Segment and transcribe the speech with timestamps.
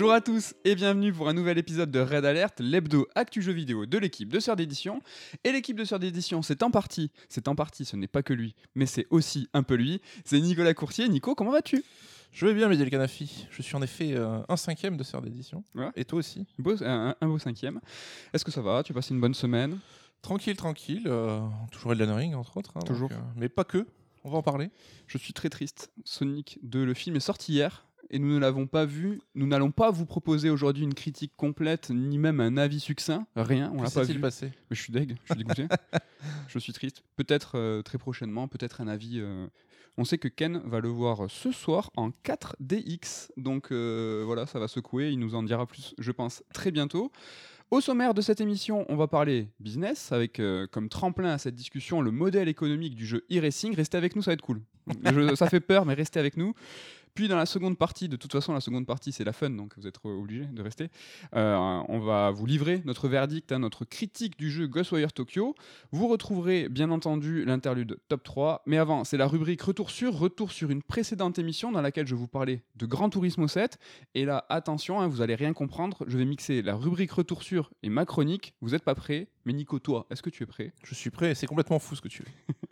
[0.00, 3.52] Bonjour à tous et bienvenue pour un nouvel épisode de Red Alert, l'hebdo actu jeu
[3.52, 5.02] vidéo de l'équipe de Sœur d'édition.
[5.44, 8.32] Et l'équipe de Sœur d'édition, c'est en partie, c'est en partie, ce n'est pas que
[8.32, 10.00] lui, mais c'est aussi un peu lui.
[10.24, 11.06] C'est Nicolas Courtier.
[11.10, 11.84] Nico, comment vas-tu?
[12.32, 13.46] Je vais bien, Mehdi Canafi.
[13.50, 15.64] Je suis en effet euh, un cinquième de Sœur d'édition.
[15.74, 15.90] Ouais.
[15.96, 16.46] Et toi aussi?
[16.58, 17.78] Beau- un, un beau cinquième.
[18.32, 18.82] Est-ce que ça va?
[18.82, 19.80] Tu as passé une bonne semaine?
[20.22, 21.02] Tranquille, tranquille.
[21.08, 21.40] euh,
[21.72, 22.70] toujours Elden Ring, entre autres.
[22.76, 23.12] hein, donc, Toujours.
[23.12, 23.86] euh, mais pas que.
[24.24, 24.70] On va en parler.
[25.08, 25.90] Je suis très triste.
[26.06, 29.20] Sonic 2, le film est sorti hier et nous ne l'avons pas vu.
[29.34, 33.26] Nous n'allons pas vous proposer aujourd'hui une critique complète ni même un avis succinct.
[33.36, 34.20] Rien, on l'a pas vu.
[34.20, 35.66] passé Mais je suis deg, je suis dégoûté.
[36.48, 37.02] je suis triste.
[37.16, 39.20] Peut-être euh, très prochainement, peut-être un avis.
[39.20, 39.46] euh,
[39.96, 43.30] On sait que Ken va le voir ce soir en 4DX.
[43.36, 45.10] Donc euh, voilà, ça va secouer.
[45.10, 47.10] Il nous en dira plus, je pense, très bientôt.
[47.70, 51.54] Au sommaire de cette émission, on va parler business avec euh, comme tremplin à cette
[51.54, 53.76] discussion le modèle économique du jeu e-racing.
[53.76, 54.60] Restez avec nous, ça va être cool.
[55.04, 56.52] Je- ça fait peur, mais restez avec nous.
[57.14, 59.74] Puis dans la seconde partie, de toute façon, la seconde partie c'est la fun, donc
[59.76, 60.88] vous êtes obligés de rester.
[61.34, 65.54] Euh, on va vous livrer notre verdict, hein, notre critique du jeu Ghostwire Tokyo.
[65.92, 68.62] Vous retrouverez bien entendu l'interlude top 3.
[68.66, 72.14] Mais avant, c'est la rubrique Retour sur, retour sur une précédente émission dans laquelle je
[72.14, 73.78] vous parlais de Gran Turismo 7.
[74.14, 76.04] Et là, attention, hein, vous allez rien comprendre.
[76.06, 78.54] Je vais mixer la rubrique Retour sur et ma chronique.
[78.60, 79.28] Vous n'êtes pas prêts?
[79.44, 80.72] Mais Nico, toi, est-ce que tu es prêt?
[80.84, 81.34] Je suis prêt.
[81.34, 82.54] C'est complètement fou ce que tu fais.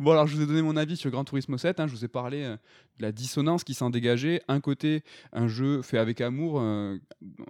[0.00, 1.78] Bon, alors je vous ai donné mon avis sur Gran Turismo 7.
[1.78, 2.56] hein, je vous ai parlé euh,
[2.98, 4.42] de la dissonance qui s'en dégageait.
[4.48, 6.98] Un côté, un jeu fait avec amour euh,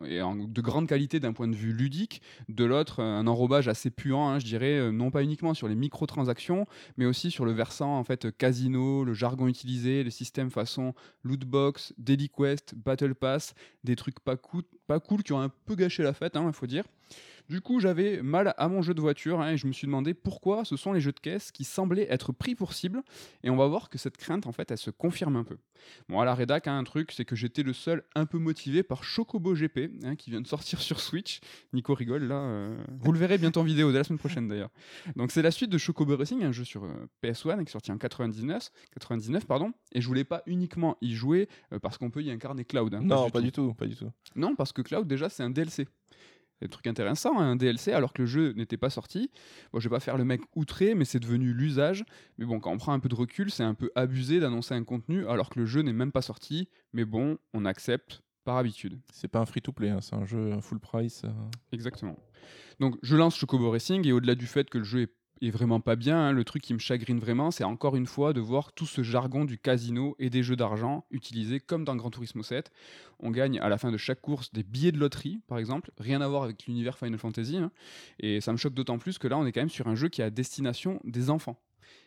[0.04, 2.22] et de grande qualité d'un point de vue ludique.
[2.48, 5.68] De l'autre, euh, un enrobage assez puant, hein, je dirais, euh, non pas uniquement sur
[5.68, 6.66] les microtransactions,
[6.96, 11.94] mais aussi sur le versant en fait casino, le jargon utilisé, les systèmes façon lootbox,
[11.98, 13.54] daily quest, battle pass,
[13.84, 16.66] des trucs pas cool, pas cool qui ont un peu gâché la fête, il faut
[16.66, 16.84] dire.
[17.50, 20.14] Du coup, j'avais mal à mon jeu de voiture hein, et je me suis demandé
[20.14, 23.02] pourquoi ce sont les jeux de caisse qui semblaient être pris pour cible.
[23.42, 25.58] Et on va voir que cette crainte, en fait, elle se confirme un peu.
[26.08, 28.82] Bon, à la rédac, hein, un truc, c'est que j'étais le seul un peu motivé
[28.82, 31.40] par Chocobo GP, hein, qui vient de sortir sur Switch.
[31.74, 32.36] Nico rigole là.
[32.36, 34.70] euh, Vous le verrez bientôt en vidéo, dès la semaine prochaine d'ailleurs.
[35.16, 36.88] Donc c'est la suite de Chocobo Racing, un jeu sur euh,
[37.22, 39.72] PS1 qui est sorti en 99, 99 pardon.
[39.92, 42.94] Et je voulais pas uniquement y jouer euh, parce qu'on peut y incarner Cloud.
[43.02, 43.44] non, du pas tout.
[43.44, 43.74] du tout.
[43.74, 44.10] Pas du tout.
[44.34, 45.86] Non, parce que Cloud, déjà, c'est un DLC.
[46.64, 49.30] C'est un truc intéressant, hein, un DLC, alors que le jeu n'était pas sorti.
[49.70, 52.06] Bon, je vais pas faire le mec outré, mais c'est devenu l'usage.
[52.38, 54.82] Mais bon, quand on prend un peu de recul, c'est un peu abusé d'annoncer un
[54.82, 56.70] contenu alors que le jeu n'est même pas sorti.
[56.94, 58.98] Mais bon, on accepte par habitude.
[59.12, 59.90] C'est pas un free-to-play.
[59.90, 61.20] hein, C'est un jeu full price.
[61.26, 61.30] euh.
[61.72, 62.16] Exactement.
[62.80, 65.12] Donc je lance Chocobo Racing et au-delà du fait que le jeu est,
[65.42, 68.32] est vraiment pas bien, hein, le truc qui me chagrine vraiment, c'est encore une fois
[68.32, 72.10] de voir tout ce jargon du casino et des jeux d'argent utilisés comme dans Gran
[72.10, 72.70] Turismo 7.
[73.20, 76.20] On gagne à la fin de chaque course des billets de loterie, par exemple, rien
[76.20, 77.56] à voir avec l'univers Final Fantasy.
[77.58, 77.70] hein.
[78.20, 80.08] Et ça me choque d'autant plus que là, on est quand même sur un jeu
[80.08, 81.58] qui est à destination des enfants.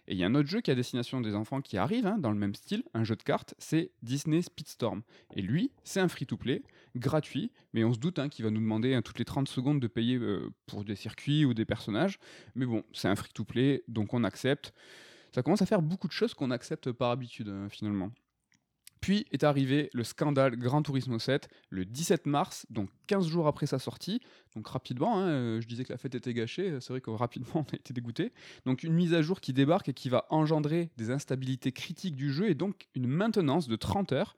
[0.07, 2.17] Et il y a un autre jeu qui à destination des enfants qui arrive, hein,
[2.17, 5.01] dans le même style, un jeu de cartes, c'est Disney Speedstorm.
[5.35, 6.63] Et lui, c'est un free-to-play,
[6.95, 9.79] gratuit, mais on se doute hein, qu'il va nous demander hein, toutes les 30 secondes
[9.79, 12.19] de payer euh, pour des circuits ou des personnages.
[12.55, 14.73] Mais bon, c'est un free-to-play, donc on accepte.
[15.33, 18.11] Ça commence à faire beaucoup de choses qu'on accepte par habitude, finalement.
[19.01, 23.65] Puis est arrivé le scandale Gran Turismo 7 le 17 mars, donc 15 jours après
[23.65, 24.21] sa sortie.
[24.55, 27.09] Donc rapidement, hein, euh, je disais que la fête était gâchée, euh, c'est vrai que
[27.11, 28.31] rapidement on a été dégoûté.
[28.65, 32.31] Donc une mise à jour qui débarque et qui va engendrer des instabilités critiques du
[32.31, 34.35] jeu et donc une maintenance de 30 heures.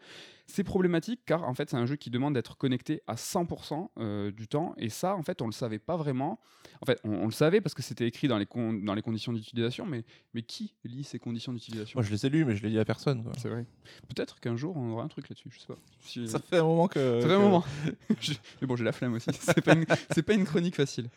[0.51, 4.31] C'est problématique car en fait c'est un jeu qui demande d'être connecté à 100% euh,
[4.31, 6.39] du temps et ça en fait on le savait pas vraiment.
[6.81, 9.03] En fait on, on le savait parce que c'était écrit dans les, con- dans les
[9.03, 10.03] conditions d'utilisation mais,
[10.33, 11.99] mais qui lit ces conditions d'utilisation?
[11.99, 13.23] Moi, je les ai lus, mais je les dis à personne.
[13.37, 13.63] C'est vrai.
[14.07, 15.77] Peut-être qu'un jour on aura un truc là-dessus, je sais pas.
[16.01, 17.19] Si- Ça fait un moment que.
[17.21, 17.63] ça fait un moment.
[18.19, 19.29] Je- Mais bon, j'ai la flemme aussi.
[19.39, 19.85] C'est pas, une...
[19.85, 21.09] pas une chronique facile.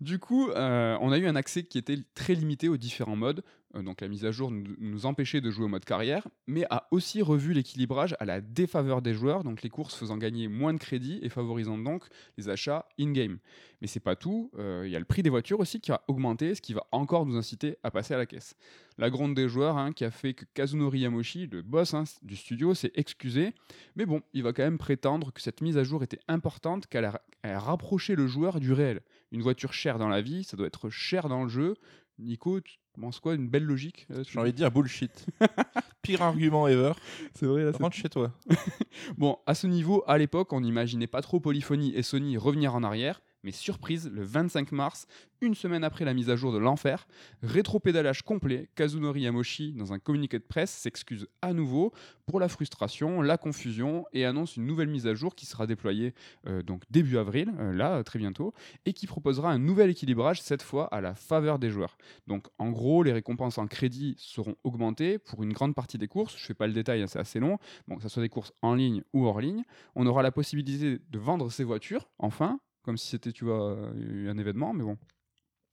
[0.00, 3.42] Du coup, euh, on a eu un accès qui était très limité aux différents modes.
[3.74, 6.88] Euh, donc la mise à jour nous, empêchait de jouer au mode carrière, mais a
[6.90, 10.78] aussi revu l'équilibrage à la défaveur des joueurs, donc les courses faisant gagner moins de
[10.78, 12.04] crédits et favorisant donc
[12.36, 13.38] les achats in-game.
[13.80, 16.02] Mais c'est pas tout, euh, il y a le prix des voitures aussi qui a
[16.08, 18.56] augmenté, ce qui va encore nous inciter à passer à la caisse.
[18.96, 22.34] La gronde des joueurs hein, qui a fait que Kazunori Yamoshi, le boss hein, du
[22.34, 23.54] studio, s'est excusé,
[23.94, 27.04] mais bon, il va quand même prétendre que cette mise à jour était importante, qu'elle
[27.04, 29.00] a, a rapproché le joueur du réel.
[29.30, 31.74] Une voiture chère dans la vie, ça doit être cher dans le jeu.
[32.18, 32.60] Nico,
[32.98, 35.26] tu penses quoi Une belle logique euh, J'ai envie de dire bullshit.
[36.02, 36.92] Pire argument ever.
[37.34, 38.32] C'est vrai, là, Rentre chez toi.
[39.16, 42.82] Bon, à ce niveau, à l'époque, on n'imaginait pas trop Polyphony et Sony revenir en
[42.82, 45.06] arrière, Mais surprise, le 25 mars,
[45.40, 47.06] une semaine après la mise à jour de l'enfer,
[47.42, 51.92] rétropédalage complet, Kazunori Yamoshi, dans un communiqué de presse, s'excuse à nouveau
[52.26, 56.14] pour la frustration, la confusion et annonce une nouvelle mise à jour qui sera déployée
[56.46, 58.52] euh, donc début avril, euh, là très bientôt,
[58.84, 61.96] et qui proposera un nouvel équilibrage cette fois à la faveur des joueurs.
[62.26, 66.36] Donc en gros, les récompenses en crédit seront augmentées pour une grande partie des courses.
[66.36, 67.58] Je fais pas le détail, hein, c'est assez long.
[67.86, 69.62] Bon, que ce soit des courses en ligne ou hors ligne,
[69.94, 74.38] on aura la possibilité de vendre ses voitures, enfin, comme si c'était tu vois un
[74.38, 74.96] événement, mais bon,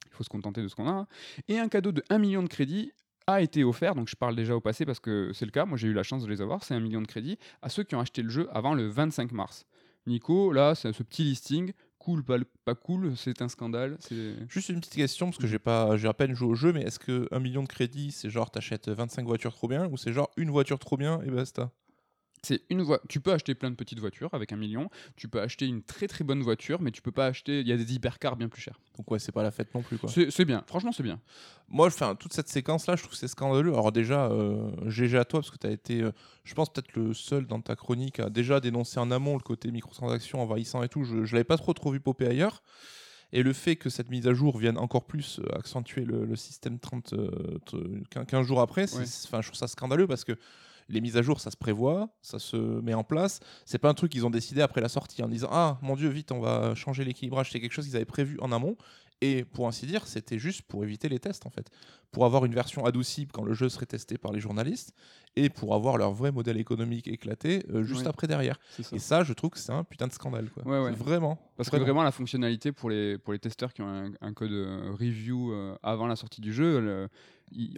[0.06, 1.08] il faut se contenter de ce qu'on a.
[1.48, 2.92] Et un cadeau de 1 million de crédits
[3.26, 5.78] a été offert, donc je parle déjà au passé parce que c'est le cas, moi
[5.78, 7.96] j'ai eu la chance de les avoir, c'est un million de crédits, à ceux qui
[7.96, 9.66] ont acheté le jeu avant le 25 mars.
[10.08, 13.98] Nico, là, c'est ce petit listing, cool, pas, cool, c'est un scandale.
[14.50, 16.82] Juste une petite question, parce que j'ai pas, j'ai à peine joué au jeu, mais
[16.82, 20.12] est-ce que 1 million de crédits, c'est genre t'achètes 25 voitures trop bien, ou c'est
[20.12, 21.72] genre une voiture trop bien et basta?
[22.46, 23.02] C'est une voie.
[23.10, 24.90] Tu peux acheter plein de petites voitures avec un million.
[25.16, 27.62] Tu peux acheter une très très bonne voiture, mais tu peux pas acheter.
[27.62, 28.80] Il y a des hypercars bien plus chers.
[28.98, 30.10] Donc ouais, c'est pas la fête non plus quoi.
[30.30, 30.64] C'est bien.
[30.68, 31.20] Franchement, c'est bien.
[31.68, 33.74] Moi, enfin, toute cette séquence-là, je trouve que c'est scandaleux.
[33.74, 36.12] Alors déjà, euh, GG à toi, parce que tu as été, euh,
[36.44, 39.72] je pense, peut-être le seul dans ta chronique à déjà dénoncer en amont le côté
[39.72, 41.04] microtransactions envahissant et tout.
[41.04, 42.62] Je ne l'avais pas trop, trop vu popper ailleurs.
[43.34, 46.36] Et le fait que cette mise à jour vienne encore plus euh, accentuer le, le
[46.36, 47.78] système 30, euh, t-
[48.12, 49.04] 15 15 jours après, Ouais.
[49.06, 50.34] je trouve ça scandaleux parce que
[50.90, 53.40] les mises à jour, ça se prévoit, ça se met en place.
[53.66, 56.10] C'est pas un truc qu'ils ont décidé après la sortie en disant Ah mon Dieu,
[56.10, 57.52] vite, on va changer l'équilibrage.
[57.52, 58.78] C'est quelque chose qu'ils avaient prévu en amont.
[59.22, 61.70] Et pour ainsi dire, c'était juste pour éviter les tests en fait.
[62.12, 64.94] Pour avoir une version adoucie quand le jeu serait testé par les journalistes
[65.36, 68.08] et pour avoir leur vrai modèle économique éclaté euh, juste Ouais.
[68.08, 68.60] après derrière.
[68.82, 68.96] Ça.
[68.96, 70.50] Et ça, je trouve que c'est un putain de scandale.
[70.50, 70.64] Quoi.
[70.66, 70.92] Ouais, ouais.
[70.92, 71.40] Vraiment.
[71.58, 74.52] Parce que vraiment, la fonctionnalité pour les, pour les testeurs qui ont un, un code
[74.52, 77.10] euh, review euh, avant la sortie du jeu, le-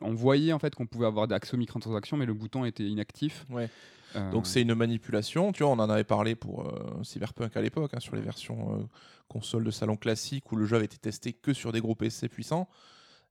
[0.01, 3.45] on voyait en fait qu'on pouvait avoir accès aux microtransactions, mais le bouton était inactif.
[3.49, 3.69] Ouais.
[4.15, 5.51] Euh, Donc c'est une manipulation.
[5.51, 8.83] Tu on en avait parlé pour euh, Cyberpunk à l'époque, hein, sur les versions euh,
[9.27, 12.29] console de salon classique où le jeu avait été testé que sur des gros PC
[12.29, 12.67] puissants.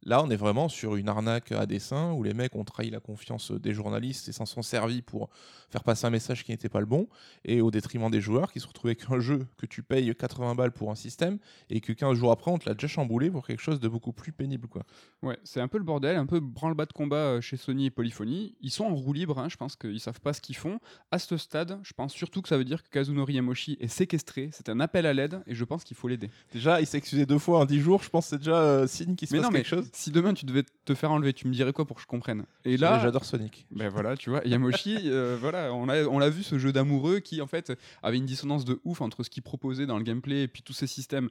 [0.06, 3.00] Là, on est vraiment sur une arnaque à dessein où les mecs ont trahi la
[3.00, 5.28] confiance des journalistes et s'en sont servis pour
[5.68, 7.08] faire passer un message qui n'était pas le bon,
[7.44, 10.54] et au détriment des joueurs qui se retrouvaient avec un jeu que tu payes 80
[10.54, 11.38] balles pour un système
[11.70, 14.12] et que 15 jours après, on te l'a déjà chamboulé pour quelque chose de beaucoup
[14.12, 14.68] plus pénible.
[14.68, 14.82] Quoi.
[15.22, 17.90] Ouais, c'est un peu le bordel, un peu branle-bas de combat euh, chez Sony et
[17.90, 18.54] Polyphony.
[18.60, 20.78] Ils sont en roue libre, hein, je pense qu'ils savent pas ce qu'ils font.
[21.10, 24.50] À ce stade, je pense surtout que ça veut dire que Kazunori Yamoshi est séquestré.
[24.52, 26.30] C'est un appel à l'aide et je pense qu'il faut l'aider.
[26.52, 28.86] Déjà, il s'est excusé deux fois en 10 jours, je pense que c'est déjà euh,
[28.86, 29.90] signe qu'il se Mais passe non, mais quelque chose.
[29.96, 32.44] Si demain tu devais te faire enlever, tu me dirais quoi pour que je comprenne?
[32.64, 33.66] Et là, j'adore Sonic.
[33.70, 37.20] Ben voilà, tu vois, Yamoshi, euh, voilà, on l'a on l'a vu ce jeu d'amoureux
[37.20, 37.72] qui en fait
[38.02, 40.74] avait une dissonance de ouf entre ce qu'il proposait dans le gameplay et puis tous
[40.74, 41.30] ces systèmes.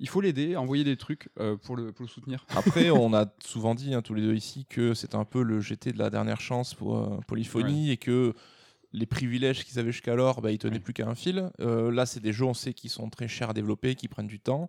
[0.00, 2.46] Il faut l'aider, envoyer des trucs euh, pour, le, pour le soutenir.
[2.56, 5.60] Après, on a souvent dit, hein, tous les deux ici, que c'est un peu le
[5.60, 8.32] GT de la dernière chance pour euh, Polyphonie et que
[8.92, 10.80] les privilèges qu'ils avaient jusqu'alors, bah, ils tenaient Ouais.
[10.80, 11.50] plus qu'à un fil.
[11.60, 14.28] Euh, là, c'est des jeux, on sait, qui sont très chers à développer, qui prennent
[14.28, 14.68] du temps.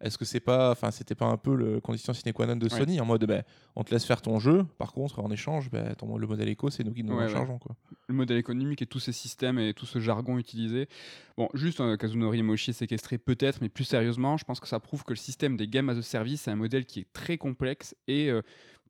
[0.00, 2.64] Est-ce que c'est pas, enfin, c'était pas un peu le condition sine qua non de
[2.64, 2.70] Ouais.
[2.78, 3.42] Sony en mode, bah,
[3.76, 6.70] on te laisse faire ton jeu, par contre, en échange, bah, ton- le modèle éco,
[6.70, 7.76] c'est nous qui nous en chargeons, quoi.
[8.08, 10.88] Le modèle économique et tous ces systèmes et tout ce jargon utilisé.
[11.36, 14.80] Bon, juste euh, Kazunori Yamoshi est séquestré peut-être, mais plus sérieusement, je pense que ça
[14.80, 17.36] prouve que le système des games as a service c'est un modèle qui est très
[17.38, 18.42] complexe et euh,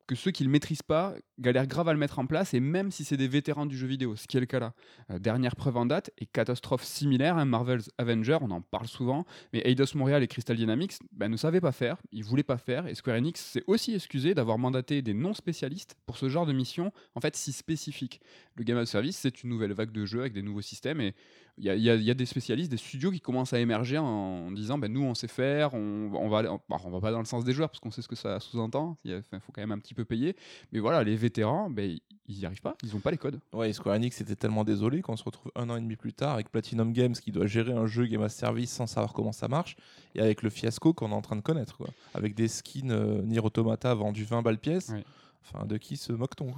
[0.07, 2.91] que ceux qui le maîtrisent pas galèrent grave à le mettre en place et même
[2.91, 4.73] si c'est des vétérans du jeu vidéo, ce qui est le cas là.
[5.11, 9.25] Euh, dernière preuve en date et catastrophe similaire, hein, Marvel's Avenger, on en parle souvent,
[9.53, 12.87] mais Eidos Montréal et Crystal Dynamics ben, ne savaient pas faire, ils voulaient pas faire
[12.87, 16.53] et Square Enix s'est aussi excusé d'avoir mandaté des non spécialistes pour ce genre de
[16.53, 18.21] mission en fait si spécifique.
[18.55, 21.13] Le Game a Service, c'est une nouvelle vague de jeux avec des nouveaux systèmes et
[21.59, 24.51] il y, a- y y des spécialistes, des studios qui commencent à émerger en, en
[24.51, 27.11] disant ben, nous on sait faire, on, on va aller- on, bah, on va pas
[27.11, 29.61] dans le sens des joueurs parce qu'on sait ce que ça sous-entend, il faut quand
[29.61, 30.35] même un petit peu payer,
[30.71, 31.97] mais voilà, les vétérans, ben,
[32.27, 33.39] ils n'y arrivent pas, ils ont pas les codes.
[33.53, 36.13] Ouais, et Square Enix était tellement désolé qu'on se retrouve un an et demi plus
[36.13, 39.31] tard avec Platinum Games qui doit gérer un jeu Game as Service sans savoir comment
[39.31, 39.77] ça marche
[40.15, 41.87] et avec le fiasco qu'on est en train de connaître, quoi.
[42.13, 44.89] Avec des skins euh, Nier Automata vendus 20 balles pièce.
[44.89, 45.03] Ouais.
[45.49, 46.53] Enfin, de qui se moque-t-on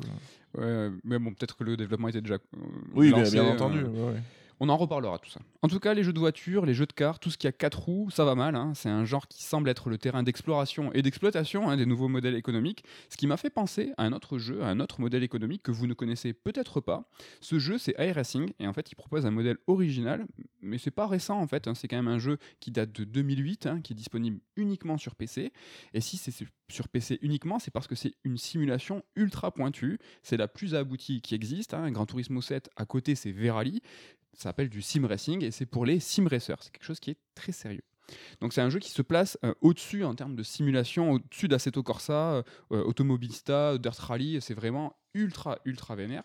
[0.60, 2.36] Ouais, mais bon, peut-être que le développement était déjà.
[2.36, 2.58] euh,
[2.96, 3.84] Oui, lancé, bien euh, entendu.
[3.84, 4.22] ouais.
[4.62, 5.40] On en reparlera tout ça.
[5.62, 7.52] En tout cas, les jeux de voiture, les jeux de cartes, tout ce qui a
[7.54, 8.56] quatre roues, ça va mal.
[8.56, 8.74] hein.
[8.76, 12.36] C'est un genre qui semble être le terrain d'exploration et d'exploitation hein, des nouveaux modèles
[12.36, 12.84] économiques.
[13.10, 15.72] Ce qui m'a fait penser à un autre jeu, à un autre modèle économique que
[15.72, 17.10] vous ne connaissez peut-être pas.
[17.40, 20.26] Ce jeu, c'est iRacing et en fait, il propose un modèle original,
[20.62, 21.68] mais c'est pas récent en fait.
[21.68, 21.74] hein.
[21.74, 25.16] C'est quand même un jeu qui date de 2008, hein, qui est disponible uniquement sur
[25.16, 25.54] PC.
[25.94, 26.34] Et si c'est
[26.70, 30.00] sur PC uniquement, c'est parce que c'est une simulation ultra pointue.
[30.22, 31.76] C'est la plus aboutie qui existe.
[31.92, 33.82] Gran Turismo 7 à côté, c'est Verali
[34.40, 36.64] ça s'appelle du sim racing et c'est pour les sim racers.
[36.64, 37.84] C'est quelque chose qui est très sérieux.
[38.40, 41.84] Donc c'est un jeu qui se place euh, au-dessus en termes de simulation, au-dessus d'Assetto
[41.84, 44.40] Corsa, euh, Automobilista, Dirt Rally.
[44.42, 46.24] C'est vraiment ultra ultra vénère.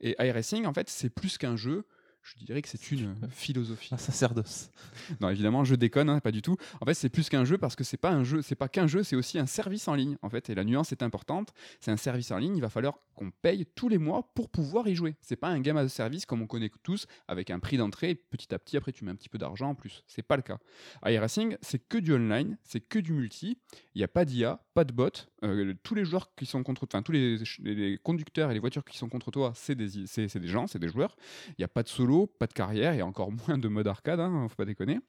[0.00, 1.86] Et iRacing en fait c'est plus qu'un jeu.
[2.24, 3.90] Je dirais que c'est une philosophie.
[3.92, 4.70] Un sacerdoce.
[5.20, 6.56] Non, évidemment, je déconne, hein, pas du tout.
[6.80, 8.86] En fait, c'est plus qu'un jeu parce que c'est pas un jeu, c'est pas qu'un
[8.86, 10.16] jeu, c'est aussi un service en ligne.
[10.22, 11.52] En fait, et la nuance est importante.
[11.80, 12.56] C'est un service en ligne.
[12.56, 15.14] Il va falloir qu'on paye tous les mois pour pouvoir y jouer.
[15.20, 18.14] C'est pas un game as a service comme on connaît tous avec un prix d'entrée.
[18.14, 20.02] Petit à petit, après, tu mets un petit peu d'argent en plus.
[20.06, 20.58] C'est pas le cas.
[21.04, 23.58] iRacing, c'est que du online, c'est que du multi.
[23.94, 25.10] Il n'y a pas d'IA, pas de bot.
[25.44, 28.84] Euh, tous les joueurs qui sont contre, enfin tous les, les, conducteurs et les voitures
[28.84, 31.16] qui sont contre toi, c'est des, c'est, des gens, c'est des joueurs.
[31.50, 34.20] Il n'y a pas de solo, pas de carrière, et encore moins de mode arcade,
[34.20, 35.00] hein, faut pas déconner.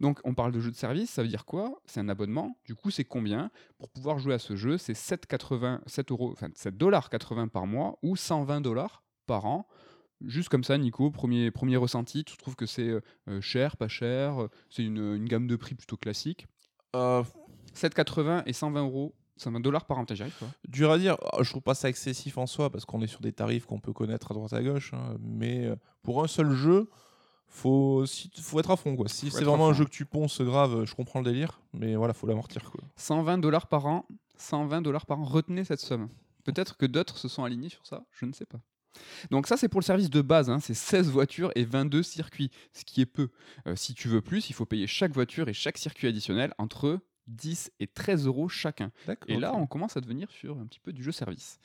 [0.00, 1.80] Donc on parle de jeu de service, ça veut dire quoi?
[1.86, 2.56] C'est un abonnement.
[2.64, 3.50] Du coup, c'est combien?
[3.78, 7.66] Pour pouvoir jouer à ce jeu, c'est 7,80, 7 euros, enfin 7 dollars 80 par
[7.66, 9.66] mois ou 120 dollars par an.
[10.24, 12.88] Juste comme ça, Nico, premier, premier ressenti, tu trouves que c'est
[13.28, 14.48] euh, cher, pas cher?
[14.70, 16.46] C'est une, une, gamme de prix plutôt classique?
[16.94, 17.24] Euh...
[17.74, 20.48] 7,80 et 120 euros 120 dollars par an, j'arrive quoi.
[20.68, 23.32] Dur à dire, je trouve pas ça excessif en soi parce qu'on est sur des
[23.32, 26.88] tarifs qu'on peut connaître à droite à gauche, hein, mais euh, pour un seul jeu,
[27.48, 28.04] faut,
[28.40, 29.08] faut être à fond quoi.
[29.08, 32.14] Si c'est vraiment un jeu que tu ponces grave, je comprends le délire, mais voilà,
[32.14, 32.80] faut l'amortir quoi.
[32.96, 36.08] 120 dollars par an, 120 dollars par an, retenez cette somme.
[36.44, 38.60] Peut-être que d'autres se sont alignés sur ça, je ne sais pas.
[39.30, 40.58] Donc ça c'est pour le service de base, hein.
[40.60, 43.28] c'est 16 voitures et 22 circuits, ce qui est peu.
[43.66, 47.00] Euh, si tu veux plus, il faut payer chaque voiture et chaque circuit additionnel entre
[47.28, 48.90] 10 et 13 euros chacun.
[49.28, 51.60] Et là, on commence à devenir sur un petit peu du jeu service.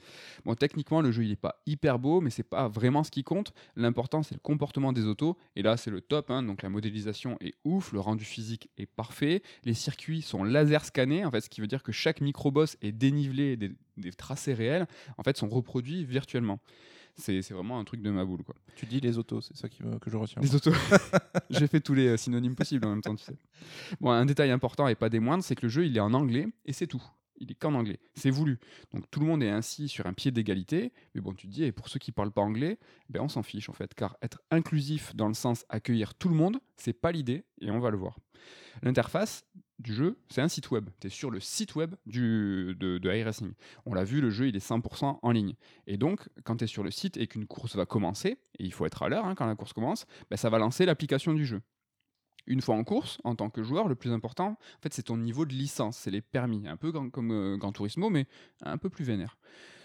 [0.46, 3.24] Bon, techniquement, le jeu il est pas hyper beau, mais c'est pas vraiment ce qui
[3.24, 3.54] compte.
[3.76, 5.38] L'important c'est le comportement des autos.
[5.56, 6.32] Et là, c'est le top.
[6.32, 6.44] Hein.
[6.44, 9.42] Donc la modélisation est ouf, le rendu physique est parfait.
[9.64, 12.92] Les circuits sont laser scannés, en fait, ce qui veut dire que chaque microboss est
[12.92, 14.88] dénivelé, des, des tracés réels,
[15.18, 16.60] en fait, sont reproduits virtuellement.
[17.18, 18.44] C'est vraiment un truc de ma boule.
[18.44, 18.56] Quoi.
[18.76, 20.42] Tu dis les autos, c'est ça qui, que je retiens.
[20.42, 20.72] Les autos.
[21.50, 23.36] J'ai fait tous les euh, synonymes possibles en même temps, tu sais.
[24.00, 26.14] Bon, un détail important et pas des moindres, c'est que le jeu, il est en
[26.14, 27.04] anglais et c'est tout.
[27.40, 28.00] Il est qu'en anglais.
[28.16, 28.60] C'est voulu.
[28.94, 30.92] Donc tout le monde est ainsi sur un pied d'égalité.
[31.14, 33.44] Mais bon, tu te dis, et pour ceux qui parlent pas anglais, ben on s'en
[33.44, 33.94] fiche en fait.
[33.94, 37.80] Car être inclusif dans le sens accueillir tout le monde, c'est pas l'idée et on
[37.80, 38.18] va le voir.
[38.82, 39.46] L'interface
[39.80, 40.90] du jeu, c'est un site web.
[41.00, 43.54] Tu es sur le site web du, de, de iRacing.
[43.86, 45.56] On l'a vu, le jeu, il est 100% en ligne.
[45.86, 48.74] Et donc, quand tu es sur le site et qu'une course va commencer, et il
[48.74, 51.46] faut être à l'heure hein, quand la course commence, ben, ça va lancer l'application du
[51.46, 51.62] jeu.
[52.48, 55.18] Une fois en course, en tant que joueur, le plus important, en fait, c'est ton
[55.18, 58.26] niveau de licence, c'est les permis, un peu comme euh, Gran Turismo, mais
[58.64, 59.38] un peu plus vénère.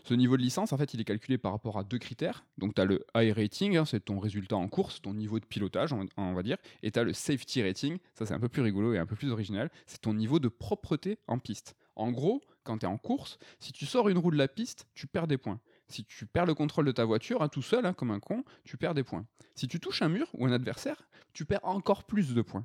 [0.05, 2.45] Ce niveau de licence, en fait, il est calculé par rapport à deux critères.
[2.59, 5.45] Donc, tu as le high rating, hein, c'est ton résultat en course, ton niveau de
[5.45, 6.57] pilotage, on, va dire.
[6.83, 9.15] Et tu as le safety rating, ça c'est un peu plus rigolo et un peu
[9.15, 11.77] plus original, c'est ton niveau de propreté en piste.
[11.95, 14.89] En gros, quand tu es en course, si tu sors une roue de la piste,
[14.95, 15.61] tu perds des points.
[15.93, 18.45] Si tu perds le contrôle de ta voiture, hein, tout seul, hein, comme un con,
[18.65, 19.27] tu perds des points.
[19.55, 22.65] Si tu touches un mur ou un adversaire, tu perds encore plus de points.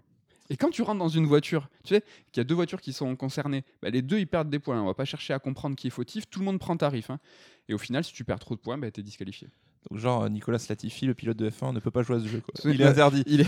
[0.50, 2.94] Et quand tu rentres dans une voiture, tu sais qu'il y a deux voitures qui
[2.94, 4.82] sont concernées, bah, les deux ils perdent des points.
[4.82, 7.10] On va pas chercher à comprendre qui est fautif, tout le monde prend tarif.
[7.10, 7.20] Hein.
[7.68, 9.50] Et au final, si tu perds trop de points, bah, tu es disqualifié.
[9.90, 12.42] Donc genre Nicolas Latifi, le pilote de F1, ne peut pas jouer à ce jeu.
[12.66, 13.24] Il est interdit.
[13.26, 13.48] Il, est...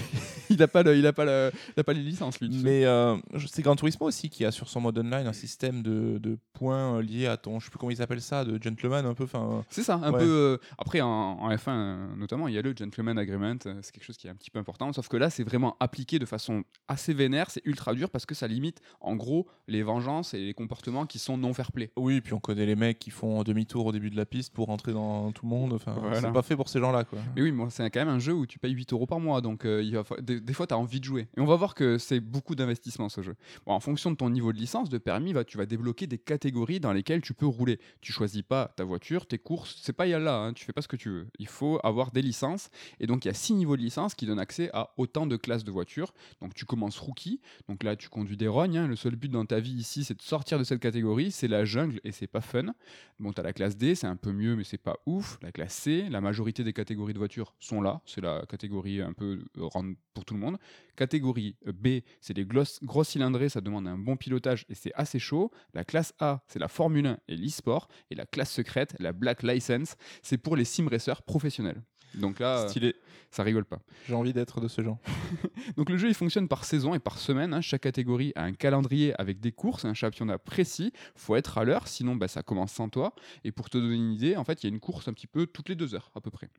[0.50, 1.52] il n'a pas, il a pas,
[1.84, 2.50] pas les licences lui.
[2.64, 3.18] Mais euh,
[3.48, 6.98] c'est Gran Turismo aussi qui a sur son mode online un système de, de points
[6.98, 9.24] euh, liés à ton, je sais plus comment ils appellent ça, de gentleman un peu.
[9.24, 9.64] Enfin.
[9.70, 10.20] C'est ça, un peu.
[10.20, 14.28] Euh, après en, F1 notamment, il y a le gentleman agreement, c'est quelque chose qui
[14.28, 14.92] est un petit peu important.
[14.94, 18.36] Sauf que là, c'est vraiment appliqué de façon assez vénère, c'est ultra dur parce que
[18.36, 21.92] ça limite en gros les vengeances et les comportements qui sont non fair play.
[21.96, 24.68] Oui, puis on connaît les mecs qui font demi-tour au début de la piste pour
[24.68, 25.74] rentrer dans tout le monde.
[25.74, 25.96] Enfin,
[26.32, 27.06] pas fait pour ces gens-là.
[27.36, 29.66] Mais oui, c'est quand même un jeu où tu payes 8 euros par mois, donc
[29.66, 31.28] euh, des, fois, tu as envie de jouer.
[31.38, 33.36] Et on va voir que c'est beaucoup d'investissement ce jeu.
[33.66, 36.94] En fonction de ton niveau de licence, de permis, tu vas débloquer des catégories dans
[36.94, 37.80] lesquelles tu peux rouler.
[38.02, 40.88] Tu choisis pas ta voiture, tes courses, c'est pas là, hein, tu fais pas ce
[40.88, 41.28] que tu veux.
[41.38, 42.70] Il faut avoir des licences.
[43.00, 45.36] Et donc, il y a 6 niveaux de licence qui donnent accès à autant de
[45.38, 46.14] classes de voitures.
[46.42, 48.78] Donc, tu commences rookie, donc là, tu conduis des rognes.
[48.78, 48.88] Hein.
[48.88, 51.32] Le seul but dans ta vie ici, c'est de sortir de cette catégorie.
[51.32, 52.74] C'est la jungle et c'est pas fun.
[53.20, 55.38] Bon, tu as la classe D, c'est un peu mieux, mais c'est pas ouf.
[55.42, 58.02] La classe C, la majorité des catégories de voitures sont là.
[58.06, 60.58] C'est la catégorie un peu euh, pour tout le monde.
[60.96, 65.20] Catégorie euh, B, c'est les gros cylindrés, ça demande un bon pilotage et c'est assez
[65.20, 65.52] chaud.
[65.74, 67.88] La classe A, c'est la Formule 1 et l'e-sport.
[68.10, 71.82] Et la classe secrète, la Black License, c'est pour les sim racers professionnels.
[72.16, 72.96] Donc là, Stylé.
[73.32, 73.80] ça rigole pas.
[74.08, 74.98] J'ai envie d'être de ce genre.
[75.78, 77.54] Donc le jeu il fonctionne par saison et par semaine.
[77.54, 77.62] Hein.
[77.62, 80.92] Chaque catégorie a un calendrier avec des courses, un championnat précis.
[81.16, 83.14] Faut être à l'heure, sinon bah, ça commence sans toi.
[83.44, 85.28] Et pour te donner une idée, en fait, il y a une course un petit
[85.28, 86.50] peu toutes les deux heures à peu près.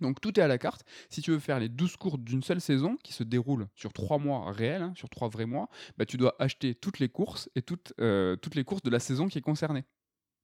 [0.00, 0.84] Donc tout est à la carte.
[1.08, 4.18] Si tu veux faire les 12 courses d'une seule saison, qui se déroulent sur 3
[4.18, 7.62] mois réels, hein, sur 3 vrais mois, bah, tu dois acheter toutes les courses et
[7.62, 9.84] toutes, euh, toutes les courses de la saison qui est concernée.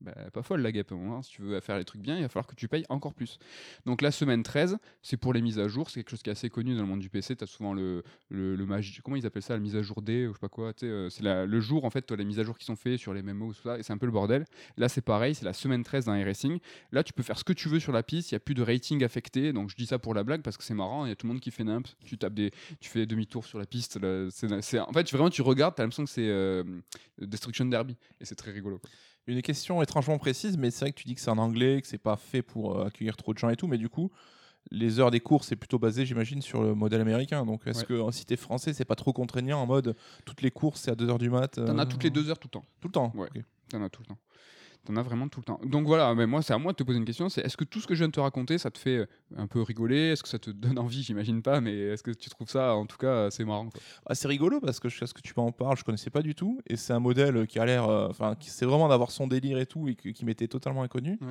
[0.05, 0.93] Bah, pas folle la gap.
[0.93, 1.21] hein.
[1.23, 3.39] Si tu veux faire les trucs bien, il va falloir que tu payes encore plus.
[3.87, 5.89] Donc la semaine 13, c'est pour les mises à jour.
[5.91, 7.35] C'est quelque chose qui est assez connu dans le monde du PC.
[7.37, 8.57] Tu as souvent le, le,
[9.03, 10.73] comment ils appellent ça, la mise à jour D, ou je sais pas quoi.
[10.83, 13.15] euh, C'est le jour, en fait, as les mises à jour qui sont faites sur
[13.15, 14.45] les MMO, tout ça, et c'est un peu le bordel.
[14.77, 16.59] Là, c'est pareil, c'est la semaine 13 dans iRacing.
[16.93, 18.55] Là, tu peux faire ce que tu veux sur la piste, il n'y a plus
[18.55, 19.53] de rating affecté.
[19.53, 21.27] Donc je dis ça pour la blague parce que c'est marrant, il y a tout
[21.27, 21.87] le monde qui fait nimp.
[22.05, 23.97] Tu tapes des, tu fais demi-tour sur la piste.
[23.99, 26.63] en fait, vraiment, tu regardes, tu as l'impression que c'est euh,
[27.19, 27.97] Destruction Derby.
[28.21, 28.81] Et c'est très rigolo.
[29.27, 31.89] Une question étrangement précise, mais c'est vrai que tu dis que c'est en anglais, que
[31.89, 34.11] c'est pas fait pour euh, accueillir trop de gens et tout, mais du coup,
[34.71, 37.45] les heures des courses, c'est plutôt basé, j'imagine, sur le modèle américain.
[37.47, 37.85] Donc, est-ce Ouais.
[37.87, 40.91] que euh, si t'es français, c'est pas trop contraignant en mode toutes les courses, c'est
[40.91, 42.65] à 2h du mat T'en as euh, toutes les deux heures tout le temps.
[42.81, 43.29] Tout le temps Ouais.
[43.35, 43.43] ok.
[43.71, 44.19] T'en as tout le temps.
[44.87, 45.59] T'en as vraiment tout le temps.
[45.65, 47.31] Donc voilà, mais moi, c'est à moi de te poser une question.
[47.31, 49.07] C'est est-ce que tout ce que je viens de te raconter, ça te fait euh,
[49.37, 50.11] un peu rigoler?
[50.13, 51.03] Est-ce que ça te donne envie?
[51.03, 53.71] J'imagine pas, mais est-ce que tu trouves ça, en tout cas, assez marrant
[54.05, 56.21] Ah, c'est rigolo parce que je sais ce que tu m'en parles, je connaissais pas
[56.23, 56.61] du tout.
[56.67, 57.89] Et c'est un modèle qui a l'air.
[57.89, 61.19] euh, Enfin, qui c'est vraiment d'avoir son délire et tout, et qui m'était totalement inconnu.
[61.23, 61.29] Ouais.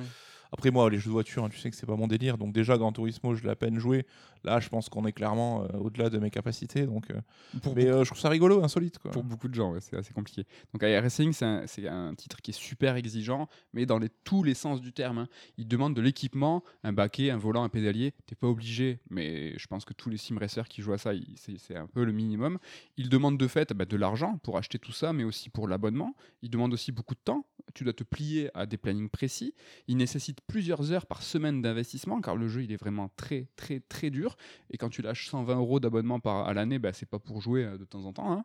[0.52, 2.38] Après, moi, les jeux de voiture, hein, tu sais que c'est pas mon délire.
[2.38, 4.06] Donc, déjà, Gran Turismo, je l'ai à peine joué.
[4.44, 6.86] Là, je pense qu'on est clairement euh, au-delà de mes capacités.
[6.86, 7.20] Donc, euh,
[7.62, 8.98] Pour, mais euh, je trouve ça rigolo, insolite.
[8.98, 9.10] Quoi.
[9.10, 10.44] pour beaucoup de gens, ouais, c'est assez compliqué.
[10.72, 14.54] Donc c'est un, c'est un titre qui est super exigeant, mais dans les, tous les
[14.54, 15.18] sens du terme.
[15.18, 15.28] hein.
[15.56, 18.12] Il demande de l'équipement, un baquet, un volant, un pédalier.
[18.26, 21.12] T'es pas obligé, mais je pense que tous les sim racers qui jouent à ça,
[21.36, 22.58] c'est un peu le minimum.
[22.98, 26.14] Il demande de fait bah, de l'argent pour acheter tout ça, mais aussi pour l'abonnement.
[26.42, 27.46] Il demande aussi beaucoup de temps.
[27.72, 29.54] Tu dois te plier à des plannings précis.
[29.88, 33.80] Il nécessite plusieurs heures par semaine d'investissement, car le jeu il est vraiment très très
[33.80, 34.36] très dur.
[34.70, 37.64] Et quand tu lâches 120 euros d'abonnement par à l'année, bah, c'est pas pour jouer
[37.64, 38.32] euh, de temps en temps.
[38.32, 38.44] hein.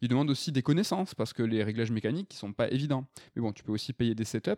[0.00, 3.06] Il demande aussi des connaissannes parce que les réglages mécaniques ils sont pas évidents.
[3.34, 4.52] Mais bon, tu peux aussi payer des setups.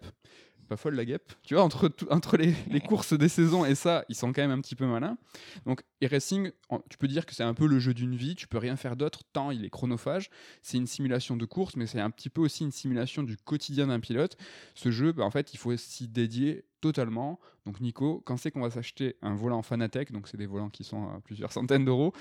[0.68, 1.33] Pas folle la guêpe.
[1.42, 4.50] Tu vois, entre, entre les, les courses des saisons et ça, ils sont quand même
[4.50, 5.18] un petit peu malins.
[5.66, 6.50] Donc, e-racing,
[6.88, 8.35] tu peux dire que c'est un peu le jeu d'une vie.
[8.35, 10.30] Tu peux rien faire d'autre tant il est chronophage.
[10.62, 13.88] C'est une simulation de course, mais c'est un petit peu aussi une simulation du quotidien
[13.88, 14.37] d'un pilote.
[14.75, 17.40] Ce jeu, bah, en fait, il faut s'y dédier totalement.
[17.66, 20.85] Donc, Nico, quand c'est qu'on va s'acheter un volant Fanatec, donc c'est des volants qui
[20.85, 22.12] sont à plusieurs centaines d'euros,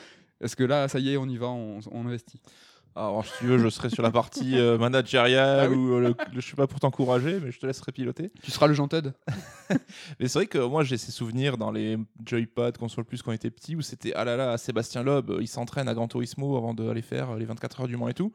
[0.41, 2.41] est-ce que là, ça y est, on y va, on, on investit?
[2.95, 6.07] Alors, si tu veux, je serai sur la partie euh, managériale Ah ou euh, le-
[6.09, 8.31] le- je suis pas pour t'encourager, mais je te laisserai piloter.
[8.43, 9.11] Tu seras le Jean Ted
[10.19, 13.33] Mais c'est vrai que moi, j'ai ces souvenirs dans les Joypad, console plus quand on
[13.33, 16.55] était petit, où c'était ah là là, Sébastien Loeb, euh, il s'entraîne à Gran Turismo
[16.55, 18.31] avant d'aller faire les 24 heures du Mans et tout.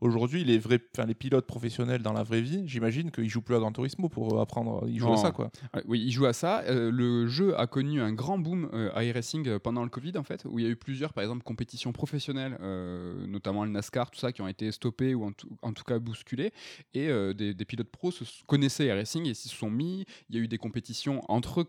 [0.00, 3.54] Aujourd'hui, les vrais, enfin, les pilotes professionnels dans la vraie vie, j'imagine qu'ils jouent plus
[3.54, 5.14] à Gran Turismo pour euh, apprendre, ils jouent Non.
[5.14, 5.50] à ça quoi.
[5.74, 6.62] Ouais, Oui, il joue à ça.
[6.64, 10.12] Euh, le jeu a connu un grand boom euh, à iRacing euh, pendant le Covid,
[10.18, 13.70] en fait, où il y a eu plusieurs, par exemple, compétitions professionnelles, euh, notamment le
[13.70, 16.52] NASCAR, tout ça, qui ont été stoppées ou en tout, en tout cas bousculées.
[16.94, 20.04] Et euh, des, des pilotes pros se- connaissaient iRacing et s'y sont mis.
[20.28, 21.66] Il y a eu des compétitions entre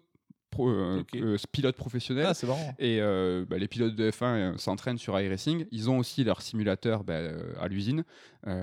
[0.55, 1.15] pro- euh, Ok.
[1.15, 2.27] euh, pilotes professionnels.
[2.29, 2.75] Ah, c'est marrant.
[2.79, 5.65] Et euh, bah, les pilotes de F1 euh, s'entraînent sur iRacing.
[5.71, 7.19] Ils ont aussi leur simulateur bah,
[7.59, 8.03] à l'usine.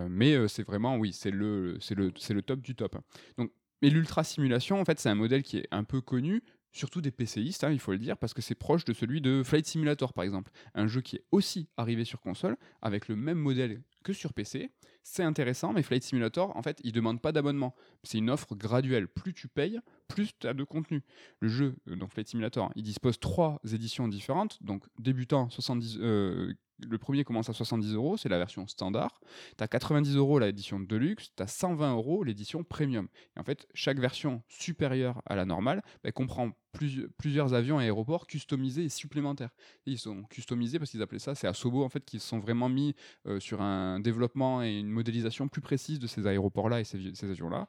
[0.09, 2.97] Mais c'est vraiment, oui, c'est le, c'est le, c'est le top du top.
[3.37, 3.51] Donc,
[3.83, 7.11] mais l'ultra simulation, en fait, c'est un modèle qui est un peu connu, surtout des
[7.11, 10.13] PCistes, hein, il faut le dire, parce que c'est proche de celui de Flight Simulator,
[10.13, 10.53] par exemple.
[10.75, 14.71] Un jeu qui est aussi arrivé sur console, avec le même modèle que sur PC.
[15.05, 17.75] C'est intéressant, mais Flight Simulator, en fait, il demande pas d'abonnement.
[18.05, 19.09] C'est une offre graduelle.
[19.09, 21.03] Plus tu payes, plus tu as de contenu.
[21.41, 24.63] Le jeu, euh, donc Flight Simulator, il dispose trois éditions différentes.
[24.63, 26.55] Donc, débutant, 70, euh,
[26.89, 29.21] le premier commence à 70 euros, c'est la version standard.
[29.57, 33.09] Tu as 90 euros l'édition Deluxe, tu as 120 euros l'édition Premium.
[33.37, 37.85] Et en fait, chaque version supérieure à la normale bah, comprend plus- plusieurs avions et
[37.85, 39.51] aéroports customisés et supplémentaires.
[39.87, 42.69] Ils sont customisés parce qu'ils appelaient ça, c'est Asobo en fait, qui se sont vraiment
[42.69, 42.95] mis
[43.27, 47.69] euh, sur un développement et une modélisation plus précise de ces aéroports-là et ces avions-là.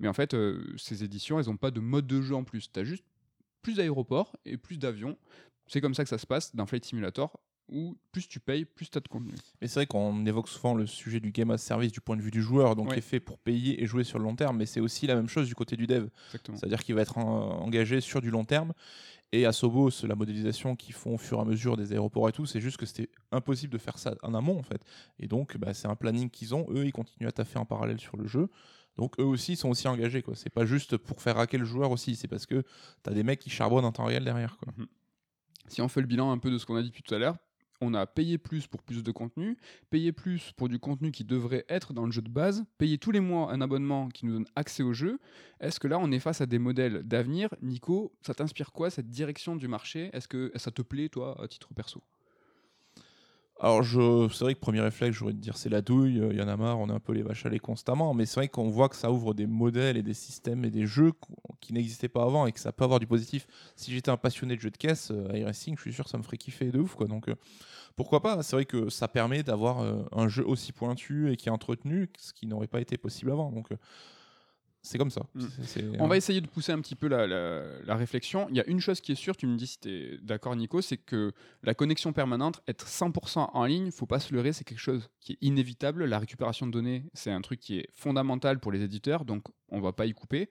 [0.00, 2.70] Mais en fait, euh, ces éditions, elles n'ont pas de mode de jeu en plus.
[2.70, 3.04] Tu as juste
[3.62, 5.16] plus d'aéroports et plus d'avions.
[5.68, 7.38] C'est comme ça que ça se passe dans Flight Simulator,
[7.72, 9.32] où plus tu payes, plus tu as de contenu.
[9.60, 12.22] Mais c'est vrai qu'on évoque souvent le sujet du game as service du point de
[12.22, 12.98] vue du joueur, donc Ouais.
[12.98, 15.28] est fait pour payer et jouer sur le long terme, mais c'est aussi la même
[15.28, 16.08] chose du côté du dev.
[16.32, 18.72] C'est-à-dire qu'il va être en- engagé sur du long terme.
[19.34, 22.28] Et à Sobo, c'est la modélisation qu'ils font au fur et à mesure des aéroports
[22.28, 24.82] et tout, c'est juste que c'était impossible de faire ça en amont en fait.
[25.18, 26.66] Et donc, bah, c'est un planning qu'ils ont.
[26.70, 28.50] Eux, ils continuent à taffer en parallèle sur le jeu.
[28.98, 30.20] Donc, eux aussi sont aussi engagés.
[30.20, 30.34] quoi.
[30.36, 32.62] C'est pas juste pour faire hacker le joueur aussi, c'est parce que
[33.02, 34.58] t'as des mecs qui charbonnent en temps réel derrière.
[34.58, 34.74] Quoi.
[35.68, 37.18] Si on fait le bilan un peu de ce qu'on a dit depuis tout à
[37.18, 37.38] l'heure,
[37.82, 39.58] on a payé plus pour plus de contenu,
[39.90, 43.10] payé plus pour du contenu qui devrait être dans le jeu de base, payé tous
[43.10, 45.18] les mois un abonnement qui nous donne accès au jeu.
[45.60, 47.48] Est-ce que là, on est face à des modèles d'avenir?
[47.60, 50.10] Nico, ça t'inspire quoi cette direction du marché?
[50.12, 52.02] Est-ce que ça te plaît, toi, à titre perso?
[53.64, 56.42] Alors, je, c'est vrai que premier réflexe, j'aurais de dire c'est la douille, il y
[56.42, 58.48] en a marre, on est un peu les vaches à lait constamment, mais c'est vrai
[58.48, 61.72] qu'on voit que ça ouvre des modèles et des systèmes et des jeux qu- qui
[61.72, 63.46] n'existaient pas avant et que ça peut avoir du positif.
[63.76, 66.18] Si j'étais un passionné de jeux de caisse, euh, iRacing, je suis sûr que ça
[66.18, 67.06] me ferait kiffer de ouf, quoi.
[67.06, 67.36] Donc, euh,
[67.96, 68.42] pourquoi pas?
[68.42, 72.10] C'est vrai que ça permet d'avoir euh, un jeu aussi pointu et qui est entretenu,
[72.18, 73.52] ce qui n'aurait pas été possible avant.
[73.52, 73.76] Donc, euh,
[74.82, 75.22] c'est comme ça.
[75.34, 75.46] Mm.
[76.00, 78.46] On va essayer de pousser un petit peu la, la- la réflexion.
[78.50, 80.54] Il y a une chose qui est sûre, tu me dis si tu es d'accord
[80.56, 84.64] Nico, c'est que la connexion permanente, être 100% en ligne, faut pas se leurrer, c'est
[84.64, 86.04] quelque chose qui est inévitable.
[86.04, 89.80] La récupération de données, c'est un truc qui est fondamental pour les éditeurs, donc on
[89.80, 90.50] va pas y couper.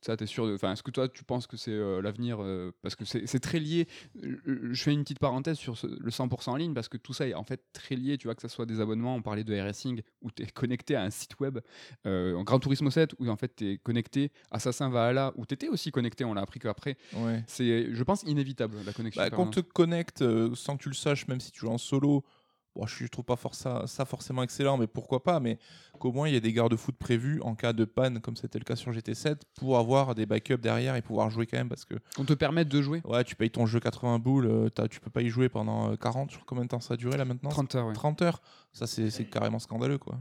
[0.00, 0.54] Ça, t'es sûr de.
[0.54, 3.60] Enfin, est-ce que toi, tu penses que c'est euh, l'avenir euh, Parce que c'est très
[3.60, 3.86] lié.
[4.24, 7.12] Euh, Je fais une petite parenthèse sur ce- le 100% en ligne parce que tout
[7.12, 8.18] ça est en fait très lié.
[8.18, 10.96] Tu vois, que ce soit des abonnements, on parlait de RSing, où tu es connecté
[10.96, 11.58] à un site web,
[12.06, 15.54] euh, en Gran Turismo 7, où en fait tu es connecté, Assassin Valhalla, où tu
[15.54, 16.96] étais aussi connecté, on l'a appris qu'après.
[17.14, 17.44] Ouais.
[17.46, 19.22] C'est, je pense, inévitable la connexion.
[19.22, 19.54] Bah, quand permanente.
[19.54, 22.24] te connectes euh, sans que tu le saches, même si tu joues en solo,
[22.76, 25.58] bon, je trouve pas for- ça, ça forcément excellent, mais pourquoi pas Mais
[25.98, 28.58] qu'au moins il y ait des garde-fous de prévus en cas de panne, comme c'était
[28.58, 31.68] le cas sur GT7, pour avoir des backups derrière et pouvoir jouer quand même.
[31.68, 34.68] Parce que On te permet de jouer ouais, tu payes ton jeu 80 boules, euh,
[34.68, 36.96] t'as- tu peux pas y jouer pendant euh, 40, sur combien de temps ça a
[36.96, 37.50] duré là maintenant?
[37.50, 37.86] 30 heures.
[37.86, 37.92] ouais.
[37.94, 38.42] 30 heures.
[38.72, 40.18] Ça, c'est carrément scandaleux quoi.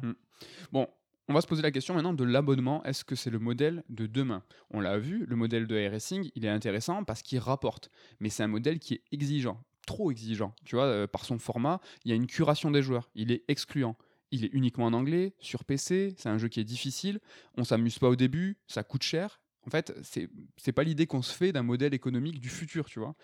[0.72, 0.88] Bon,
[1.30, 2.84] on va se poser la question maintenant de l'abonnement.
[2.84, 4.44] Est-ce que c'est le modèle de demain?
[4.72, 7.90] On l'a vu, le modèle de iRacing, il est intéressant parce qu'il rapporte.
[8.20, 10.54] Mais c'est un modèle qui est exigeant, trop exigeant.
[10.66, 13.10] Tu vois, euh, par son format, il y a une curation des joueurs.
[13.16, 13.96] Il est excluant.
[14.32, 17.20] Il est uniquement en anglais, sur PC, c'est un jeu qui est difficile.
[17.56, 19.40] On s'amuse pas au début, ça coûte cher.
[19.68, 23.00] En fait, c'est c'est pas l'idée qu'on se fait d'un modèle économique du futur, tu
[23.00, 23.16] vois.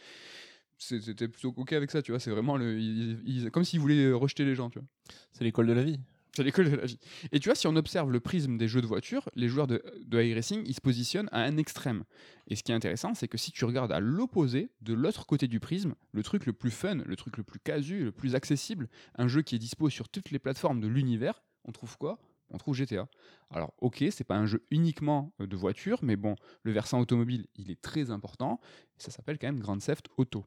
[0.78, 2.20] C'était plutôt ok avec ça, tu vois.
[2.20, 4.88] C'est vraiment le, ils- ils- comme s'ils voulaient rejeter les gens, tu vois.
[5.34, 6.00] C'est l'école de la vie.
[6.36, 7.00] C'est l'école de la vie.
[7.32, 9.84] Et tu vois, si on observe le prisme des jeux de voiture, les joueurs de,
[10.06, 12.04] de iRacing, ils se positionnent à un extrême.
[12.48, 15.48] Et ce qui est intéressant, c'est que si tu regardes à l'opposé, de l'autre côté
[15.48, 18.90] du prisme, le truc le plus fun, le truc le plus casu, le plus accessible,
[19.16, 22.20] un jeu qui est dispo sur toutes les plateformes de l'univers, on trouve quoi?
[22.52, 23.08] On trouve GTA.
[23.52, 27.46] Alors, ok, c'est pas un jeu uniquement euh, de voiture, mais bon, le versant automobile,
[27.56, 28.60] il est très important.
[28.98, 30.46] Ça s'appelle quand même Grand Theft Auto.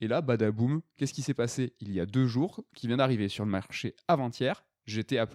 [0.00, 3.28] Et là, badaboum, qu'est-ce qui s'est passé il y a deux jours, qui vient d'arriver
[3.28, 5.26] sur le marché avant-hier GTA+.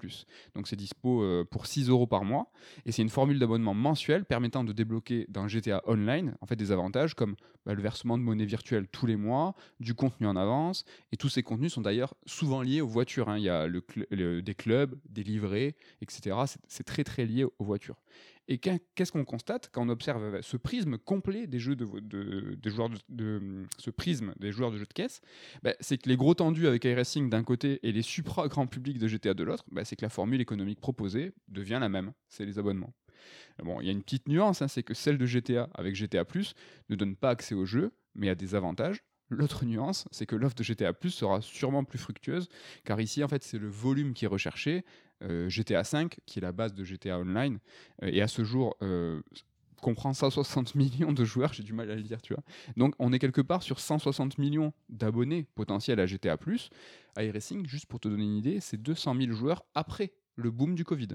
[0.56, 2.52] Donc c'est dispo euh, pour 6 euros par mois
[2.86, 6.72] et c'est une formule d'abonnement mensuel permettant de débloquer dans GTA Online en fait des
[6.72, 7.36] avantages comme
[7.66, 11.30] bah, le versement de monnaie virtuelle tous les mois, du contenu en avance et tous
[11.30, 13.30] ces contenus sont d'ailleurs souvent liés aux voitures.
[13.30, 13.38] hein.
[13.38, 13.68] Il y a
[14.42, 16.36] des clubs, des livrets, etc.
[16.68, 17.98] C'est très très lié aux voitures.
[18.52, 21.86] Et qu'est-ce qu'on constate quand on observe euh, ce prisme complet des jeux de,
[22.56, 25.22] des joueurs de, ce prisme des joueurs de jeux de caisse?
[25.62, 28.98] Bah, c'est que les gros tendus avec iRacing d'un côté et les supra grand public
[28.98, 32.44] de GTA de l'autre, bah, c'est que la formule économique proposée devient la même, c'est
[32.44, 32.94] les abonnements.
[33.64, 36.26] Bon, il y a une petite nuance, hein, c'est que celle de GTA avec GTA
[36.90, 39.04] ne donne pas accès au jeu, mais a des avantages.
[39.30, 42.50] L'autre nuance, c'est que l'offre de GTA sera sûrement plus fructueuse,
[42.84, 44.84] car ici, en fait, c'est le volume qui est recherché.
[45.22, 47.60] Euh, GTA 5, qui est la base de GTA Online,
[48.04, 49.22] euh, et à ce jour euh,
[49.82, 52.44] comprend 160 millions de joueurs, j'ai du mal à le dire, tu vois.
[52.78, 56.38] Donc on est quelque part sur 160 millions d'abonnés potentiels à GTA+.
[57.18, 60.86] iRacing, juste pour te donner une idée, c'est 200 000 joueurs après le boom du
[60.86, 61.10] Covid.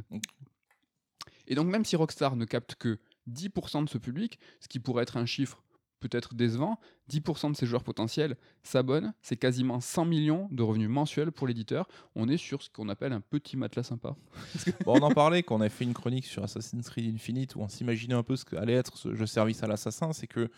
[1.47, 2.99] Et donc même si Rockstar ne capte que
[3.31, 5.63] 10% de ce public, ce qui pourrait être un chiffre
[6.01, 6.79] peut-être décevant,
[7.11, 11.89] 10% de ces joueurs potentiels s'abonnent, c'est quasiment 100 millions de revenus mensuels pour l'éditeur.
[12.15, 14.15] On est sur ce qu'on appelle un petit matelas sympa.
[14.85, 17.61] Bon, on en parlait quand on avait fait une chronique sur Assassin's Creed Infinite où
[17.61, 20.13] on s'imaginait un peu ce qu'allait être ce jeu service à l'assassin.
[20.13, 20.51] C'est que,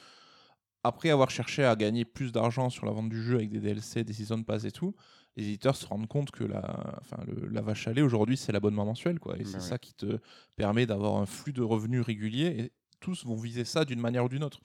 [0.83, 4.05] après avoir cherché à gagner plus d'argent sur la vente du jeu avec des DLC,
[4.05, 4.95] des season pass et tout,
[5.37, 8.53] les éditeurs se rendent compte que la, enfin, le- la vache à lait aujourd'hui, c'est
[8.53, 9.19] l'abonnement mensuel.
[9.19, 10.19] Quoi, et Bah c'est ça qui te
[10.55, 12.73] permet d'avoir un flux de revenus régulier.
[13.01, 14.59] Tous vont viser ça d'une manière ou d'une autre.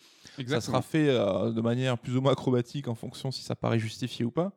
[0.48, 3.80] Ça sera fait euh, de manière plus ou moins acrobatique en fonction si ça paraît
[3.80, 4.54] justifié ou pas.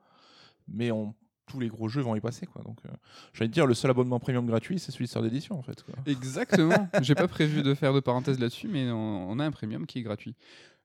[0.68, 1.14] Mais on-
[1.46, 2.46] tous les gros jeux vont y passer.
[2.46, 2.62] Quoi.
[2.62, 2.90] Donc, euh,
[3.34, 5.58] j'allais te dire, le seul abonnement premium gratuit, c'est celui de Sœur d'édition.
[5.58, 5.94] En fait, quoi.
[6.06, 6.88] Exactement.
[7.02, 9.98] J'ai pas prévu de faire de parenthèse là-dessus, mais on, on a un premium qui
[9.98, 10.34] est gratuit.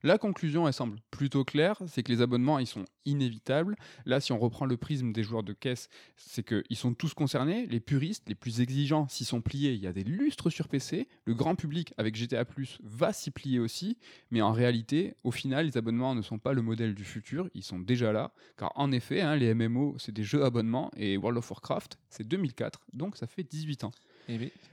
[0.02, 3.76] La conclusion, elle semble plutôt claire, c'est que les abonnements, ils sont inévitables.
[4.06, 7.66] Là, si on reprend le prisme des joueurs de caisse, c'est qu'ils sont tous concernés.
[7.66, 9.74] Les puristes, les plus exigeants, s'y sont pliés.
[9.74, 11.06] Il y a des lustres sur PC.
[11.26, 12.46] Le grand public, avec GTA+,
[12.82, 13.98] va s'y plier aussi.
[14.30, 17.50] Mais en réalité, au final, les abonnements ne sont pas le modèle du futur.
[17.54, 18.32] Ils sont déjà là.
[18.56, 20.90] Car en effet, hein, les MMO, c'est des jeux abonnements.
[20.96, 22.80] Et World of Warcraft, c'est 2004.
[22.94, 23.92] Donc ça fait 18 ans.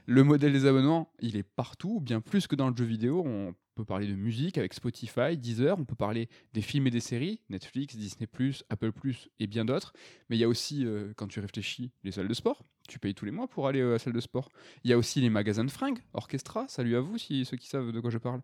[0.06, 3.22] Le modèle des abonnements, il est partout, bien plus que dans le jeu vidéo.
[3.26, 7.00] On peut parler de musique avec Spotify, Deezer, on peut parler des films et des
[7.00, 8.28] séries, Netflix, Disney,
[8.70, 8.92] Apple
[9.38, 9.92] et bien d'autres.
[10.28, 12.64] Mais il y a aussi, euh, quand tu réfléchis, les salles de sport.
[12.88, 14.48] Tu payes tous les mois pour aller euh, à la salle de sport.
[14.82, 17.68] Il y a aussi les magasins de fringues, Orchestra, salut à vous si ceux qui
[17.68, 18.40] savent de quoi je parle.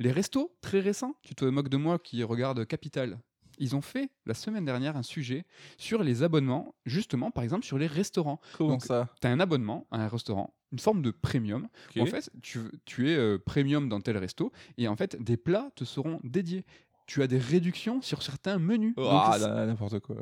[0.00, 3.18] Les restos, très récents, tu te moques de moi qui regarde Capital.
[3.58, 5.44] Ils ont fait la semaine dernière un sujet
[5.78, 8.40] sur les abonnements, justement par exemple sur les restaurants.
[8.56, 9.08] Comment Donc, ça?
[9.20, 11.68] tu as un abonnement à un restaurant, une forme de premium.
[11.98, 15.70] en fait, tu, tu es euh, premium dans tel resto et en fait, des plats
[15.76, 16.64] te seront dédiés.
[17.06, 18.94] Tu as des réductions sur certains menus.
[18.96, 20.16] Oh, ah, n- n'importe quoi.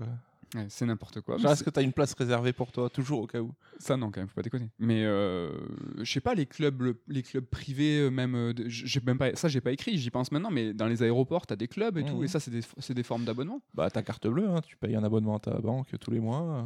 [0.55, 1.39] Ouais, c'est n'importe quoi.
[1.39, 3.55] Genre, Est-ce que tu as une place réservée pour toi, toujours au cas où?
[3.79, 4.69] Ça non quand même, faut pas déconner.
[4.79, 5.51] Mais euh,
[5.99, 9.35] je sais pas les clubs, les clubs privés euh, même, euh, de- j'ai même pas,
[9.35, 10.51] ça j'ai pas écrit, j'y pense maintenant.
[10.51, 12.25] Mais dans les aéroports, t'as des clubs et tout, Mhm.
[12.25, 13.63] et ça c'est des, c'est des formes d'abonnement.
[13.73, 16.43] Bah, ta carte bleue, hein, tu payes un abonnement à ta banque tous les mois.
[16.43, 16.63] euh.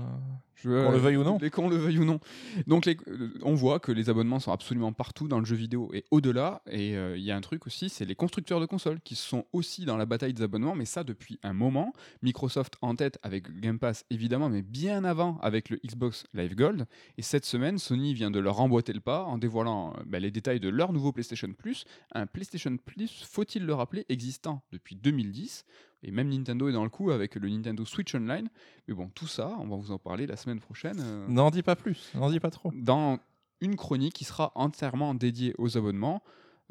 [0.63, 1.39] Qu'on le veuille ou non.
[1.53, 2.19] Qu'on le veuille ou non.
[2.67, 5.91] Donc les- euh, on voit que les abonnements sont absolument partout dans le jeu vidéo
[5.93, 6.63] et au-delà.
[6.71, 9.45] Et euh, il y a un truc aussi, c'est les constructeurs de consoles qui sont
[9.53, 11.93] aussi dans la bataille des abonnements, mais ça depuis un moment.
[12.23, 16.87] Microsoft en tête avec Game Pass évidemment, mais bien avant avec le Xbox Live Gold.
[17.19, 20.31] Et cette semaine, Sony vient de leur emboîter le pas en dévoilant euh, bah, les
[20.31, 21.85] détails de leur nouveau PlayStation Plus.
[22.13, 25.65] Un PlayStation Plus, faut-il le rappeler, existant depuis 2010.
[26.03, 28.49] Et même Nintendo est dans le coup avec le Nintendo Switch Online.
[28.87, 30.99] Mais bon, tout ça, on va vous en parler la semaine prochaine.
[31.01, 32.71] euh, N'en dis pas plus, n'en dis pas trop.
[32.75, 33.19] dans
[33.61, 36.23] une chronique qui sera entièrement dédiée aux abonnements.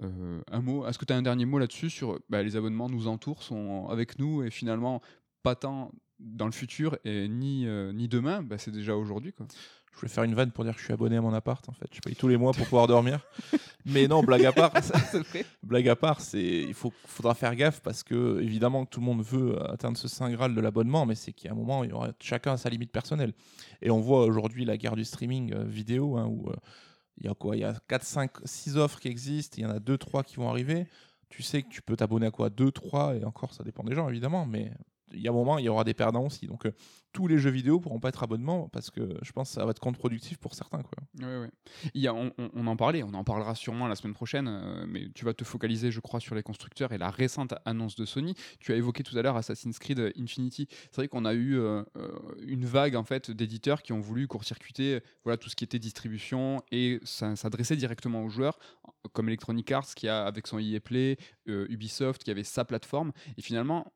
[0.03, 2.89] Euh, un mot, est-ce que tu as un dernier mot là-dessus sur bah, les abonnements
[2.89, 5.01] nous entourent, sont avec nous et finalement
[5.41, 9.33] pas tant dans le futur et ni, euh, ni demain, bah, c'est déjà aujourd'hui.
[9.33, 9.47] quoi.
[9.95, 11.71] Je voulais faire une vanne pour dire que je suis abonné à mon appart en
[11.71, 11.87] fait.
[11.91, 13.21] Je paye tous les mois pour pouvoir dormir.
[13.85, 14.73] Mais non, blague à part,
[15.63, 19.05] blague à part, c'est il faut faudra faire gaffe parce que évidemment que tout le
[19.05, 21.93] monde veut atteindre ce saint graal de l'abonnement, mais c'est a un moment il y
[21.93, 23.33] aura chacun a sa limite personnelle.
[23.81, 26.55] Et on voit aujourd'hui la guerre du streaming euh, vidéo hein, où euh,
[27.17, 27.55] il y a quoi?
[27.55, 30.23] Il y a 4 5 6 offres qui existent, il y en a 2 3
[30.23, 30.87] qui vont arriver.
[31.29, 32.49] Tu sais que tu peux t'abonner à quoi?
[32.49, 34.71] 2 3 et encore ça dépend des gens évidemment, mais
[35.13, 36.47] il y a un moment, il y aura des perdants aussi.
[36.47, 36.71] Donc, euh,
[37.15, 39.71] tous les jeux vidéo pourront pas être abonnements parce que je pense que ça va
[39.71, 40.81] être contre-productif pour certains.
[40.81, 41.25] Quoi.
[41.25, 41.49] Ouais, ouais.
[41.93, 45.09] Il y a, on, en parlait, on en parlera sûrement la semaine prochaine, euh, mais
[45.15, 48.35] tu vas te focaliser, je crois, sur les constructeurs et la récente annonce de Sony.
[48.59, 50.67] Tu as évoqué tout à l'heure Assassin's Creed Infinity.
[50.69, 51.83] C'est vrai qu'on a eu euh,
[52.45, 56.61] une vague en fait d'éditeurs qui ont voulu court-circuiter voilà tout ce qui était distribution
[56.71, 58.59] et s'adresser directement aux joueurs,
[59.13, 63.11] comme Electronic Arts qui a avec son EA Play, euh, Ubisoft qui avait sa plateforme.
[63.37, 63.91] Et finalement,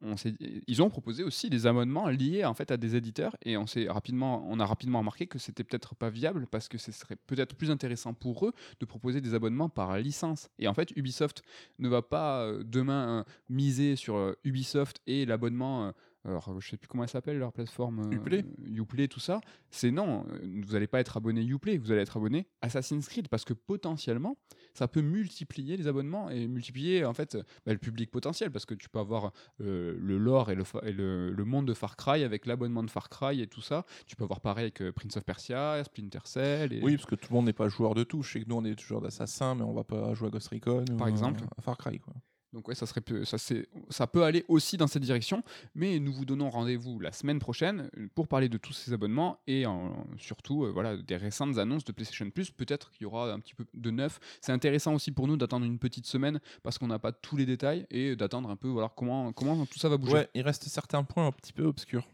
[0.68, 4.66] ils ont proposé aussi des abonnements liés en fait à des éditeurs et on a
[4.66, 8.46] rapidement remarqué que c'était peut-être pas viable parce que ce serait peut-être plus intéressant pour
[8.46, 10.50] eux de proposer des abonnements par licence.
[10.60, 11.44] Et en fait, Ubisoft
[11.80, 15.94] ne va pas euh, demain euh, miser sur Ubisoft et l'abonnement.
[16.26, 18.00] Alors, je sais plus comment elle s'appelle leur plateforme.
[18.12, 18.46] euh, Uplay.
[18.68, 19.40] Uplay, tout ça.
[19.72, 23.30] C'est non, euh, vous n'allez pas être abonné Uplay, vous allez être abonné Assassin's Creed
[23.30, 24.38] parce que potentiellement,
[24.74, 28.74] ça peut multiplier les abonnements et multiplier en fait bah, le public potentiel parce que
[28.74, 32.24] tu peux avoir euh, le lore et, le, et le, le monde de Far Cry
[32.24, 33.86] avec l'abonnement de Far Cry et tout ça.
[34.06, 36.74] Tu peux avoir pareil avec Prince of Persia, Splinter Cell.
[36.74, 36.82] Et...
[36.84, 38.24] Oui, parce que tout le monde n'est pas joueur de tout.
[38.24, 40.50] Je sais que nous, on est joueur d'assassin, mais on va pas jouer à Ghost
[40.50, 41.42] Recon ou Par à- exemple.
[41.58, 42.00] à Far Cry.
[42.00, 42.14] Quoi.
[42.52, 43.38] Donc ouais, ça serait ça
[43.90, 45.44] ça peut aller aussi dans cette direction,
[45.76, 49.38] mais nous vous donnons rendez-vous la semaine prochaine euh, pour parler de tous ces abonnements
[49.46, 52.50] et en- surtout euh, voilà des récentes annonces de PlayStation Plus.
[52.50, 54.20] Peut-être qu'il y aura un petit peu de neuf.
[54.42, 57.46] C'est intéressant aussi pour nous d'attendre une petite semaine parce qu'on n'a pas tous les
[57.46, 60.14] détails et d'attendre un peu voilà comment comment tout ça va bouger.
[60.14, 62.08] Ouais, il reste certains points un petit peu obscurs.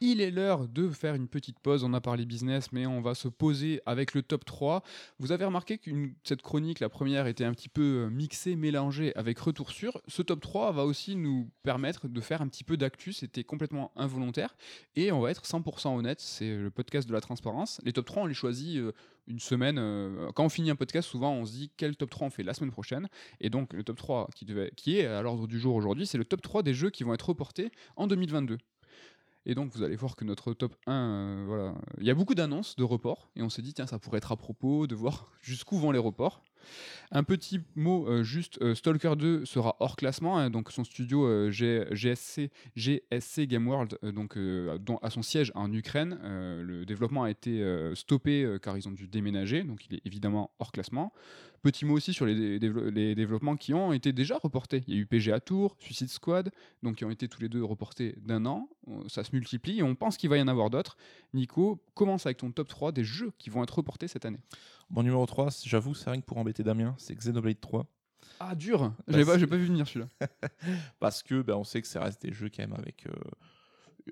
[0.00, 1.82] Il est l'heure de faire une petite pause.
[1.82, 4.82] On a parlé business, mais on va se poser avec le top 3.
[5.18, 5.90] Vous avez remarqué que
[6.22, 10.02] cette chronique, la première, était un petit peu euh, mixée, mélangée avec retour sur.
[10.06, 13.14] Ce top 3 va aussi nous permettre de faire un petit peu d'actu.
[13.14, 14.54] C'était complètement involontaire.
[14.96, 16.20] Et on va être 100% honnête.
[16.20, 17.80] C'est le podcast de la transparence.
[17.82, 18.92] Les top 3, on les choisit euh,
[19.26, 19.78] une semaine.
[19.78, 22.42] euh, quand on finit un podcast, souvent, on se dit quel top 3 on fait
[22.42, 23.08] la semaine prochaine.
[23.40, 26.26] Et donc, le top 3 qui, qui est à l'ordre du jour aujourd'hui, c'est le
[26.26, 28.58] top 3 des jeux qui vont être reportés en 2022.
[29.48, 32.34] Et donc, vous allez voir que notre top 1, euh, voilà, il y a beaucoup
[32.34, 35.30] d'annonces de reports, et on s'est dit, tiens, ça pourrait être à propos de voir
[35.40, 36.42] jusqu'où vont les reports.
[37.12, 41.26] Un petit mot, euh, juste, euh, Stalker 2 sera hors classement, hein, donc son studio
[41.26, 44.36] euh, GSC, GSC Game World, donc,
[45.02, 47.62] à son siège en Ukraine, le développement a été
[47.94, 51.12] stoppé car ils ont dû déménager, donc il est évidemment hors classement.
[51.62, 54.84] Petit mot aussi sur les, dé- dévelop- les développements qui ont été déjà reportés.
[54.86, 56.52] Il y a eu PGA Tour, Suicide Squad,
[56.82, 58.68] donc qui ont été tous les deux reportés d'un an.
[59.08, 60.96] Ça se multiplie et on pense qu'il va y en avoir d'autres.
[61.34, 64.38] Nico, commence avec ton top 3 des jeux qui vont être reportés cette année.
[64.90, 67.86] Mon numéro 3, c- j'avoue, c'est rien que pour embêter Damien, c'est Xenoblade 3.
[68.40, 70.08] Ah, dur J'avais pas, j'ai pas vu venir celui-là.
[71.00, 73.12] Parce que ben, on sait que ça reste des jeux quand même avec euh,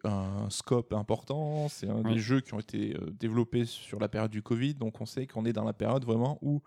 [0.03, 1.69] un scope important.
[1.69, 4.75] C'est un des jeux qui ont été euh, développés sur la période du Covid.
[4.75, 6.63] Donc on sait qu'on est dans la période vraiment où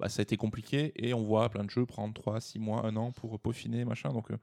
[0.00, 2.84] bah, ça a été compliqué et on voit plein de jeux prendre 3, 6 mois,
[2.86, 4.12] 1 an pour peaufiner, machin.
[4.12, 4.36] Donc euh,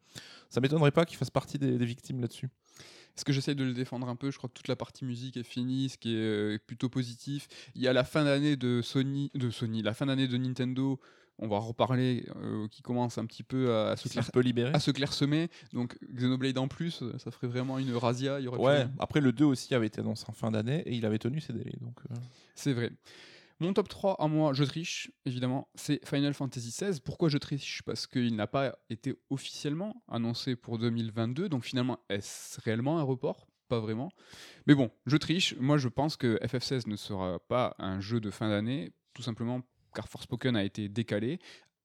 [0.49, 2.49] ça m'étonnerait pas qu'il fasse partie des, des victimes là-dessus.
[3.19, 4.31] Est-ce que j'essaye de le défendre un peu?
[4.31, 7.49] Je crois que toute la partie musique est finie, ce qui est euh, plutôt positif.
[7.75, 10.99] Il y a la fin d'année de Sony, de Sony, la fin d'année de Nintendo.
[11.41, 14.79] On va en reparler, euh, qui commence un petit peu à, se, clair- peu à
[14.79, 15.49] se clairsemer.
[15.73, 18.39] Donc Xenoblade en plus, euh, ça ferait vraiment une razzia.
[18.39, 20.81] Il y aurait plus Ouais, après le 2 aussi avait été annoncé en fin d'année
[20.85, 21.77] et il avait tenu ses délais.
[21.81, 22.15] Donc, euh,
[22.55, 22.91] C'est vrai.
[23.61, 26.99] Mon top 3 à moi, je triche, évidemment, c'est Final Fantasy XVI.
[27.01, 27.81] Pourquoi je triche?
[27.85, 33.47] Parce qu'il n'a pas été officiellement annoncé pour 2022, donc finalement, est-ce réellement un report?
[33.67, 34.11] Pas vraiment.
[34.65, 35.55] Mais bon, je triche.
[35.59, 39.61] Moi, je pense que FF16 ne sera pas un jeu de fin d'année, tout simplement
[39.99, 41.39] car Forspoken a été décalé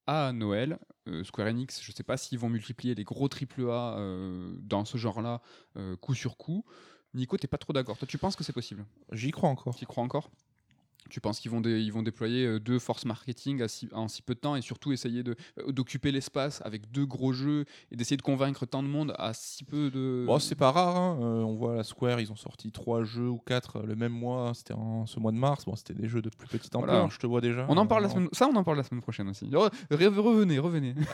[0.07, 0.79] à Noël.
[1.09, 4.85] Euh, Square Enix, je ne sais pas s'ils vont multiplier les gros AAA euh, dans
[4.85, 5.43] ce genre-là,
[5.77, 6.65] euh, coup sur coup.
[7.13, 7.99] Nico, t'es pas trop d'accord.
[7.99, 8.87] Toi, tu penses que c'est possible?
[9.11, 9.75] J'y crois encore.
[9.75, 10.31] Tu crois encore?
[11.11, 13.63] Tu penses qu'ils vont, ils vont déployer euh, deux forces marketing
[13.93, 17.65] en si peu de temps et surtout essayer euh, d'occuper l'espace avec deux gros jeux
[17.91, 20.25] et d'essayer de convaincre tant de monde à si peu de.
[20.27, 20.97] Bon, c'est pas rare.
[20.97, 21.19] Hein.
[21.21, 24.53] Euh, on voit la Square, ils ont sorti trois jeux ou quatre le même mois.
[24.55, 25.65] C'était en ce mois de mars.
[25.65, 27.11] Bon, c'était des jeux de plus petite ampleur.
[27.11, 27.67] Je te vois déjà.
[27.69, 28.29] On en parle la semaine.
[28.33, 29.49] Ça, on en parle la semaine prochaine aussi.
[29.55, 30.95] revenez, revenez.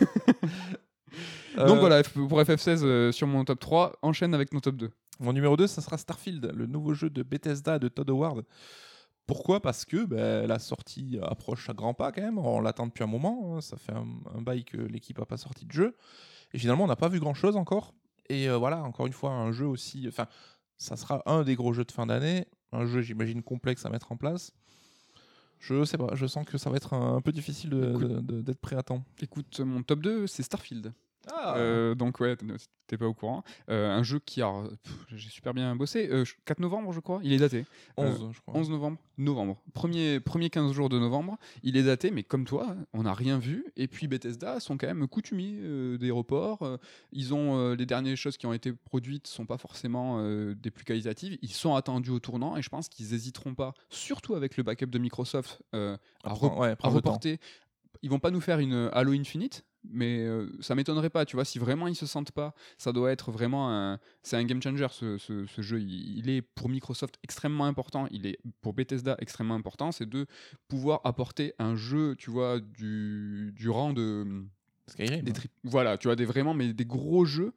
[1.56, 4.90] Donc voilà, pour FF16 sur mon top 3, enchaîne avec nos top 2.
[5.18, 8.44] Mon numéro 2, ça sera Starfield, le nouveau jeu de Bethesda de Todd Howard.
[9.30, 9.60] Pourquoi?
[9.60, 12.36] Parce que ben, la sortie approche à grands pas quand même.
[12.36, 13.54] On l'attend depuis un moment.
[13.54, 13.60] Hein.
[13.60, 15.96] Ça fait un, bail que l'équipe n'a pas sorti de jeu.
[16.52, 17.94] Et finalement, on n'a pas vu grand chose encore.
[18.28, 20.08] Et euh, voilà, encore une fois, un jeu aussi.
[20.08, 20.26] Enfin,
[20.78, 22.48] ça sera un des gros jeux de fin d'année.
[22.72, 24.50] Un jeu, j'imagine, complexe à mettre en place.
[25.60, 28.82] Je sais pas, je sens que ça va être un, peu difficile d'être prêt à
[28.82, 29.04] temps.
[29.22, 30.92] Écoute, mon top 2, c'est Starfield.
[31.28, 31.56] Ah.
[31.56, 32.36] Euh, donc ouais,
[32.86, 33.44] t'es pas au courant.
[33.68, 34.64] Euh, un jeu qui a,
[35.08, 36.08] j'ai super bien bossé.
[36.08, 37.20] 4 euh, novembre, je crois.
[37.22, 37.66] Il est daté.
[37.96, 38.58] 11, je crois.
[38.58, 38.98] 11 novembre.
[39.18, 39.60] Novembre.
[39.74, 41.38] Premier, premier 15 jours de novembre.
[41.62, 43.66] Il est daté, mais comme toi, on n'a rien vu.
[43.76, 46.78] Et puis Bethesda sont quand même coutumiers des reports.
[47.12, 50.22] ils ont les dernières choses qui ont été produites sont pas forcément
[50.54, 51.38] des plus qualitatives.
[51.42, 54.86] Ils sont attendus au tournant et je pense qu'ils hésiteront pas, surtout avec le backup
[54.86, 57.38] de Microsoft, à, à, reporter.
[58.02, 61.44] Ils vont pas nous faire une Halo Infinite, mais euh, ça m'étonnerait pas, tu vois,
[61.44, 64.86] si vraiment ils se sentent pas, ça doit être vraiment un, c'est un game changer
[64.90, 65.80] ce, ce, jeu.
[65.80, 70.26] Il, est pour Microsoft extrêmement important, il est pour Bethesda extrêmement important, c'est de
[70.68, 74.44] pouvoir apporter un jeu, tu vois, du, du rang de
[74.88, 75.22] Skyrim.
[75.22, 75.32] Des
[75.64, 77.54] voilà, tu vois, des vraiment, mais des gros jeux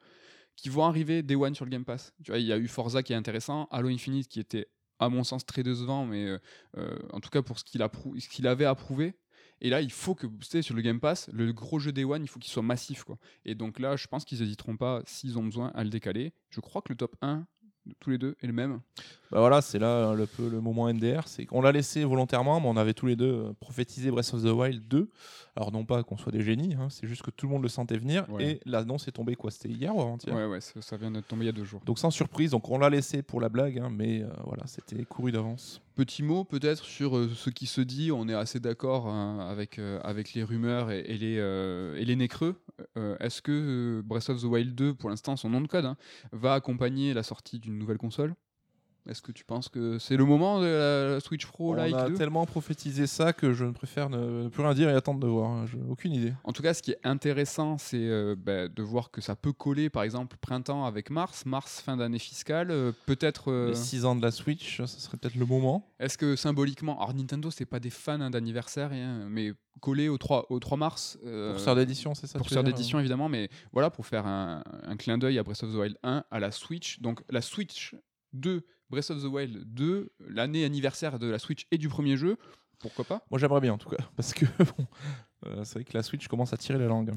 [0.55, 2.13] qui vont arriver Day One sur le Game Pass.
[2.23, 4.67] Tu vois, il y a eu Forza qui est intéressant, Halo Infinite qui était
[4.99, 6.37] à mon sens très décevant, mais euh,
[6.77, 9.15] euh, en tout cas pour ce qu'il, ce qu'il avait approuvé,
[9.61, 12.03] et là, il faut que, vous savez, sur le Game Pass, le gros jeu Day
[12.03, 13.05] One, il faut qu'il soit massif.
[13.45, 16.33] Et donc là, je pense qu'ils n'hésiteront pas, s'ils ont besoin, à le décaler.
[16.49, 17.45] Je crois que le top 1
[17.99, 18.81] tous les deux est le même.
[19.33, 21.27] Bah voilà, c'est là hein, le, peu, le moment NDR.
[21.27, 24.43] C'est qu'on l'a laissé volontairement, mais on avait tous les deux euh, prophétisé Breath of
[24.43, 25.09] the Wild 2.
[25.55, 27.67] Alors non pas qu'on soit des génies, hein, c'est juste que tout le monde le
[27.67, 28.27] sentait venir.
[28.39, 31.45] Et l'annonce est tombée quoi C'était hier ou avant-hier Ouais, ouais, ça, vient de tomber
[31.45, 31.81] il y a deux jours.
[31.83, 35.03] Donc sans surprise, donc on l'a laissé pour la blague, hein, mais euh, voilà, c'était
[35.03, 35.81] couru d'avance.
[35.95, 38.11] Petit mot peut-être sur euh, ce qui se dit.
[38.11, 42.61] On est assez d'accord avec, avec les rumeurs et, les, et les nez creux.
[43.19, 45.91] Est-ce que Breath of the Wild 2, pour l'instant, son nom de code,
[46.31, 48.35] va accompagner la sortie d'une nouvelle console?
[49.09, 50.65] Est-ce que tu penses que c'est le moment de
[51.13, 54.89] la Switch Pro On a tellement prophétisé ça que je préfère ne, plus rien dire
[54.89, 55.51] et attendre de voir.
[55.51, 55.65] Hein.
[55.89, 56.33] aucune idée.
[56.45, 59.51] En tout cas, ce qui est intéressant, c'est euh, bah, de voir que ça peut
[59.51, 63.51] coller, par exemple, printemps avec mars, mars fin d'année fiscale, euh, peut-être.
[63.51, 65.91] Euh, Les 6 ans de la Switch, ça serait peut-être le moment.
[65.99, 68.91] Est-ce que symboliquement, alors Nintendo, c'est pas des fans hein, d'anniversaire,
[69.29, 71.17] mais coller au 3, au 3 mars.
[71.21, 74.95] pour faire d'édition, c'est ça Pour faire d'édition, évidemment, mais voilà, pour faire un, un
[74.95, 77.01] clin d'œil à Breath of the Wild 1 à la Switch.
[77.01, 77.95] Donc la Switch
[78.33, 78.63] 2
[78.93, 82.37] Breath of the Wild 2, l'année anniversaire de la Switch et du premier jeu,
[82.77, 83.25] pourquoi pas?
[83.31, 84.85] Moi j'aimerais bien en tout cas, parce que bon,
[85.47, 87.11] euh, c'est vrai que la Switch commence à tirer la langue.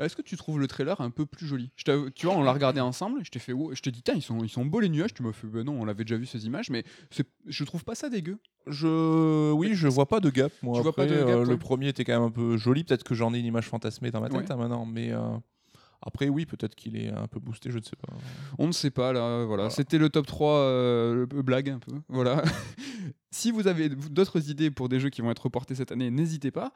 [0.00, 1.70] Est-ce que tu trouves le trailer un peu plus joli?
[1.76, 4.48] Tu vois, on l'a regardé ensemble, je t'ai fait, je t'ai dit, ils sont, ils
[4.48, 6.68] sont beaux les nuages, tu m'as fait, ben non, on l'avait déjà vu ces images,
[6.68, 6.82] mais
[7.46, 8.38] je trouve pas ça dégueu.
[8.66, 10.52] Je, oui, je vois pas de gap.
[10.62, 12.82] Moi, tu vois pas de gap, euh, le premier était quand même un peu joli,
[12.82, 15.12] peut-être que j'en ai une image fantasmée dans ma tête hein, maintenant, mais.
[15.12, 15.36] Euh,
[16.02, 18.12] après, oui, peut-être qu'il est un peu boosté, je ne sais pas.
[18.58, 19.44] On ne sait pas, là.
[19.44, 19.68] Voilà.
[19.68, 21.92] C'était le top 3 euh, blague, un peu.
[22.08, 22.42] Voilà.
[23.30, 26.50] si vous avez d'autres idées pour des jeux qui vont être reportés cette année, n'hésitez
[26.50, 26.72] pas.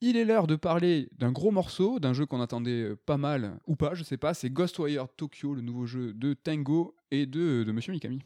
[0.00, 3.58] Il est l'heure de parler d'un gros morceau, d'un jeu qu'on attendait euh, pas mal,
[3.68, 4.34] ou pas, je sais pas.
[4.34, 8.20] C'est Ghostwire Tokyo, le nouveau jeu de Tango et de, de Monsieur Mikami.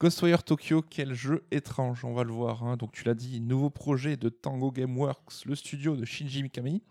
[0.00, 2.64] Ghostwire Tokyo, quel jeu étrange, on va le voir.
[2.64, 2.78] Hein.
[2.78, 6.82] Donc tu l'as dit, nouveau projet de Tango Gameworks, le studio de Shinji Mikami.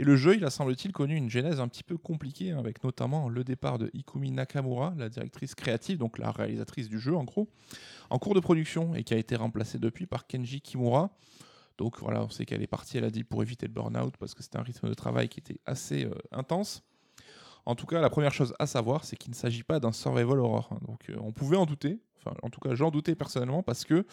[0.00, 2.82] Et le jeu, il a semble-t-il connu une genèse un petit peu compliquée, hein, avec
[2.82, 7.24] notamment le départ de Ikumi Nakamura, la directrice créative, donc la réalisatrice du jeu en
[7.24, 7.50] gros,
[8.08, 11.10] en cours de production et qui a été remplacée depuis par Kenji Kimura.
[11.76, 14.32] Donc voilà, on sait qu'elle est partie, elle a dit, pour éviter le burn-out, parce
[14.32, 16.82] que c'était un rythme de travail qui était assez euh, intense.
[17.66, 20.38] En tout cas, la première chose à savoir, c'est qu'il ne s'agit pas d'un survival
[20.38, 20.70] horror.
[20.72, 20.78] Hein.
[20.88, 22.00] Donc, euh, on pouvait en douter.
[22.24, 24.06] Enfin, en tout cas, j'en doutais personnellement parce que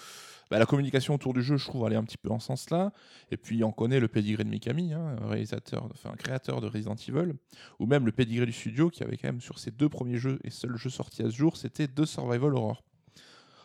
[0.49, 2.91] bah, la communication autour du jeu, je trouve, allait un petit peu en sens là.
[3.31, 7.33] Et puis, on connaît le pedigree de Mikami, hein, réalisateur, enfin, créateur de Resident Evil,
[7.79, 10.39] ou même le pedigree du studio qui avait quand même sur ses deux premiers jeux
[10.43, 12.83] et seul jeu sorti à ce jour, c'était deux survival horror.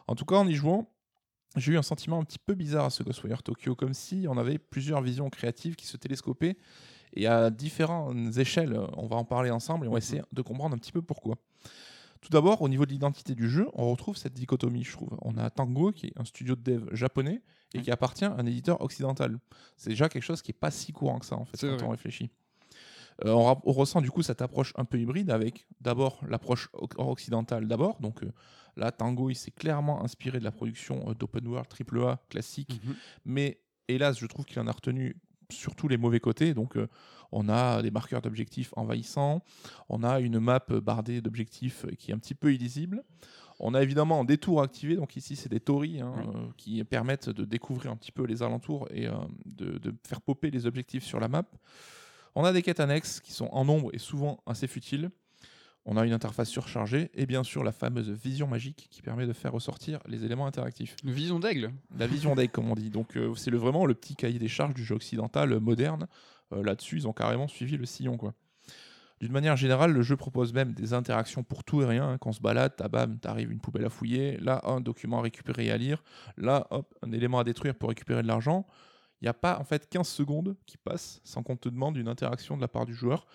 [0.08, 0.90] En tout cas, en y jouant,
[1.56, 4.38] j'ai eu un sentiment un petit peu bizarre à ce Ghostwire Tokyo, comme si on
[4.38, 6.56] avait plusieurs visions créatives qui se télescopaient
[7.14, 10.02] et à différentes échelles, on va en parler ensemble et on va mhm.
[10.02, 11.36] essayer de comprendre un petit peu pourquoi.
[12.22, 15.10] Tout d'abord, au niveau de l'identité du jeu, on retrouve cette dichotomie, je trouve.
[15.22, 17.42] On a Tango, qui est un studio de dev japonais
[17.74, 19.38] et qui appartient à un éditeur occidental.
[19.76, 21.84] C'est déjà quelque chose qui est pas si courant que ça, en fait, quand vrai.
[21.84, 22.30] on réfléchit.
[23.26, 27.68] Euh, on, ressent du coup cette approche un peu hybride avec d'abord l'approche oc- occidentale
[27.68, 28.00] d'abord.
[28.00, 28.32] Donc euh,
[28.76, 32.94] là, Tango, il s'est clairement inspiré de la production euh, d'open world AAA classique Mhm.
[33.26, 35.16] mais hélas, je trouve qu'il en a retenu
[35.52, 36.54] surtout les mauvais côtés.
[36.54, 36.88] Donc, euh,
[37.30, 39.42] on a des marqueurs d'objectifs envahissants,
[39.88, 43.02] on a une map bardée d'objectifs qui est un petit peu illisible.
[43.58, 46.24] On a évidemment des tours activés, donc ici c'est des tories hein, Oui.
[46.34, 49.12] euh, qui permettent de découvrir un petit peu les alentours et euh,
[49.46, 51.44] de, de faire popper les objectifs sur la map.
[52.34, 55.10] On a des quêtes annexes qui sont en nombre et souvent assez futiles.
[55.84, 59.32] On a une interface surchargée et bien sûr la fameuse vision magique qui permet de
[59.32, 60.94] faire ressortir les éléments interactifs.
[61.02, 61.72] Une vision d'aigle.
[61.98, 62.90] La vision deck, comme on dit.
[62.90, 66.06] Donc, euh, c'est le, vraiment le petit cahier des charges du jeu occidental euh, moderne.
[66.52, 68.16] Euh, Là-dessus, ils ont carrément suivi le sillon.
[68.16, 68.32] quoi.
[69.20, 72.10] D'une manière générale, le jeu propose même des interactions pour tout et rien.
[72.10, 72.18] hein.
[72.18, 74.36] Quand on se balade, t'as bam, t'arrives une poubelle à fouiller.
[74.38, 76.04] Là, un document à récupérer et à lire.
[76.36, 78.66] Là, hop, un élément à détruire pour récupérer de l'argent.
[79.20, 82.08] Il n'y a pas en fait 15 secondes qui passent sans qu'on te demande une
[82.08, 83.26] interaction de la part du joueur.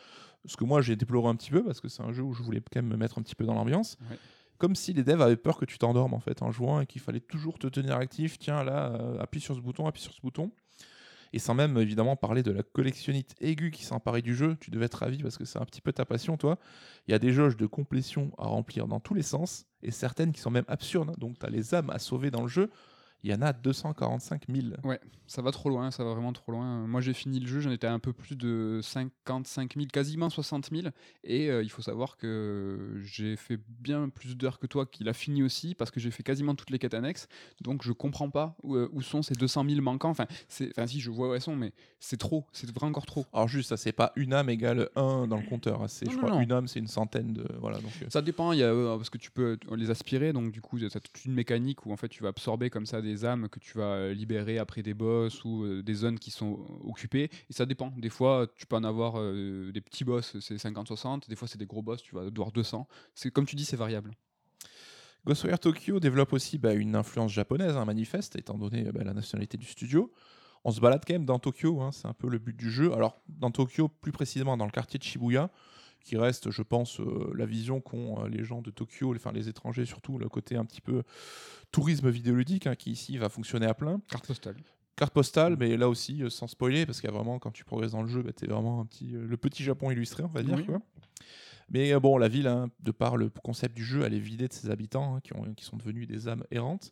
[0.47, 2.41] Ce que moi j'ai déploré un petit peu parce que c'est un jeu où je
[2.41, 3.97] voulais quand même me mettre un petit peu dans l'ambiance.
[4.09, 4.17] Ouais.
[4.57, 7.01] Comme si les devs avaient peur que tu t'endormes en fait en jouant et qu'il
[7.01, 8.39] fallait toujours te tenir actif.
[8.39, 10.51] Tiens là, euh, appuie sur ce bouton, appuie sur ce bouton.
[11.33, 14.85] Et sans même évidemment parler de la collectionnite aiguë qui emparée du jeu, tu devais
[14.85, 16.57] être ravi parce que c'est un petit peu ta passion toi.
[17.07, 20.31] Il y a des jauges de complétion à remplir dans tous les sens et certaines
[20.31, 21.17] qui sont même absurdes.
[21.17, 22.69] Donc tu as les âmes à sauver dans le jeu.
[23.27, 24.67] Il y en a 245 000.
[25.29, 26.87] Ça va trop loin, ça va vraiment trop loin.
[26.87, 30.29] Moi j'ai fini le jeu, j'en étais à un peu plus de 55 000, quasiment
[30.29, 30.87] 60 000.
[31.25, 35.13] Et euh, il faut savoir que j'ai fait bien plus d'heures que toi qu'il a
[35.13, 37.27] fini aussi, parce que j'ai fait quasiment toutes les quêtes annexes.
[37.59, 40.11] Donc je comprends pas où, euh, où sont ces 200 000 manquants.
[40.11, 40.71] Enfin, si,
[41.01, 43.25] je vois où elles sont, mais c'est trop, c'est vraiment encore trop.
[43.33, 45.81] Alors juste, ça c'est pas une âme égale 1 dans le compteur.
[45.81, 45.89] hein.
[45.89, 46.39] C'est, je non, crois, non.
[46.39, 47.79] une âme c'est une centaine de voilà.
[47.81, 50.53] Donc, euh, Ça dépend, il y a, euh, parce que tu peux les aspirer, donc
[50.53, 53.01] du coup, tu as toute une mécanique où en fait tu vas absorber comme ça
[53.01, 56.31] des âmes que tu vas euh, libérer après des boss ou euh, des zones qui
[56.31, 57.29] sont occupées.
[57.49, 57.93] Et ça dépend.
[57.97, 61.27] Des fois, tu peux en avoir euh, des petits boss, c'est 50-60.
[61.29, 62.87] Des fois, c'est des gros boss, tu vas devoir 200.
[63.15, 64.11] C'est comme tu dis, c'est variable.
[65.25, 69.57] Ghostwire Tokyo développe aussi bah, une influence japonaise, un manifeste, étant donné bah, la nationalité
[69.57, 70.11] du studio.
[70.63, 72.93] On se balade quand même dans Tokyo, hein, c'est un peu le but du jeu.
[72.93, 75.49] Alors, dans Tokyo, plus précisément dans le quartier de Shibuya,
[76.03, 79.31] qui reste, je pense, euh, la vision qu'ont euh, les gens de Tokyo, les- enfin
[79.31, 81.03] les étrangers surtout, le côté un petit peu
[81.71, 83.99] tourisme vidéoludique, hein, qui ici va fonctionner à plein.
[84.07, 84.55] Carte postale.
[84.95, 87.63] Carte postale, mais là aussi, euh, sans spoiler, parce qu'il y a vraiment, quand tu
[87.65, 90.41] progresses dans le jeu, bah, t'es vraiment un petit, le petit Japon illustré, on va
[90.43, 90.55] dire.
[90.57, 90.65] Oui.
[90.65, 90.81] quoi.
[91.69, 94.47] Mais euh, bon, la ville, hein, de par le concept du jeu, elle est vidée
[94.47, 96.91] de ses habitants, hein, qui, ont, qui sont devenus des âmes errantes.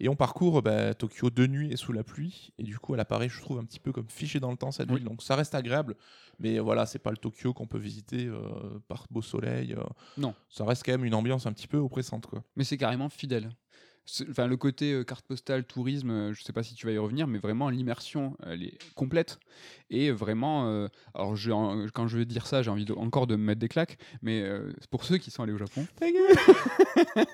[0.00, 3.00] Et on parcourt bah, Tokyo de nuit et sous la pluie, et du coup, elle
[3.00, 4.96] apparaît, je trouve, un petit peu comme fichée dans le temps, cette Oui.
[4.96, 5.04] ville.
[5.04, 5.96] Donc ça reste agréable,
[6.38, 8.40] mais voilà, c'est pas le Tokyo qu'on peut visiter euh,
[8.88, 9.72] par beau soleil.
[9.74, 9.82] euh.
[10.18, 10.34] Non.
[10.50, 12.42] Ça reste quand même une ambiance un petit peu oppressante, quoi.
[12.56, 13.50] Mais c'est carrément fidèle.
[14.28, 16.98] Enfin, le côté euh, carte postale, tourisme, euh, je sais pas si tu vas y
[16.98, 19.38] revenir, mais vraiment l'immersion, elle est complète.
[19.90, 23.36] Et vraiment, euh, alors en- quand je vais dire ça, j'ai envie de- encore de
[23.36, 25.86] me mettre des claques, mais euh, pour ceux qui sont allés au Japon,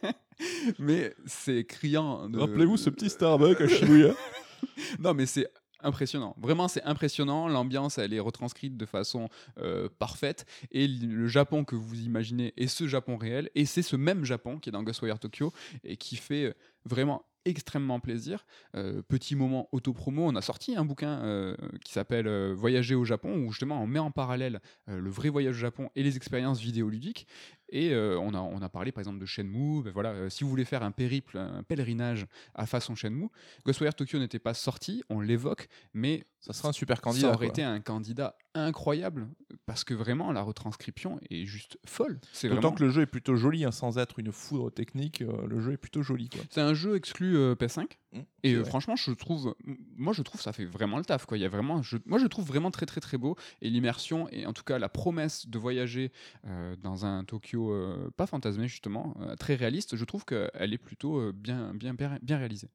[0.79, 2.29] mais c'est criant.
[2.29, 4.15] de- Rappelez-vous ce petit Starbucks à Shibuya
[5.01, 5.49] Non, mais c'est
[5.81, 6.35] impressionnant.
[6.39, 7.49] Vraiment, c'est impressionnant.
[7.49, 10.47] L'ambiance, elle est retranscrite de façon euh, parfaite.
[10.71, 13.51] Et le Japon que vous imaginez est ce Japon réel.
[13.55, 15.53] Et c'est ce même Japon qui est dans Ghostwire Tokyo
[15.85, 16.55] et qui fait euh,
[16.85, 18.45] vraiment extrêmement plaisir.
[18.77, 23.53] Euh, petit moment auto-promo, on a sorti un bouquin qui s'appelle Voyager au Japon, où
[23.53, 27.27] justement on met en parallèle le vrai voyage au Japon et les expériences vidéoludiques.
[27.71, 29.83] Et euh, on, a, on a parlé par exemple de Shenmue.
[29.83, 33.29] Ben voilà, euh, si vous voulez faire un périple, un pèlerinage à façon Shenmue,
[33.67, 37.29] Ghostwire Tokyo n'était pas sorti, on l'évoque, mais Ça sera un super ça candidat.
[37.29, 37.47] aurait quoi.
[37.47, 39.29] été un candidat incroyable
[39.67, 42.21] parce que vraiment la retranscription est juste folle.
[42.33, 42.75] C'est D'autant vraiment...
[42.77, 45.73] que le jeu est plutôt joli, hein, sans être une foudre technique, euh, le jeu
[45.73, 46.29] est plutôt joli.
[46.29, 46.41] Quoi.
[46.51, 49.55] C'est un jeu exclu euh, PS5 Mmh, et euh, franchement je trouve
[49.97, 51.37] moi je trouve ça fait vraiment le taf quoi.
[51.37, 54.29] Il y a vraiment je- moi je trouve vraiment très très très beau et l'immersion
[54.31, 56.11] et en tout cas la promesse de voyager
[56.47, 61.33] euh, dans un Tokyo euh, pas fantasmé justement très réaliste, je trouve qu'elle est plutôt
[61.35, 62.69] bien bien bien, réalisée.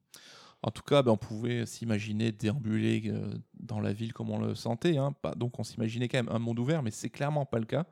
[0.62, 3.12] En tout cas, ben, on pouvait s'imaginer déambuler
[3.54, 4.96] dans la ville comme on le sentait.
[4.96, 5.14] hein.
[5.36, 7.84] Donc on s'imaginait quand même un monde ouvert, mais c'est clairement pas le cas.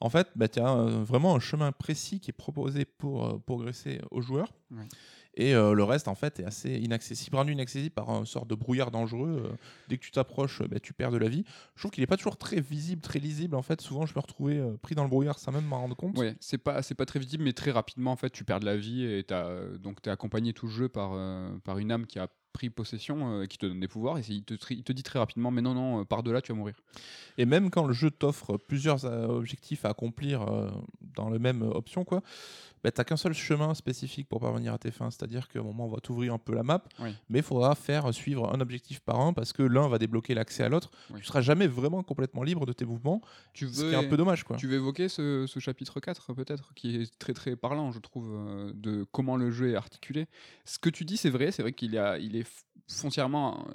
[0.00, 4.22] En fait, bah, tu as vraiment un chemin précis qui est proposé pour progresser aux
[4.22, 4.50] joueurs.
[4.70, 4.88] Ouais.
[5.40, 8.54] Et euh, le reste, en fait, est assez inaccessible, rendu inaccessible par un sort de
[8.54, 9.42] brouillard dangereux.
[9.46, 9.56] euh,
[9.88, 11.44] dès que tu t'approches, bah, tu perds de la vie.
[11.76, 13.56] Je trouve qu'il n'est pas toujours très visible, très lisible.
[13.56, 15.96] En fait, souvent, je me retrouvais euh, pris dans le brouillard sans même m'en rendre
[15.96, 16.18] compte.
[16.18, 18.76] Ouais, c'est pas pas très visible mais très rapidement en fait tu perds de la
[18.76, 21.12] vie et euh, donc tu es accompagné tout le jeu par
[21.62, 24.42] par une âme qui a pris possession, euh, qui te donne des pouvoirs, et il
[24.42, 26.74] te, tri- il te dit très rapidement, mais non, non, euh, par-delà, tu vas mourir.
[27.38, 30.44] Et même quand le jeu t'offre plusieurs euh, objectifs à accomplir
[31.14, 32.22] dans la même option, quoi,
[32.82, 35.10] bah, t'as qu'un seul chemin spécifique pour parvenir à tes fins.
[35.10, 37.14] C'est-à-dire qu'à un moment, on va t'ouvrir un peu la map, Oui.
[37.28, 40.62] mais il faudra faire suivre un objectif par un parce que l'un va débloquer l'accès
[40.62, 40.90] à l'autre.
[41.10, 41.20] Oui.
[41.20, 43.20] Tu seras jamais vraiment complètement libre de tes mouvements,
[43.52, 44.44] Tu ce qui est un peu dommage.
[44.44, 44.56] Quoi.
[44.56, 48.30] tu veux évoquer ce, ce chapitre 4, peut-être, qui est très très parlant, je trouve,
[48.74, 50.26] de comment le jeu est articulé.
[50.64, 51.90] Ce que tu dis, c'est vrai, c'est vrai qu'il
[52.20, 52.44] il est
[52.90, 53.66] foncièrement,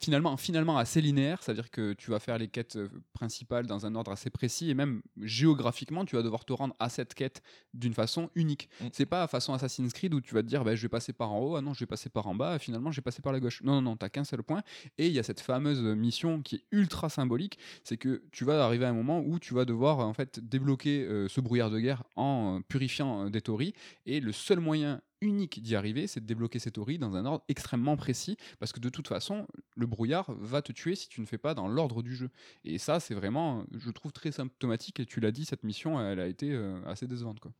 [0.00, 3.94] finalement, finalement assez linéaire, c'est-à-dire que tu vas faire les quêtes euh, principales dans un
[3.94, 7.42] ordre assez précis, et même géographiquement, tu vas devoir te rendre à cette quête
[7.74, 8.68] d'une façon unique.
[8.80, 8.86] Mm.
[8.92, 11.32] C'est pas façon Assassin's Creed où tu vas te dire, bah, je vais passer par
[11.32, 13.32] en haut, ah non, je vais passer par en bas, finalement, je vais passer par
[13.32, 13.62] la gauche.
[13.62, 14.62] Non, non, non, t'as qu'un seul point,
[14.98, 18.64] et il y a cette fameuse mission qui est ultra symbolique, c'est que tu vas
[18.64, 21.80] arriver à un moment où tu vas devoir en fait débloquer euh, ce brouillard de
[21.80, 23.74] guerre en euh, purifiant euh, des tauris
[24.06, 27.42] et le seul moyen unique d'y arriver, c'est de débloquer ces tauris dans un ordre
[27.48, 29.46] extrêmement précis parce que de toute façon,
[29.76, 32.28] le brouillard va te tuer si tu ne fais pas dans l'ordre du jeu.
[32.64, 36.20] Et ça, c'est vraiment, je trouve très symptomatique et tu l'as dit, cette mission, elle
[36.20, 37.52] a été euh, assez décevante quoi.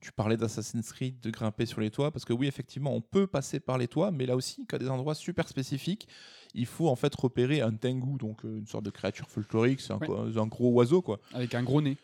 [0.00, 3.26] Tu parlais d'Assassin's Creed, de grimper sur les toits, parce que oui, effectivement, on peut
[3.26, 6.06] passer par les toits, mais là aussi, qu'à des endroits super spécifiques,
[6.54, 9.92] il faut en fait repérer un tengu, donc euh, une sorte de créature folklorique, c'est
[9.94, 10.38] un, Ouais.
[10.38, 11.20] un gros oiseau, quoi.
[11.32, 11.96] Avec un gros nez.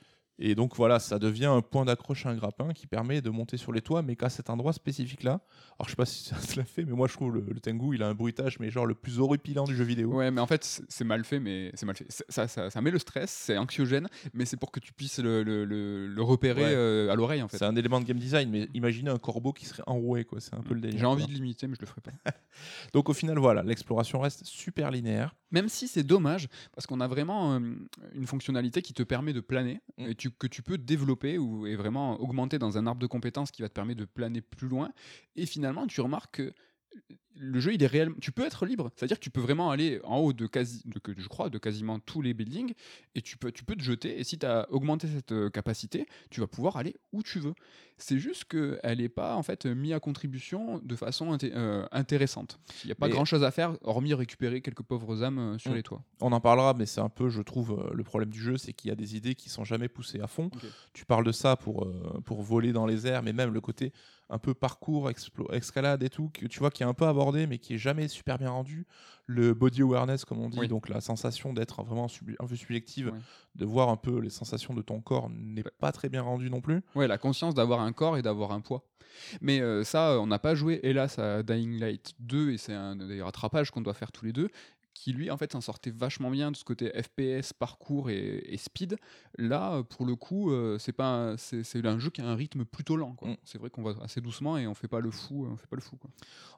[0.44, 3.56] Et donc voilà, ça devient un point d'accroche à un grappin qui permet de monter
[3.56, 5.40] sur les toits, mais qu'à cet endroit spécifique-là.
[5.78, 7.60] Alors je sais pas si ça se l'a fait, mais moi je trouve le, le
[7.60, 10.12] tengu, il a un bruitage, mais genre le plus horripilant du jeu vidéo.
[10.14, 12.06] Ouais, mais en fait, c'est mal fait, mais c'est mal fait.
[12.28, 15.42] Ça, ça, ça met le stress, c'est anxiogène, mais c'est pour que tu puisses le,
[15.44, 16.72] le, repérer Ouais.
[16.74, 17.58] euh, à l'oreille en fait.
[17.58, 20.40] C'est un élément de game design, mais imaginez un corbeau qui serait enroué, quoi.
[20.40, 20.98] C'est un peu le délire.
[20.98, 22.10] J'ai envie de l'imiter, mais je le ferai pas.
[22.92, 25.34] Donc au final, voilà, l'exploration reste super linéaire.
[25.52, 27.60] Même si c'est dommage, parce qu'on a vraiment euh,
[28.14, 30.06] une fonctionnalité qui te permet de planer, Mm.
[30.08, 33.50] et tu- que tu peux développer ou, et vraiment augmenter dans un arbre de compétences
[33.50, 34.92] qui va te permettre de planer plus loin.
[35.36, 36.54] Et finalement, tu remarques que
[37.34, 38.14] le jeu, il est réellement.
[38.20, 40.98] Tu peux être libre, c'est-à-dire que tu peux vraiment aller en haut de quasi, de,
[40.98, 42.74] que je crois, de quasiment tous les buildings,
[43.14, 44.20] et tu peux, tu peux te jeter.
[44.20, 47.54] Et si tu as augmenté cette euh, capacité, tu vas pouvoir aller où tu veux.
[47.96, 52.60] C'est juste qu'elle n'est pas en fait mise à contribution de façon inté- euh, intéressante.
[52.84, 55.76] Il n'y a pas grand-chose à faire, hormis récupérer quelques pauvres âmes euh, sur Mm.
[55.76, 56.04] les toits.
[56.20, 58.88] On en parlera, mais c'est un peu, je trouve, le problème du jeu, c'est qu'il
[58.90, 60.50] y a des idées qui sont jamais poussées à fond.
[60.92, 63.92] Tu parles de ça pour, euh, pour voler dans les airs, mais même le côté
[64.32, 65.10] un peu parcours,
[65.52, 68.08] escalade et tout, que tu vois qui est un peu abordé, mais qui est jamais
[68.08, 68.86] super bien rendu.
[69.26, 70.68] Le body awareness, comme on dit, Oui.
[70.68, 72.06] donc la sensation d'être vraiment
[72.40, 73.12] un peu subjective,
[73.54, 76.60] de voir un peu les sensations de ton corps, n'est pas très bien rendu non
[76.60, 76.80] plus.
[76.94, 78.84] Ouais, la conscience d'avoir un corps et d'avoir un poids.
[79.42, 82.96] Mais euh, ça, on n'a pas joué, hélas, à Dying Light 2, et c'est un
[82.96, 84.48] des rattrapages qu'on doit faire tous les deux,
[84.94, 88.56] qui lui, en fait, s'en sortait vachement bien de ce côté FPS, parcours et, et
[88.56, 88.96] speed.
[89.38, 92.26] Là, euh, pour le coup, euh, c'est pas un- c'est c'est un jeu qui a
[92.26, 93.14] un rythme plutôt lent.
[93.14, 93.28] quoi.
[93.30, 93.36] Mm.
[93.44, 95.46] C'est vrai qu'on va assez doucement et on fait pas le fou.
[95.50, 96.10] On fait pas le fou quoi.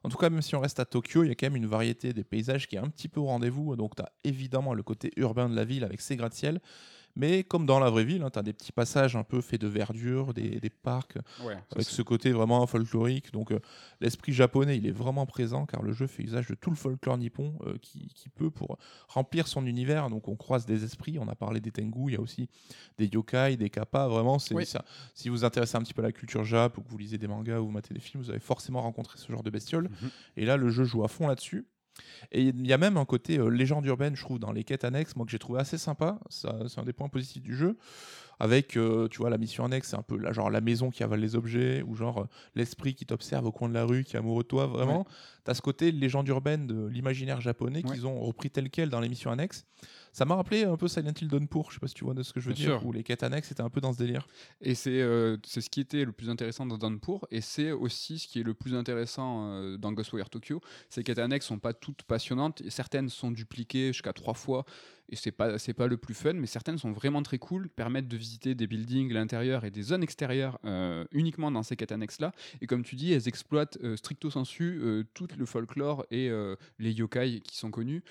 [0.03, 1.65] En tout cas, même si on reste à Tokyo, il y a quand même une
[1.67, 3.75] variété des paysages qui est un petit peu au rendez-vous.
[3.75, 6.59] Donc, tu as évidemment le côté urbain de la ville avec ses gratte-ciel.
[7.15, 9.67] Mais comme dans la vraie ville, tu as des petits passages un peu faits de
[9.67, 13.31] verdure, des, des parcs, Ouais, avec ce côté vraiment folklorique.
[13.31, 13.59] Donc, euh,
[14.01, 17.17] l'esprit japonais, il est vraiment présent car le jeu fait usage de tout le folklore
[17.17, 20.09] nippon euh, qui, qui peut pour remplir son univers.
[20.09, 21.17] Donc, on croise des esprits.
[21.19, 22.49] On a parlé des tengu, il y a aussi
[22.97, 24.07] des yokai, des kappas.
[24.07, 24.65] Vraiment, c'est Oui.
[24.65, 24.83] ça.
[25.13, 27.17] Si vous vous intéressez un petit peu à la culture jap ou que vous lisez
[27.17, 29.89] des mangas ou vous matez des films, vous avez forcément rencontré ce genre de bestioles.
[30.01, 30.09] Mhm.
[30.37, 31.65] Et là, le jeu joue à fond là-dessus.
[32.31, 34.83] Et il y a même un côté euh, légende urbaine, je trouve, dans les quêtes
[34.83, 36.19] annexes, moi que j'ai trouvé assez sympa.
[36.29, 37.77] C'est un des points positifs du jeu.
[38.39, 41.03] Avec, euh, tu vois, la mission annexe, c'est un peu la, genre la maison qui
[41.03, 44.15] avale les objets, ou genre euh, l'esprit qui t'observe au coin de la rue, qui
[44.15, 44.67] est amoureux de toi.
[44.67, 45.05] Vraiment,
[45.45, 47.91] tu as ce côté légende urbaine de l'imaginaire japonais Ouais.
[47.93, 49.65] qu'ils ont repris tel quel dans les missions annexes.
[50.11, 52.23] Ça m'a rappelé un peu Silent Hill Downpour, je sais pas si tu vois de
[52.23, 52.87] ce que je veux Bien dire, sûr.
[52.87, 54.27] où les quêtes annexes étaient un peu dans ce délire.
[54.61, 58.19] Et c'est euh, c'est ce qui était le plus intéressant dans Downpour, et c'est aussi
[58.19, 60.61] ce qui est le plus intéressant euh, dans Ghostwire Tokyo.
[60.89, 64.63] Ces quêtes annexes sont pas toutes passionnantes, et certaines sont dupliquées jusqu'à trois fois,
[65.09, 68.07] et c'est pas c'est pas le plus fun, mais certaines sont vraiment très cool, permettent
[68.07, 72.19] de visiter des buildings, l'intérieur et des zones extérieures euh, uniquement dans ces quêtes annexes
[72.19, 72.31] là.
[72.61, 76.29] Et comme tu dis, elles exploitent euh, stricto sensu euh, tout le folklore et
[76.79, 78.03] les yokai qui sont connus.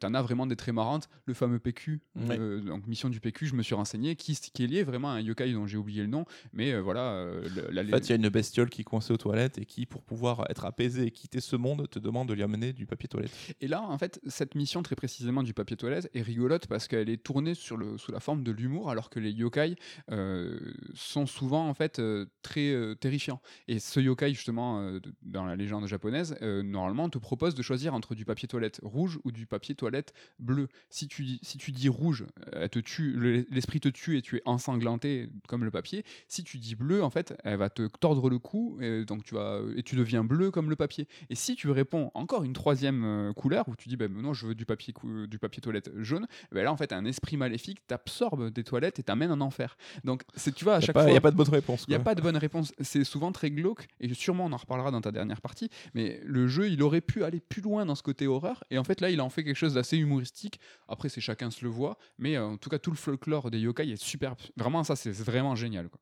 [0.00, 1.08] T'en as vraiment des très marrantes.
[1.26, 4.82] Le fameux PQ, donc mission du PQ, je me suis renseigné, qui, qui est lié
[4.84, 7.24] vraiment à un yokai dont j'ai oublié le nom, mais voilà.
[7.42, 9.64] le- la- En fait, il y a une bestiole qui est coincée aux toilettes et
[9.66, 12.86] qui, pour pouvoir être apaisée et quitter ce monde, te demande de lui amener du
[12.86, 13.32] papier toilette.
[13.60, 17.22] Et là, en fait, cette mission très précisément du papier toilette rigolote parce qu'elle est
[17.22, 19.76] tournée sur le, sous la forme de l'humour, alors que les yokai
[20.10, 20.58] euh,
[20.94, 23.40] sont souvent en fait euh, très euh, terrifiants.
[23.68, 28.24] Et ce yokai, justement, dans la légende japonaise, normalement, te propose de choisir entre du
[28.24, 30.68] papier toilette rouge ou du papier toilette bleu.
[30.90, 34.22] Si tu, dis- si tu dis rouge, elle te tue, le- l'esprit te tue et
[34.22, 36.04] tu es ensanglanté comme le papier.
[36.28, 39.34] Si tu dis bleu, en fait, elle va te tordre le cou et, donc tu
[39.34, 41.08] vas, et tu deviens bleu comme le papier.
[41.30, 44.54] Et si tu réponds encore une troisième couleur, où tu dis, ben non, je veux
[44.54, 44.94] du papier,
[45.28, 49.02] du papier toilette jaune, ben là, en fait, un esprit maléfique t'absorbe des toilettes et
[49.02, 49.76] t'amène en enfer.
[50.04, 51.16] Donc, c'est, tu vois, à Il chaque n'y fois.
[51.16, 51.84] a pas de bonne réponse.
[51.86, 52.72] Il n'y a pas de bonne réponse.
[52.80, 56.46] C'est souvent très glauque, et sûrement on en reparlera dans ta dernière partie, mais le
[56.46, 59.10] jeu, il aurait pu aller plus loin dans ce côté horreur, et en fait là,
[59.10, 60.60] il en fait quelque chose d'assez humoristique.
[60.88, 63.58] Après, c'est chacun se le voit, mais euh, en tout cas, tout le folklore des
[63.58, 64.34] yokai est super.
[64.56, 65.88] Vraiment, ça, c'est vraiment génial.
[65.88, 66.00] Quoi.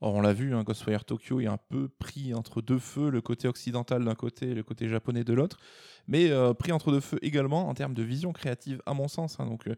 [0.00, 0.64] Or, on l'a vu, hein,
[1.06, 4.62] Tokyo est un peu pris entre deux feux, le côté occidental d'un côté et le
[4.62, 5.58] côté japonais de l'autre,
[6.06, 9.40] mais euh, pris entre deux feux également en termes de vision créative, à mon sens.
[9.40, 9.46] hein.
[9.46, 9.74] donc, euh,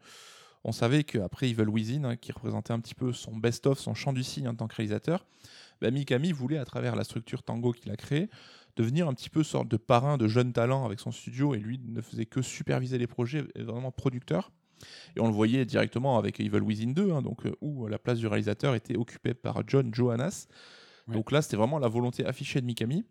[0.63, 4.13] on savait qu'après Evil Within, hein, qui représentait un petit peu son best-of, son champ
[4.13, 5.25] du signe en tant que réalisateur,
[5.81, 8.29] bah, Mikami voulait, à travers la structure Tango qu'il a créée,
[8.77, 11.81] devenir un petit peu sorte de parrain de jeunes talents avec son studio, et lui
[11.83, 14.53] ne faisait que superviser les projets, et vraiment producteur.
[15.17, 18.19] Et on le voyait directement avec Evil Within 2, hein, donc, euh, où la place
[18.19, 20.31] du réalisateur était occupée par John Johannes.
[21.09, 21.15] Ouais.
[21.15, 23.05] Donc là, c'était vraiment la volonté affichée de Mikami.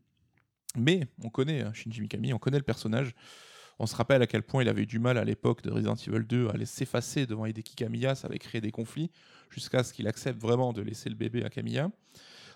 [0.78, 3.16] Mais on connaît hein, Shinji Mikami, on connaît le personnage.
[3.80, 5.96] On se rappelle à quel point il avait eu du mal à l'époque de Resident
[5.96, 9.10] Evil 2 à aller s'effacer devant Hideki Kamiya, ça avait créé des conflits,
[9.50, 11.90] jusqu'à ce qu'il accepte vraiment de laisser le bébé à Kamiya.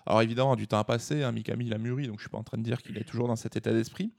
[0.06, 2.42] Alors évidemment, du temps a passé, hein, Mikami l'a mûri, donc je suis pas en
[2.42, 4.12] train de dire qu'il est toujours dans cet état d'esprit.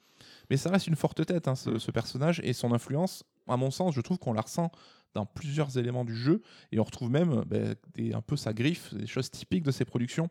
[0.50, 3.72] Mais ça reste une forte tête, hein, ce, ce personnage, et son influence, à mon
[3.72, 4.72] sens, je trouve qu'on la ressent
[5.14, 6.42] dans plusieurs éléments du jeu,
[6.72, 9.86] et on retrouve même ben, des- un peu sa griffe, des choses typiques de ses
[9.86, 10.30] productions.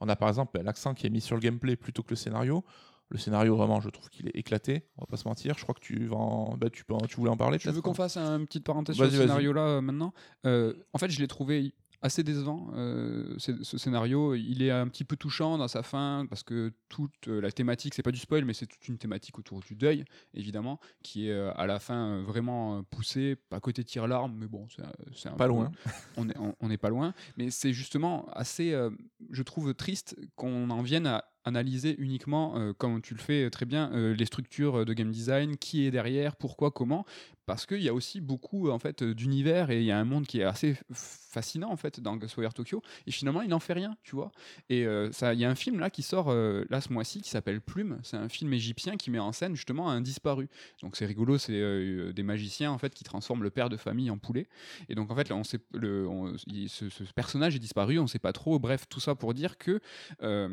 [0.00, 2.16] On a par exemple ben, l'accent qui est mis sur le gameplay plutôt que le
[2.16, 2.64] scénario.
[3.10, 5.56] Le scénario, vraiment, je trouve qu'il est éclaté, on va pas se mentir.
[5.58, 7.68] Je crois que tu, vas en- ben, tu, peux en- tu voulais en parler Tu
[7.70, 7.94] veux qu'on hein?
[7.94, 10.14] fasse une petite parenthèse sur ce scénario-là euh, maintenant?
[10.46, 11.74] Euh, En fait, je l'ai trouvé
[12.04, 14.34] assez décevant, euh, ce, scénario.
[14.34, 17.94] Il est un petit peu touchant dans sa fin, parce que toute euh, la thématique,
[17.94, 21.32] c'est pas du spoil, mais c'est toute une thématique autour du deuil, évidemment, qui est
[21.32, 24.68] euh, à la fin vraiment poussée, pas côté tir-larme, mais bon,
[25.14, 25.72] c'est Pas peu- loin.
[26.18, 28.90] on est, on, pas loin, mais c'est justement assez, euh,
[29.30, 33.66] je trouve triste qu'on en vienne à analyser uniquement, euh, comme tu le fais très
[33.66, 37.04] bien, euh, les structures de game design, qui est derrière, pourquoi, comment,
[37.46, 40.26] parce qu'il y a aussi beaucoup en fait d'univers et il y a un monde
[40.26, 43.96] qui est assez fascinant en fait dans Ghostwire Tokyo et finalement il n'en fait rien,
[44.02, 44.32] tu vois.
[44.70, 47.20] Et euh, ça, il y a un film là qui sort euh, là ce mois-ci
[47.20, 47.98] qui s'appelle Plume.
[48.02, 50.48] C'est un film égyptien qui met en scène justement un disparu.
[50.82, 54.10] Donc c'est rigolo, c'est euh, des magiciens en fait qui transforment le père de famille
[54.10, 54.48] en poulet.
[54.88, 55.42] Et donc en fait là, on
[55.72, 56.36] le,
[56.68, 58.58] ce, ce personnage est disparu, on sait pas trop.
[58.58, 59.80] Bref, tout ça pour dire que
[60.22, 60.48] euh,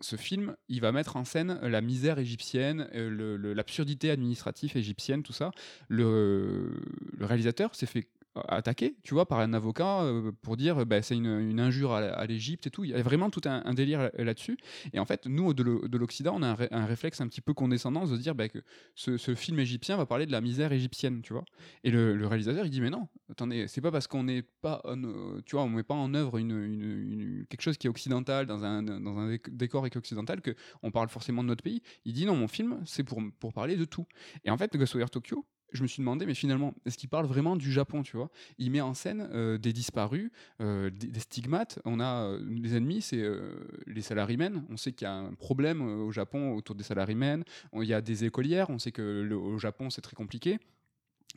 [0.00, 5.32] ce film, il va mettre en scène la misère égyptienne, euh, l'absurdité administrative égyptienne, tout
[5.32, 5.50] ça.
[5.88, 6.70] Le
[7.20, 8.08] réalisateur s'est fait
[8.48, 12.26] attaquer, tu vois, par un avocat euh, pour dire bah, c'est une, une injure à,
[12.26, 12.84] l'Égypte et tout.
[12.84, 14.56] Il y a vraiment tout un, délire là- là-dessus.
[14.92, 17.28] Et en fait, nous, de l'O- de l'Occident, on a un, ré- un réflexe un
[17.28, 18.60] petit peu condescendant de se dire bah, que
[18.94, 21.44] ce, film égyptien va parler de la misère égyptienne, tu vois.
[21.84, 25.40] Et le, réalisateur, il dit mais non, attendez, c'est pas parce qu'on n'est pas, euh,
[25.44, 28.82] tu vois, on met pas en œuvre une, quelque chose qui est occidental dans un,
[28.82, 31.82] dans un déc- décor occidental que on parle forcément de notre pays.
[32.04, 34.06] Il dit non, mon film, c'est pour, pour parler de tout.
[34.44, 37.56] Et en fait, Ghostwire Tokyo, je me suis demandé, mais finalement, est-ce qu'il parle vraiment
[37.56, 38.30] du Japon, tu vois?
[38.58, 41.78] Il met en scène euh, des disparus, euh, des, des stigmates.
[41.84, 43.54] On a euh, les ennemis, c'est euh,
[43.86, 44.64] les salarymen.
[44.70, 47.44] On sait qu'il y a un problème euh, au Japon autour des salarymen.
[47.74, 48.70] Il y a des écolières.
[48.70, 50.58] On sait que le- Japon, c'est très compliqué.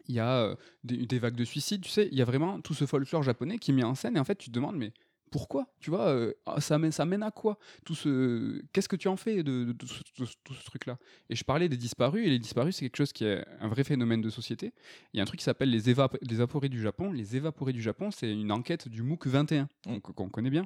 [0.07, 2.09] Il y a euh, des, des vagues de suicides, tu sais.
[2.11, 4.17] Il y a vraiment tout ce folklore japonais qui est mis en scène.
[4.17, 4.91] Et en fait, tu te demandes, mais
[5.33, 8.61] pourquoi Tu vois, euh, ah, ça, mène, ça mène à quoi tout ce...
[8.71, 10.99] Qu'est-ce que tu en fais de, de- de ce- de ce- tout ce truc-là?
[11.29, 13.83] Et je parlais des disparus, et les disparus, c'est quelque chose qui est un vrai
[13.83, 14.73] phénomène de société.
[15.13, 17.11] Il y a un truc qui s'appelle les, évap- les évaporés du Japon.
[17.11, 20.65] Les évaporés du Japon, c'est une enquête du MOOC 21, donc, qu'on connaît bien.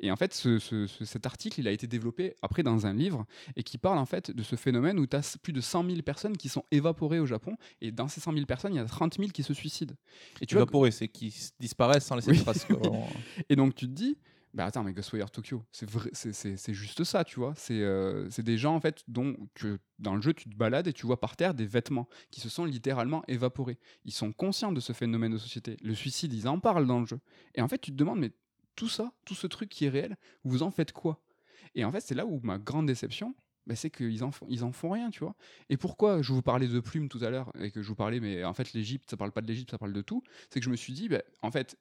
[0.00, 2.92] Et en fait, ce- ce- ce- cet article, il a été développé après dans un
[2.94, 3.24] livre,
[3.56, 6.02] et qui parle en fait de ce phénomène où tu as plus de 100 000
[6.02, 8.84] personnes qui sont évaporées au Japon, et dans ces 100 000 personnes, il y a
[8.84, 9.94] 30 000 qui se suicident.
[10.40, 12.38] Et tu vois, Évaporé, c'est qu'ils s- disparaissent sans laisser Oui.
[12.38, 12.64] de traces.
[12.64, 13.08] quoi, vraiment.
[13.48, 14.07] Et donc tu te dis,
[14.54, 17.52] bah attends, mais Ghostwire Tokyo, c'est juste ça, tu vois.
[17.54, 19.36] C'est euh, c'est des gens en fait dont
[19.98, 22.48] dans le jeu tu te balades et tu vois par terre des vêtements qui se
[22.48, 23.78] sont littéralement évaporés.
[24.04, 25.76] Ils sont conscients de ce phénomène de société.
[25.82, 27.20] Le suicide, ils en parlent dans le jeu.
[27.54, 28.32] Et en fait, tu te demandes, mais
[28.74, 31.22] tout ça, tout ce truc qui est réel, vous en faites quoi?
[31.74, 33.34] Et en fait, c'est là où ma grande déception.
[33.66, 35.36] bah, c'est qu'ils en, font, ils en font rien, tu vois.
[35.68, 38.18] Et pourquoi je vous parlais de plumes tout à l'heure et que je vous parlais,
[38.18, 40.64] mais en fait, l'Égypte, ça parle pas de l'Égypte, ça parle de tout, c'est que
[40.64, 41.76] je me suis dit, bah, en fait,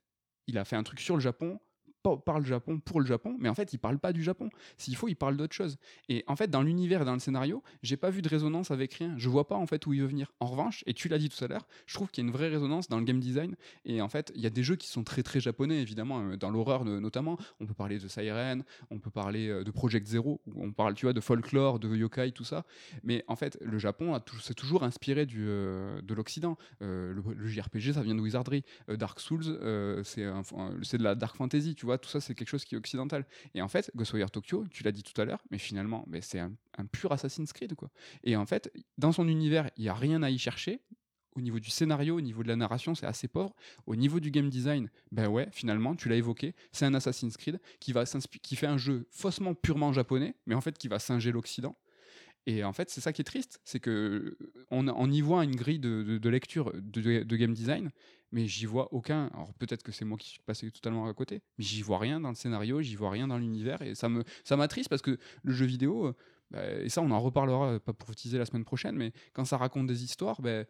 [0.48, 1.60] il a fait un truc sur le Japon
[2.04, 4.50] pa- parle Japon pour le Japon, mais en fait, il parle pas du Japon.
[4.78, 5.78] S'il faut, il parle d'autre chose.
[6.10, 8.94] Et en fait, dans l'univers et dans le scénario, j'ai pas vu de résonance avec
[8.96, 9.14] rien.
[9.18, 10.32] Je vois pas en fait où il veut venir.
[10.40, 12.34] En revanche, et tu l'as dit tout à l'heure, je trouve qu'il y a une
[12.36, 13.56] vraie résonance dans le game design.
[13.86, 16.38] Et en fait, il y a des jeux qui sont très très japonais, évidemment, euh,
[16.38, 17.38] dans l'horreur no- notamment.
[17.60, 21.06] On peut parler de Siren, on peut parler euh, de Project Zero, on parle, tu
[21.06, 22.64] vois, de folklore, de yokai, tout ça.
[23.04, 26.58] Mais en fait, le Japon s'est toujours inspiré du, euh, de l'Occident.
[26.80, 28.64] Le, le JRPG, ça vient de Wizardry.
[28.88, 29.44] Dark Souls,
[30.04, 33.26] c'est de la dark fantasy, tu Tout ça, c'est quelque chose qui est occidental.
[33.54, 36.40] Et en fait, Ghostwire Tokyo, tu l'as dit tout à l'heure, mais finalement, mais c'est
[36.40, 36.52] un,
[36.92, 37.90] pur Assassin's Creed, quoi.
[38.24, 40.82] Et en fait, dans son univers, il n'y a rien à y chercher.
[41.36, 43.56] Au niveau du scénario, au niveau de la narration, c'est assez pauvre.
[43.86, 47.60] Au niveau du game design, ben ouais, finalement, tu l'as évoqué, c'est un Assassin's Creed
[47.80, 48.06] qui, va
[48.42, 51.78] qui fait un jeu faussement purement japonais, mais en fait qui va singer l'Occident.
[52.48, 54.38] Et en fait, c'est ça qui est triste, c'est que
[54.72, 57.92] on, y voit une grille de, lecture de, game design,
[58.32, 59.28] mais j'y vois aucun.
[59.34, 62.22] Alors peut-être que c'est moi qui suis passé totalement à côté, mais j'y vois rien
[62.22, 65.18] dans le scénario, j'y vois rien dans l'univers, et ça me ça m'attriste parce que
[65.44, 66.14] le jeu vidéo, euh,
[66.50, 69.58] bah, et ça on en reparlera, pas pour utiliser la semaine prochaine, mais quand ça
[69.58, 70.68] raconte des histoires, pff,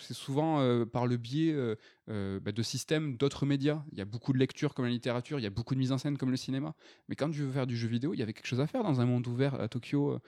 [0.00, 1.76] c'est souvent euh, par le biais euh,
[2.08, 3.82] euh, bah, de systèmes d'autres médias.
[3.92, 5.92] Il y a beaucoup de lectures comme la littérature, il y a beaucoup de mise
[5.92, 6.74] en scène comme le cinéma.
[7.08, 8.82] Mais quand tu veux faire du jeu vidéo, il y avait quelque chose à faire
[8.82, 10.18] dans un monde ouvert à Tokyo.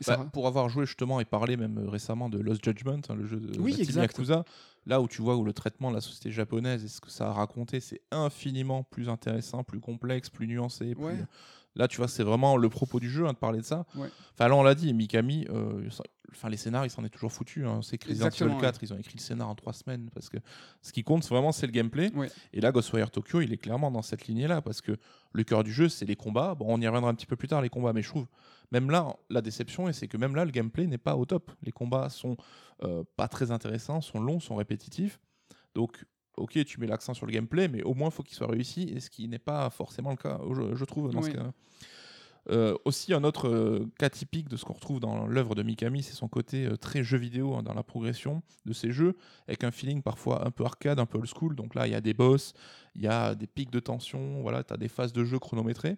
[0.00, 3.26] ça Bah, pour avoir joué justement et parlé même récemment de Lost Judgment, hein, le
[3.26, 4.12] jeu de Oui, la team exact.
[4.12, 4.44] Yakuza,
[4.86, 7.28] là où tu vois où le traitement de la société japonaise et ce que ça
[7.28, 10.94] a raconté, c'est infiniment plus intéressant, plus complexe, plus nuancé.
[10.94, 11.24] plus- Ouais.
[11.76, 13.86] Là, tu vois, c'est vraiment le propos du jeu hein, de parler de ça.
[13.96, 14.08] Ouais.
[14.34, 15.88] Enfin, là, on l'a dit, Mikami, euh,
[16.30, 17.66] enfin, les scénars, il s'en est toujours foutu.
[17.66, 17.80] Hein.
[17.82, 20.36] C'est Resident Evil 4, ils ont écrit le scénar en trois semaines parce que
[20.82, 22.12] ce qui compte vraiment, c'est le gameplay.
[22.14, 22.30] Ouais.
[22.52, 24.92] Et là, Ghostwire Tokyo, il est clairement dans cette lignée-là parce que
[25.32, 26.54] le cœur du jeu, c'est les combats.
[26.54, 28.26] Bon, on y reviendra un petit peu plus tard, les combats, mais je trouve
[28.70, 31.52] même là, la déception, c'est que même là, le gameplay n'est pas au top.
[31.62, 32.36] Les combats sont
[32.82, 35.20] euh, pas très intéressants, sont longs, sont répétitifs.
[35.74, 36.04] Donc,
[36.36, 38.82] ok, tu mets l'accent sur le gameplay, mais au moins, il faut qu'il soit réussi,
[38.94, 41.34] et ce qui n'est pas forcément le cas, je, je trouve, dans ce Oui.
[41.34, 41.52] cas.
[42.50, 46.02] Euh, aussi, un autre euh, cas typique de ce qu'on retrouve dans l'œuvre de Mikami,
[46.02, 49.16] c'est son côté euh, très jeu vidéo hein, dans la progression de ses jeux,
[49.48, 51.56] avec un feeling parfois un peu arcade, un peu old school.
[51.56, 52.52] Donc là, il y a des boss,
[52.94, 55.96] il y a des pics de tension, voilà, tu as des phases de jeu chronométrées.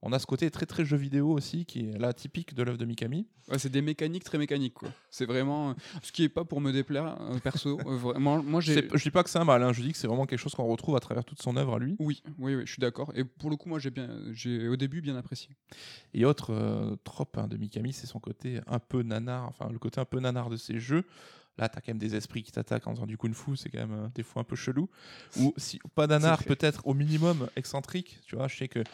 [0.00, 2.78] On a ce côté très très jeu vidéo aussi, qui est là typique de l'œuvre
[2.78, 3.26] de Mikami.
[3.50, 4.74] Ouais, c'est des mécaniques très mécaniques.
[4.74, 4.90] quoi.
[5.10, 5.70] C'est vraiment.
[5.70, 7.80] euh, Ce qui est pas pour me déplaire, euh, perso.
[7.80, 8.88] euh, vraiment, moi, j'ai.
[8.94, 10.54] Je dis pas que c'est un mal, hein, je dis que c'est vraiment quelque chose
[10.54, 11.96] qu'on retrouve à travers toute son œuvre à lui.
[11.98, 13.10] Oui, oui, oui, je suis d'accord.
[13.16, 15.50] Et pour le coup, moi, j'ai bien, j'ai au début bien apprécié.
[16.14, 19.80] Et autre euh, trope hein, de Mikami, c'est son côté un peu nanar, enfin le
[19.80, 21.04] côté un peu nanar de ses jeux.
[21.58, 23.80] Là, t'as quand même des esprits qui t'attaquent en faisant du kung fu, c'est quand
[23.80, 24.88] même euh, des fois un peu chelou.
[25.40, 28.20] Ou si pas nanar, peut-être au minimum excentrique.
[28.26, 28.84] Tu vois, je sais que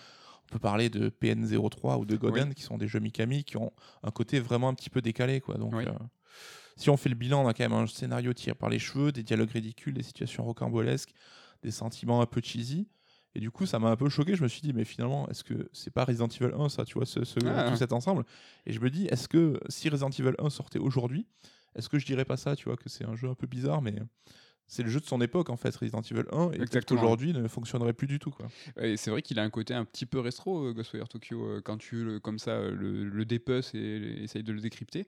[0.54, 3.72] peut parler de PN03 ou de Goden, qui sont des jeux Mikami qui ont
[4.04, 5.56] un côté vraiment un petit peu décalé, quoi.
[5.58, 5.84] Donc, Oui.
[5.84, 5.92] euh,
[6.76, 9.10] si on fait le bilan, on a quand même un scénario tiré par les cheveux,
[9.10, 11.12] des dialogues ridicules, des situations rocambolesques,
[11.64, 12.86] des sentiments un peu cheesy.
[13.34, 14.36] Et du coup, ça m'a un peu choqué.
[14.36, 16.94] Je me suis dit, mais finalement, est-ce que c'est pas Resident Evil 1, ça, tu
[16.94, 17.68] vois, ce, ce- Ah.
[17.68, 18.24] tout cet ensemble?
[18.64, 21.26] Et je me dis, est-ce que si Resident Evil 1 sortait aujourd'hui,
[21.74, 23.82] est-ce que je dirais pas ça, tu vois, que c'est un jeu un peu bizarre,
[23.82, 23.96] mais
[24.66, 27.46] c'est le jeu de son époque, en fait, Resident Evil 1, et peut-être qu'aujourd'hui ne
[27.48, 28.46] fonctionnerait plus du tout, quoi.
[28.80, 31.60] Et c'est vrai qu'il a un côté un petit peu rétro, euh, Ghostwire Tokyo, euh,
[31.62, 33.24] quand tu le- comme ça euh, le, le
[33.74, 35.06] et essayes de le décrypter.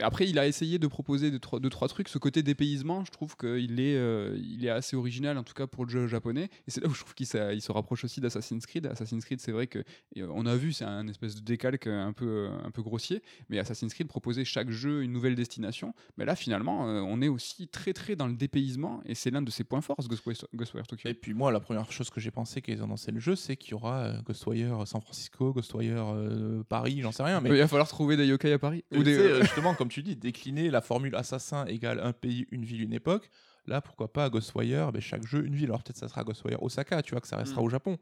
[0.00, 2.08] Après, il a essayé de proposer deux trois, deux, trois trucs.
[2.08, 5.66] Ce côté dépaysement, je trouve qu'il est, euh, il est assez original, en tout cas
[5.66, 6.50] pour le jeu japonais.
[6.66, 8.86] Et c'est là où je trouve qu'il il se rapproche aussi d'Assassin's Creed.
[8.86, 9.84] Assassin's Creed, c'est vrai que
[10.16, 13.22] on a vu, c'est un espèce de décalque un peu, euh, un peu grossier.
[13.48, 15.94] Mais Assassin's Creed proposait chaque jeu une nouvelle destination.
[16.16, 19.00] Mais là, finalement, euh, on est aussi très très dans le dépaysement.
[19.06, 21.08] Et c'est l'un de ses points forts, Ghostwire, Ghostwire Tokyo.
[21.08, 23.56] Et puis moi, la première chose que j'ai pensé qu'ils ont lancé le jeu, c'est
[23.56, 27.68] qu'il y aura Ghostwire San Francisco, Ghostwire euh, Paris, j'en sais rien, mais Il va
[27.68, 28.84] falloir trouver des yokai à Paris.
[28.92, 32.46] Ou Ou des, euh, justement, comme tu dis, décliner la formule assassin égale un pays,
[32.50, 33.30] une ville, une époque.
[33.66, 35.66] Là, pourquoi pas Ghostwire, ben, chaque jeu, une ville.
[35.66, 37.64] Alors peut-être ça sera Ghostwire Osaka, tu vois, que ça restera Mm.
[37.64, 37.98] au Japon.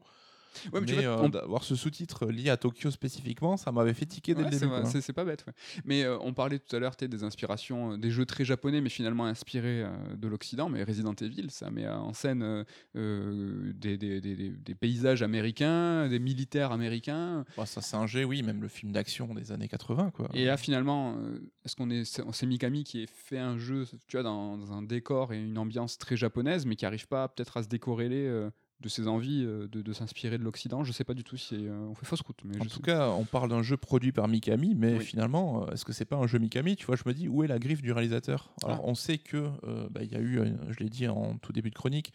[0.71, 3.93] Ouais, mais mais vois, euh, on- d'avoir ce sous-titre lié à Tokyo spécifiquement, ça m'avait
[3.93, 4.71] fait tiquer dès Ouais, le début.
[4.85, 5.43] c'est c'est pas bête.
[5.47, 5.53] ouais.
[5.85, 8.89] Mais euh, on parlait tout à l'heure des inspirations, euh, des jeux très japonais, mais
[8.89, 10.69] finalement inspirés euh, de l'Occident.
[10.69, 12.63] Mais Resident Evil, ça met en scène euh,
[12.95, 17.45] euh, des, des- des- des- des paysages américains, des militaires américains.
[17.57, 20.11] Bah, ça c'est un jet, oui, même le film d'action des années 80.
[20.11, 20.29] Quoi.
[20.33, 24.17] Et là, finalement, euh, est-ce qu'on est, c'est Mikami qui ait fait un jeu, tu
[24.17, 27.57] vois, dans, dans un décor et une ambiance très japonaise, mais qui arrive pas peut-être
[27.57, 28.49] à se décorréler euh,
[28.81, 30.83] de ses envies euh, de, de s'inspirer de l'Occident.
[30.83, 32.41] Je sais pas du tout si euh, on fait fausse route.
[32.43, 35.05] Mais En je tout sais- cas, on parle d'un jeu produit par Mikami, mais Oui.
[35.05, 36.75] finalement, euh, est-ce que c'est pas un jeu Mikami?
[36.75, 38.53] Tu vois, je me dis, où est la griffe du réalisateur?
[38.63, 38.85] Alors, Ah.
[38.85, 41.75] on sait que euh, bah, y a eu, je l'ai dit en tout début de
[41.75, 42.11] chronique,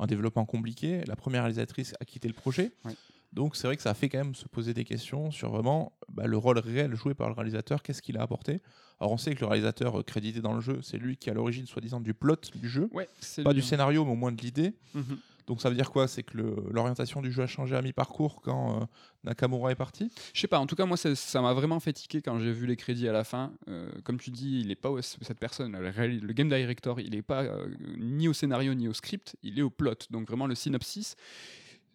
[0.00, 1.04] un développement compliqué.
[1.06, 2.72] La première réalisatrice a quitté le projet.
[2.84, 2.92] Oui.
[3.32, 5.92] Donc, c'est vrai que ça a fait quand même se poser des questions sur vraiment
[6.08, 8.62] bah, le rôle réel joué par le réalisateur, qu'est-ce qu'il a apporté?
[9.00, 11.34] Alors, on sait que le réalisateur crédité dans le jeu, c'est lui qui est à
[11.34, 12.88] l'origine, soi-disant, du plot du jeu.
[12.92, 13.08] Ouais,
[13.44, 13.68] Pas lui, du hein.
[13.68, 14.72] scénario, mais au moins de l'idée.
[14.94, 15.18] Mhm.
[15.48, 16.06] Donc ça veut dire quoi?
[16.06, 16.36] C'est que
[16.70, 18.84] l'orientation du jeu a changé à mi-parcours quand euh,
[19.24, 20.12] Nakamura est parti?
[20.34, 22.66] Je sais pas, en tout cas, moi, ça m'a vraiment fait tiquer quand j'ai vu
[22.66, 23.54] les crédits à la fin.
[23.68, 27.44] Euh, comme tu dis, il est pas cette personne, le, game director, il est pas
[27.44, 29.94] euh, ni au scénario ni au script, il est au plot.
[30.10, 31.16] Donc vraiment le synopsis.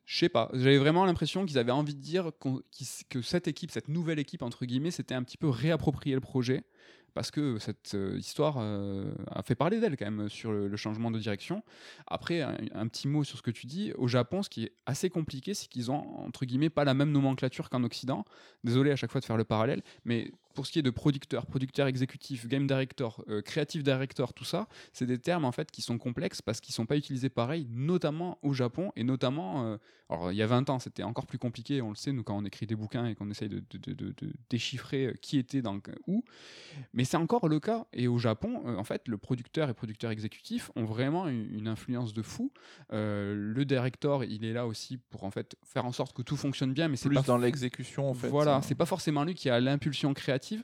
[0.06, 2.32] Je sais pas, j'avais vraiment l'impression qu'ils avaient envie de dire
[3.10, 6.66] que cette équipe, cette nouvelle équipe entre guillemets, c'était un petit peu réapproprier le projet
[7.14, 11.12] parce que cette euh, histoire euh, a fait parler d'elle quand même sur le, changement
[11.12, 11.64] de direction.
[12.08, 13.94] Après, un, un petit mot sur ce que tu dis.
[13.98, 17.12] Au Japon, ce qui est assez compliqué, c'est qu'ils ont entre guillemets pas la même
[17.12, 18.26] nomenclature qu'en Occident.
[18.64, 21.46] Désolé à chaque fois de faire le parallèle, mais pour ce qui est de producteur,
[21.46, 25.82] producteur exécutif, game director, euh, creative director, tout ça, c'est des termes en fait qui
[25.82, 29.78] sont complexes parce qu'ils sont pas utilisés pareil, notamment au Japon et notamment, euh,
[30.10, 32.38] alors il y a 20 ans c'était encore plus compliqué, on le sait nous quand
[32.38, 35.38] on écrit des bouquins et qu'on essaye de, de- de- de- de déchiffrer euh, qui
[35.38, 36.24] était dans le- où,
[36.94, 40.12] mais c'est encore le cas et au Japon euh, en fait le producteur et producteur
[40.12, 42.52] exécutif ont vraiment une, une influence de fou.
[42.92, 46.74] Le director il est là aussi pour en fait faire en sorte que tout fonctionne
[46.74, 48.28] bien, mais c'est Plus pas dans l'exécution en fait.
[48.30, 50.64] voilà, euh, c'est pas forcément lui qui a l'impulsion créative créative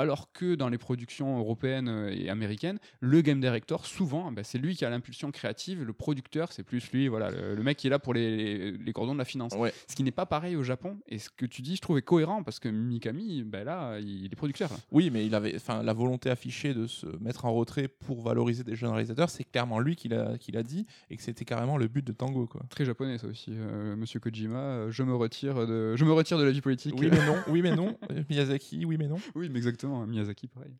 [0.00, 4.56] alors que dans les productions européennes euh, et américaines, le game director, souvent, bah, c'est
[4.58, 5.82] lui qui a l'impulsion créative.
[5.84, 8.92] Le producteur, c'est plus lui, voilà, le, le mec qui est là pour les, les
[8.92, 9.52] cordons de la finance.
[9.54, 9.74] Ouais.
[9.88, 10.96] Ce qui n'est pas pareil au Japon.
[11.06, 14.26] Et ce que tu dis, je trouve est cohérent parce que Mikami, bah, là, il
[14.26, 14.70] est producteur.
[14.70, 14.78] là.
[14.90, 18.64] Oui, mais il avait, enfin, la volonté affichée de se mettre en retrait pour valoriser
[18.64, 21.76] des jeunes réalisateurs, c'est clairement lui qui l'a, qui l'a dit et que c'était carrément
[21.76, 22.62] le but de Tango, quoi.
[22.70, 23.50] Très japonais, ça aussi.
[23.50, 26.94] Euh, Monsieur Kojima, euh, je me retire de, je me retire de la vie politique.
[26.98, 27.96] Oui, mais non, oui, mais non.
[28.30, 29.18] Miyazaki, oui, mais non.
[29.34, 29.89] oui, mais exactement.
[30.06, 30.76] Miyazaki, pareil.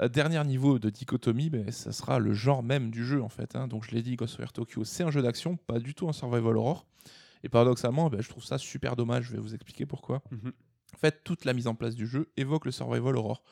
[0.00, 3.56] Euh, dernier niveau de dichotomie, ben, ça sera le genre même du jeu en fait.
[3.56, 3.68] hein.
[3.68, 6.56] Donc je l'ai dit, Ghostwire Tokyo, c'est un jeu d'action, pas du tout un survival
[6.56, 6.86] horror.
[7.42, 9.26] Et paradoxalement, ben, je trouve ça super dommage.
[9.26, 10.22] Je vais vous expliquer pourquoi.
[10.30, 10.52] Mhm.
[10.94, 13.42] En fait, toute la mise en place du jeu évoque le survival horror.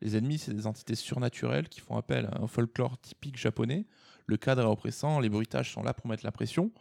[0.00, 3.86] Les ennemis, c'est des entités surnaturelles qui font appel à un folklore typique japonais.
[4.26, 6.72] Le cadre est oppressant, les bruitages sont là pour mettre la pression.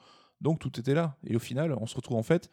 [0.41, 1.17] Donc tout était là.
[1.25, 2.49] Et au final, on se retrouve en fait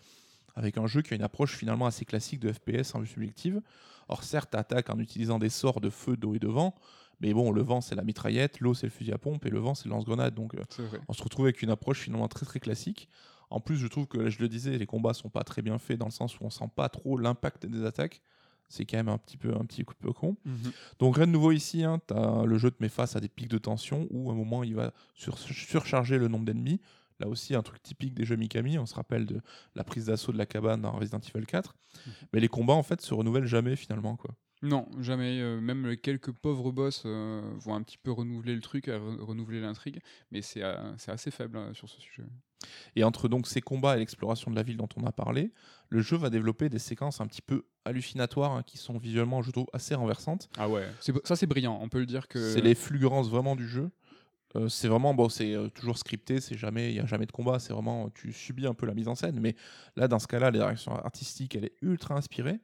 [0.54, 3.60] avec un jeu qui a une approche finalement assez classique de FPS en vue subjective.
[4.08, 6.74] Or certes, attaque en utilisant des sorts de feu, d'eau et de vent,
[7.20, 9.58] mais bon, le vent c'est la mitraillette, l'eau c'est le fusil à pompe et le
[9.58, 10.34] vent c'est le lance-grenade.
[10.34, 10.62] Donc euh,
[11.08, 13.08] on se retrouve avec une approche finalement très très classique.
[13.50, 15.98] En plus, je trouve que, je le disais, les combats sont pas très bien faits
[15.98, 18.20] dans le sens où on sent pas trop l'impact des attaques.
[18.68, 20.36] C'est quand même un petit peu, un petit peu con.
[20.44, 20.72] Mhm.
[20.98, 22.00] Donc rien de nouveau ici, hein,
[22.44, 24.74] le jeu te met face à des pics de tension où à un moment il
[24.74, 26.80] va sur- surcharger le nombre d'ennemis.
[27.20, 29.40] Là aussi, un truc typique des jeux Mikami, on se rappelle de
[29.74, 31.74] la prise d'assaut de la cabane dans Resident Evil 4.
[32.32, 34.16] Mais les combats en fait se renouvellent jamais finalement.
[34.16, 34.34] quoi.
[34.62, 35.40] Non, jamais.
[35.40, 38.98] euh, même les quelques pauvres boss euh, vont un petit peu renouveler le truc, euh,
[38.98, 40.00] re- renouveler l'intrigue,
[40.32, 42.24] mais c'est euh, assez faible euh, sur ce sujet.
[42.96, 45.52] Et entre donc ces combats et l'exploration de la ville dont on a parlé,
[45.90, 49.50] le jeu va développer des séquences un petit peu hallucinatoires hein, qui sont visuellement, je
[49.50, 50.48] trouve, assez renversantes.
[50.56, 50.88] Ah ouais,
[51.24, 51.78] ça c'est brillant.
[51.82, 52.52] On peut le dire que.
[52.54, 53.90] C'est les fulgurances vraiment du jeu.
[54.56, 57.32] Euh, c'est vraiment bon, c'est euh, toujours scripté, c'est jamais, il y a jamais de
[57.32, 59.38] combat, c'est vraiment tu subis un peu la mise en scène.
[59.40, 59.56] Mais
[59.96, 62.60] là, dans ce cas-là, la direction artistique, elle est ultra inspirée.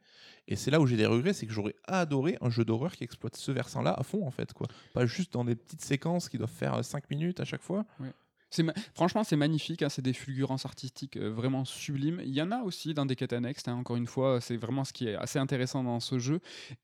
[0.47, 3.03] Et c'est là où j'ai des regrets, c'est que j'aurais adoré un jeu d'horreur qui
[3.03, 4.67] exploite ce versant-là à fond en fait, quoi.
[4.93, 7.85] Pas juste dans des petites séquences qui doivent faire 5 minutes à chaque fois.
[8.59, 9.81] Ma- Franchement, c'est magnifique.
[9.81, 12.21] hein, c'est des fulgurances artistiques euh, vraiment sublimes.
[12.23, 13.67] Il y en a aussi dans des quêtes annexes.
[13.67, 16.39] hein, encore une fois, c'est vraiment ce qui est assez intéressant dans ce jeu.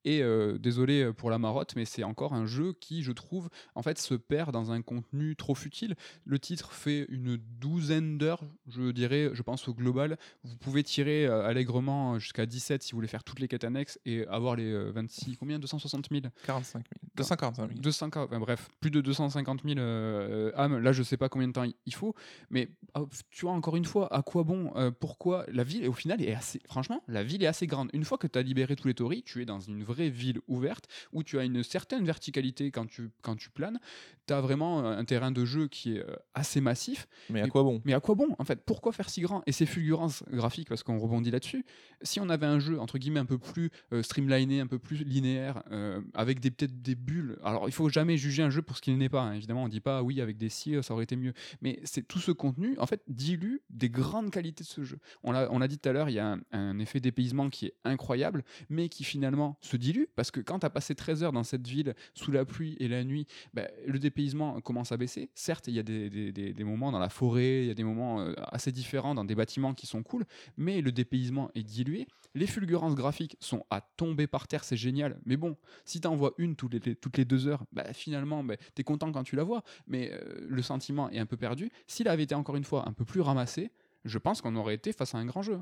[0.05, 3.49] Et euh, désolé euh, pour la marotte, mais c'est encore un jeu qui, je trouve,
[3.75, 5.95] en fait, se perd dans un contenu trop futile.
[6.25, 10.17] Le titre fait une douzaine d'heures, je dirais, je pense au global.
[10.43, 13.99] Vous pouvez tirer euh, allègrement jusqu'à 17 si vous voulez faire toutes les quêtes annexes
[14.05, 15.59] et avoir les euh, 26, combien?
[15.59, 16.83] 260 000 45 000,
[17.15, 17.79] 245 000.
[17.81, 20.77] 200, enfin, bref, plus de 250 000 euh, âmes.
[20.79, 22.13] Là, je sais pas combien de temps il- faut,
[22.49, 23.01] mais ah,
[23.31, 26.33] tu vois, encore une fois, à quoi bon euh, Pourquoi La ville, au final, est
[26.33, 26.59] assez.
[26.67, 27.89] Franchement, la ville est assez grande.
[27.93, 30.39] Une fois que tu as libéré tous les torii, tu es dans une vraie ville
[30.47, 33.79] ouverte où tu as une certaine verticalité quand tu, quand tu planes.
[34.27, 37.07] Tu as vraiment euh, un terrain de jeu qui est euh, assez massif.
[37.29, 37.81] Mais à Et- quoi bon?
[37.85, 39.41] Mais à quoi bon, en fait Pourquoi faire si grand?
[39.47, 41.65] Et ces fulgurances graphiques, parce qu'on rebondit là-dessus,
[42.01, 45.03] si on avait un jeu, entre guillemets, un peu plus euh, streamliné, un peu plus
[45.03, 47.37] linéaire, euh, avec des peut-être des bulles.
[47.43, 49.21] Alors, il faut jamais juger un jeu pour ce qu'il n'est pas.
[49.21, 49.33] hein.
[49.33, 51.33] Évidemment, on dit pas, oui, avec des si, ça aurait été mieux.
[51.61, 54.99] Mais c'est tout ce contenu, en fait, dilue des grandes qualités de ce jeu.
[55.23, 57.67] On l'a on l'a dit tout à l'heure, il y a un, effet dépaysement qui
[57.67, 61.31] est incroyable, mais qui finalement se dilue, parce que quand tu as passé 13 heures
[61.31, 65.29] dans cette ville, sous la pluie et la nuit, bah, le dépaysement commence à baisser.
[65.35, 68.19] Certes, il y a des, des- moments dans la forêt, il y a des moments
[68.19, 70.25] euh, assez différents dans des bâtiments qui sont cool,
[70.57, 72.07] mais le dépaysement est dilué.
[72.35, 75.19] Les fulgurances graphiques sont à tomber par terre, c'est génial.
[75.25, 78.43] Mais bon, si tu en vois une toutes les, toutes les deux heures, bah, finalement,
[78.43, 81.36] bah, tu es content quand tu la vois, mais euh, le sentiment est un peu
[81.37, 81.71] perdu.
[81.87, 83.71] S'il avait été encore une fois un peu plus ramassé,
[84.05, 85.59] je pense qu'on aurait été face à un grand jeu.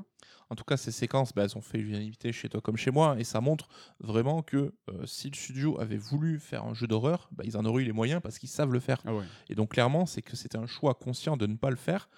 [0.50, 3.16] En tout cas, ces séquences, bah, elles ont fait l'unanimité chez toi comme chez moi,
[3.18, 3.68] et ça montre
[3.98, 7.64] vraiment que euh, si le studio avait voulu faire un jeu d'horreur, bah, ils en
[7.64, 9.02] auraient eu les moyens parce qu'ils savent le faire.
[9.04, 9.24] Ah ouais.
[9.48, 12.08] Et donc clairement, c'est que c'était un choix conscient de ne pas le faire.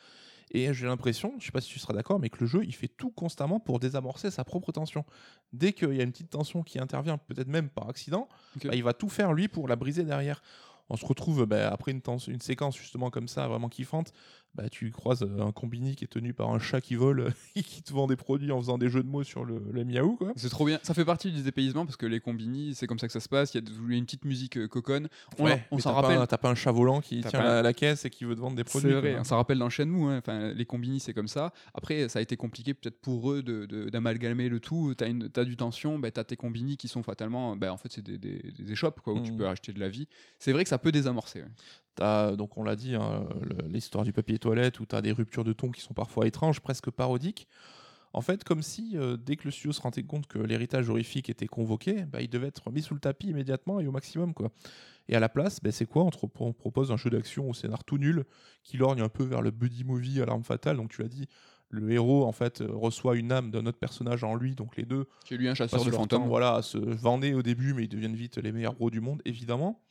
[0.50, 2.74] Et j'ai l'impression, je sais pas si tu seras d'accord, mais que le jeu, il
[2.74, 5.04] fait tout constamment pour désamorcer sa propre tension.
[5.52, 8.28] Dès qu'il y a une petite tension qui intervient, peut-être même par accident,
[8.64, 10.42] bah, il va tout faire lui pour la briser derrière.
[10.90, 14.12] On se retrouve bah, après une, une séquence justement comme ça, vraiment kiffante.
[14.54, 17.62] Bah, tu croises euh, un combini qui est tenu par un chat qui vole et
[17.62, 20.16] qui te vend des produits en faisant des jeux de mots sur le, le miaou.
[20.16, 20.32] Quoi.
[20.34, 20.80] C'est trop bien.
[20.82, 23.28] Ça fait partie du dépaysement parce que les combini, c'est comme ça que ça se
[23.28, 23.54] passe.
[23.54, 25.08] Il y a de- une petite musique euh, coconne.
[25.38, 26.18] On, Ouais, on s'en rappelle.
[26.26, 28.64] T'as pas un chat volant qui tient la, caisse et qui veut te vendre des
[28.64, 28.90] produits.
[28.90, 29.24] C'est vrai, quoi.
[29.24, 30.08] ça rappelle dans Shenmue.
[30.08, 30.18] hein.
[30.18, 31.52] Enfin, les combini, c'est comme ça.
[31.74, 34.92] Après, ça a été compliqué peut-être pour eux de- de- d'amalgamer le tout.
[34.96, 37.54] T'as une- t'as du tension, bah, t'as tes combini qui sont fatalement.
[37.54, 38.74] bah, en fait, c'est des, des, des
[39.04, 39.38] quoi, où tu Mhm.
[39.38, 40.08] peux acheter de la vie.
[40.38, 41.42] C'est vrai que ça peut désamorcer.
[41.42, 41.48] ouais.
[42.00, 43.26] Donc on l'a dit, hein,
[43.68, 46.60] l'histoire du papier toilette où tu as des ruptures de ton qui sont parfois étranges,
[46.60, 47.48] presque parodiques.
[48.14, 51.28] En fait, comme si euh, dès que le studio se rendait compte que l'héritage horrifique
[51.28, 54.32] était convoqué, bah, il devait être mis sous le tapis immédiatement et au maximum.
[54.32, 54.50] quoi.
[55.10, 56.04] Et à la place, bah, c'est quoi?
[56.04, 58.24] On, te pro- on propose un jeu d'action au scénar tout nul
[58.64, 60.78] qui lorgne un peu vers le buddy movie à l'arme fatale.
[60.78, 61.28] Donc tu l'as dit,
[61.68, 64.84] le héros en fait euh, reçoit une âme d'un autre personnage en lui, donc les
[64.86, 66.22] deux Qui est lui un chasseur de fantômes.
[66.22, 69.02] temps, voilà, à se vender au début, mais ils deviennent vite les meilleurs bros du
[69.02, 69.82] monde, évidemment.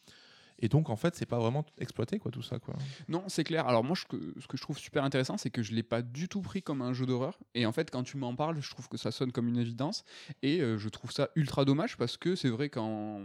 [0.60, 2.74] Et donc en fait, c'est pas vraiment exploité quoi tout ça quoi.
[3.08, 3.68] Non, c'est clair.
[3.68, 6.28] Alors moi, je- ce que je trouve super intéressant, c'est que je l'ai pas du
[6.28, 7.38] tout pris comme un jeu d'horreur.
[7.55, 10.03] Et en fait, quand tu m'en parles, je trouve que ça sonne comme une évidence.
[10.41, 13.22] Et euh, je trouve ça ultra dommage parce que c'est vrai qu'en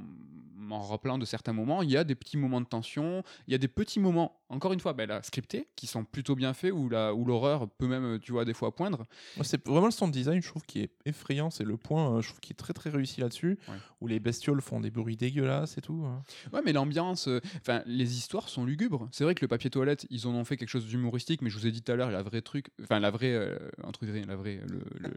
[0.56, 3.54] m'en rappelant de certains moments, il y a des petits moments de tension, il y
[3.54, 6.72] a des petits moments, encore une fois, ben, là, scriptés, qui sont plutôt bien faits,
[6.72, 8.98] où la- où l'horreur peut même, tu vois, des fois poindre.
[9.36, 11.50] Moi, c'est vraiment le sound design, je trouve, qui est effrayant.
[11.50, 13.58] C'est le point, euh, je trouve, qui est très très réussi là-dessus.
[13.68, 13.74] Ouais.
[14.00, 16.04] Où les bestioles font des bruits dégueulasses et tout.
[16.06, 16.22] hein.
[16.52, 19.08] Ouais, mais l'ambiance, euh, enfin, les histoires sont lugubres.
[19.12, 21.58] C'est vrai que le papier toilette, ils en ont fait quelque chose d'humoristique, mais je
[21.58, 24.36] vous ai dit tout à l'heure, la vraie truc, enfin, la vraie, euh, entre la
[24.36, 24.60] vraie,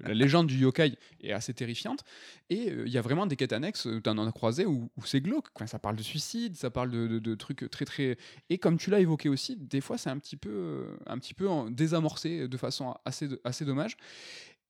[0.03, 2.03] la légende du yokai est assez terrifiante.
[2.49, 5.21] Et euh, il y a vraiment des quêtes annexes, tu en as croisé, où, c'est
[5.21, 5.47] glauque.
[5.55, 8.17] Enfin, ça parle de suicide, ça parle de, trucs très, très.
[8.49, 11.33] Et comme tu l'as évoqué aussi, des fois, c'est un petit peu, euh, un petit
[11.33, 13.97] peu désamorcé de façon assez, assez dommage.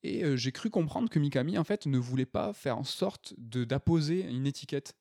[0.05, 3.33] Et euh, j'ai cru comprendre que Mikami, en fait, ne voulait pas faire en sorte
[3.39, 4.93] d'apposer une étiquette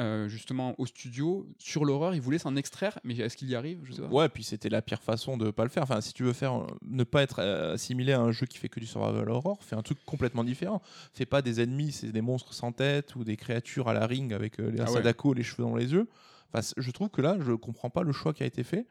[0.00, 2.14] euh, justement au studio sur l'horreur.
[2.14, 3.80] Il voulait s'en extraire, mais est-ce qu'il y arrive?
[3.84, 4.08] Je sais pas.
[4.08, 5.82] Ouais, puis c'était la pire façon de pas le faire.
[5.82, 8.58] Enfin, si tu veux faire euh, ne pas être euh, assimilé à un jeu qui
[8.58, 10.80] fait que du survival horror, fais un truc complètement différent.
[11.14, 14.32] Fais pas des ennemis, c'est des monstres sans tête ou des créatures à la ring
[14.32, 14.92] avec euh, les Ah ouais.
[14.92, 16.06] Sadako, les cheveux dans les yeux.
[16.52, 18.86] Enfin, je trouve que là, je comprends pas le choix qui a été fait.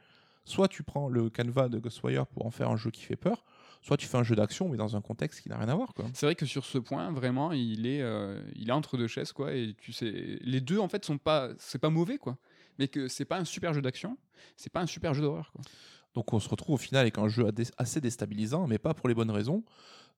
[0.45, 3.43] Soit tu prends le canevas de Ghostwire pour en faire un jeu qui fait peur,
[3.81, 5.93] soit tu fais un jeu d'action mais dans un contexte qui n'a rien à voir.
[6.13, 9.31] C'est vrai que sur ce point, vraiment, il est, euh, il est entre deux chaises,
[9.31, 9.53] quoi.
[9.53, 12.37] Et tu sais, les deux, en fait, sont pas, c'est pas mauvais, quoi.
[12.79, 14.17] Mais que c'est pas un super jeu d'action,
[14.55, 15.61] c'est pas un super jeu d'horreur, quoi.
[16.13, 17.47] Donc on se retrouve au final avec un jeu
[17.77, 19.63] assez déstabilisant, mais pas pour les bonnes raisons.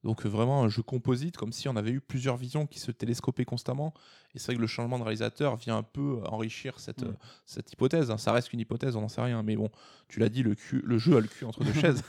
[0.05, 2.89] Donc euh, vraiment un jeu composite, comme si on avait eu plusieurs visions qui se
[2.91, 3.93] télescopaient constamment.
[4.33, 7.07] Et c'est vrai que le changement de réalisateur vient un peu enrichir cette, Mm.
[7.09, 7.13] euh,
[7.45, 8.11] cette hypothèse.
[8.11, 8.17] hein.
[8.17, 9.43] Ça reste qu'une hypothèse, on n'en sait rien.
[9.43, 9.69] Mais bon,
[10.07, 12.01] tu l'as dit, le, cul- le jeu a le cul entre deux chaises.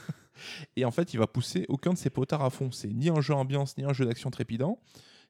[0.75, 2.71] Et en fait, il va pousser aucun de ses potards à fond.
[2.71, 4.79] C'est ni un jeu ambiance, ni un jeu d'action trépidant,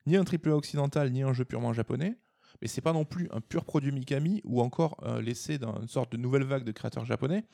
[0.06, 2.18] ni un triple A occidental, ni un jeu purement japonais.
[2.62, 6.12] Mais c'est pas non plus un pur produit Mikami ou encore euh, l'essai d'une sorte
[6.12, 7.46] de nouvelle vague de créateurs japonais.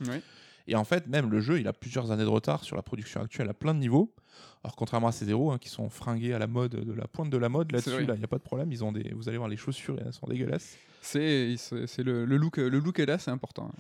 [0.68, 3.22] Et en fait, même le jeu, il a plusieurs années de retard sur la production
[3.22, 4.14] actuelle à plein de niveaux.
[4.64, 7.30] Alors, contrairement à ces héros hein, qui sont fringués à la mode, de la pointe
[7.30, 8.72] de la mode, là-dessus, là, il n'y a pas de problème.
[8.72, 10.78] Ils ont des, vous allez voir, les chaussures, elles sont dégueulasses.
[11.02, 13.72] C'est, c'est c'est le, le look, le look est là, c'est important.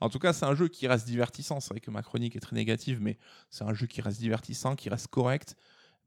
[0.00, 1.58] En tout cas, c'est un jeu qui reste divertissant.
[1.60, 3.18] C'est vrai que ma chronique est très négative, mais
[3.50, 5.56] c'est un jeu qui reste divertissant, qui reste correct.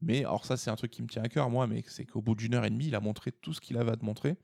[0.00, 2.22] Mais alors ça, c'est un truc qui me tient à cœur, moi, mais c'est qu'au
[2.22, 4.36] bout d'une heure et demie, il a montré tout ce qu'il avait à te montrer.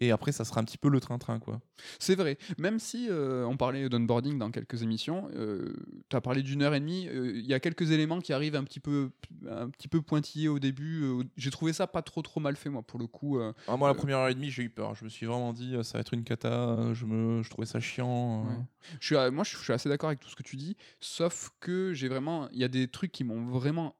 [0.00, 1.60] Et après, ça sera un petit peu le train-train, quoi.
[2.00, 2.36] C'est vrai.
[2.58, 5.28] Même si euh, on parlait d'onboarding dans quelques émissions,
[6.08, 8.56] tu as parlé d'une heure et demie, euh, il y a quelques éléments qui arrivent
[8.56, 9.10] un petit peu,
[9.48, 11.04] un petit peu pointillés au début.
[11.04, 13.38] euh, J'ai trouvé ça pas trop trop mal fait, moi, pour le coup.
[13.38, 14.94] euh, Ah, moi, la Euh, première heure et demie, j'ai eu peur.
[14.96, 16.70] Je me suis vraiment dit, euh, ça va être une cata.
[16.70, 18.46] euh, Je, me, je trouvais ça chiant.
[18.46, 18.48] euh.
[18.50, 18.62] Ouais.
[19.00, 21.50] Je suis, à- moi, je suis assez d'accord avec tout ce que tu dis, sauf
[21.60, 23.94] que j'ai vraiment, il y a des trucs qui m'ont vraiment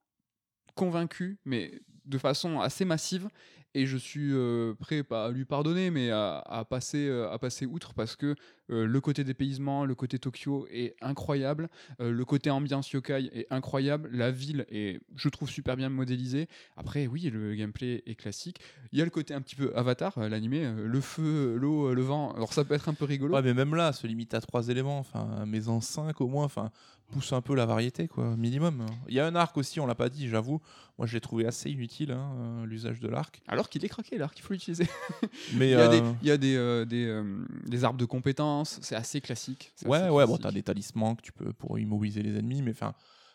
[0.74, 3.28] convaincu, mais de façon assez massive,
[3.74, 7.66] et je suis euh, prêt pas à lui pardonner, mais à, passer, euh, à passer
[7.66, 8.36] outre parce que
[8.70, 11.68] euh, le côté dépaysement, le côté Tokyo est incroyable,
[11.98, 16.48] le côté ambiance yokai est incroyable, la ville est, je trouve, super bien modélisée.
[16.76, 18.60] Après, oui, le gameplay est classique.
[18.92, 22.32] Il y a le côté un petit peu Avatar, l'animé, le feu, l'eau, le vent.
[22.32, 23.34] Alors ça peut être un peu rigolo.
[23.34, 24.98] Ouais, mais même là, se limite à trois éléments.
[24.98, 26.44] Enfin, mais en cinq au moins.
[26.44, 26.70] Enfin,
[27.10, 28.84] pousse un peu la variété, quoi, minimum.
[29.08, 30.60] Il y a un arc aussi, on l'a pas dit, j'avoue.
[30.98, 33.42] Moi, je l'ai trouvé assez inutile, hein, euh, l'usage de l'arc.
[33.48, 34.86] Alors qu'il est craqué, l'arc, il faut l'utiliser.
[35.54, 37.98] Mais Il y a, des, euh, il y a des, euh, des, euh, des arbres
[37.98, 39.72] de compétences, c'est assez classique.
[39.84, 42.70] ouais, assez ouais, bon, t'as des talismans que tu peux pour immobiliser les ennemis, mais
[42.72, 42.94] enfin,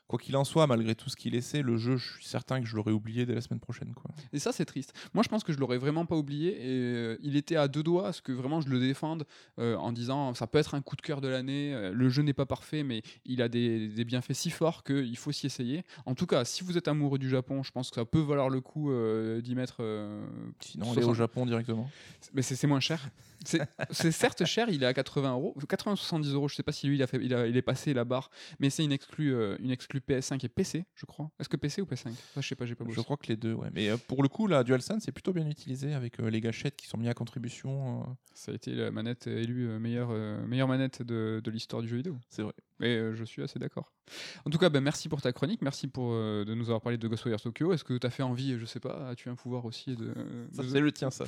[0.09, 2.65] quoi qu'il en soit, malgré tout ce qu'il laissait, le jeu, je suis certain que
[2.65, 3.93] je l'aurais oublié dès la semaine prochaine.
[3.93, 4.09] Quoi.
[4.33, 4.91] Et ça, c'est triste.
[5.13, 6.49] Moi, je pense que je l'aurais vraiment pas oublié.
[6.49, 9.25] Et euh, il était à deux doigts à ce que vraiment je le défende
[9.59, 11.75] euh, en disant ça peut être un coup de cœur de l'année.
[11.75, 15.15] euh, le jeu n'est pas parfait, mais il a des, des bienfaits si forts qu'il
[15.15, 15.83] faut s'y essayer.
[16.07, 18.49] En tout cas, si vous êtes amoureux du Japon, je pense que ça peut valoir
[18.49, 18.91] le coup
[19.41, 19.83] d'y mettre.
[20.59, 21.15] Sinon, aller au 60.
[21.15, 21.87] Japon directement.
[22.33, 23.09] Mais c'est moins cher.
[23.45, 23.61] C'est
[23.91, 26.47] c'est certes cher, il est à 80 euros, 80 70 euros.
[26.49, 28.29] Je sais pas si lui il a fait, il, a- il est passé la barre,
[28.59, 31.31] mais c'est une exclue, euh, une exclue PS5 et PC, je crois.
[31.39, 33.03] Est-ce que PC ou PS5 Ça, je sais pas, j'ai pas Je bossé.
[33.03, 33.69] crois que les deux, ouais.
[33.73, 36.75] Mais euh, pour le coup, la DualSense est plutôt bien utilisée avec euh, les gâchettes
[36.75, 38.05] qui sont mis à contribution.
[38.33, 40.09] Ça a été la manette élue meilleure,
[40.47, 42.17] meilleure manette de, de l'histoire du jeu vidéo.
[42.29, 42.53] c'est vrai.
[42.81, 43.91] Et euh, je suis assez d'accord.
[44.45, 46.97] En tout cas, ben, merci pour ta chronique, merci pour euh, de nous avoir parlé
[46.97, 47.73] de Ghostwire Tokyo.
[47.73, 50.13] Est-ce que tu as fait envie, je sais pas, as-tu un pouvoir aussi de.
[50.53, 51.25] Ça, de- c'est le tien, ça.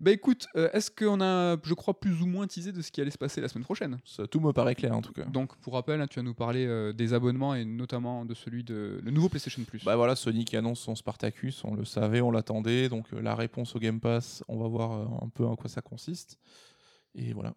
[0.00, 3.00] Bah écoute, euh, est-ce qu'on a, je crois, plus ou moins teasé de ce qui
[3.00, 3.98] allait se passer la semaine prochaine?
[4.04, 5.24] Ça, Tout me paraît clair, en tout cas.
[5.24, 8.62] Donc, pour rappel, hein, tu vas nous parler euh, des abonnements et notamment de celui
[8.62, 9.82] de le nouveau PlayStation Plus.
[9.84, 12.88] Bah voilà, Sony qui annonce son Spartacus, on le savait, on l'attendait.
[12.88, 16.38] Donc la réponse au Game Pass, on va voir un peu en quoi ça consiste.
[17.14, 17.54] Et voilà.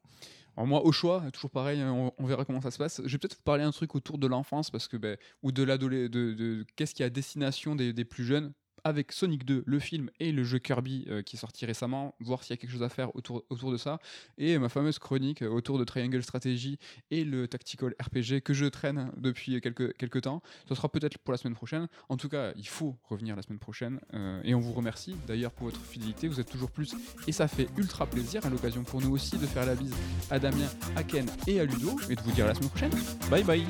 [0.58, 3.02] Alors moi, au choix, toujours pareil, hein, on, verra comment ça se passe.
[3.04, 5.64] Je vais peut-être vous parler un truc autour de l'enfance parce que, ben, ou de
[5.64, 8.54] l'adolescence, de, de- qu'est-ce qui est à destination des, des plus jeunes
[8.86, 12.44] avec Sonic 2, le film et le jeu Kirby euh, qui est sorti récemment, voir
[12.44, 14.00] s'il y a quelque chose à faire autour, autour de ça.
[14.38, 16.78] Et ma fameuse chronique autour de Triangle Strategy
[17.10, 20.42] et le Tactical RPG que je traîne depuis quelques, quelques temps.
[20.70, 21.88] Ce sera peut-être pour la semaine prochaine.
[22.10, 24.00] En tout cas, il faut revenir la semaine prochaine.
[24.14, 26.28] euh, et on vous remercie d'ailleurs pour votre fidélité.
[26.28, 26.96] Vous êtes toujours plus.
[27.28, 29.96] Et ça fait ultra plaisir à l'occasion pour nous aussi de faire la bise
[30.30, 32.00] à Damien, à Ken et à Ludo.
[32.10, 32.92] Et de vous dire à la semaine prochaine.
[33.32, 33.66] Bye bye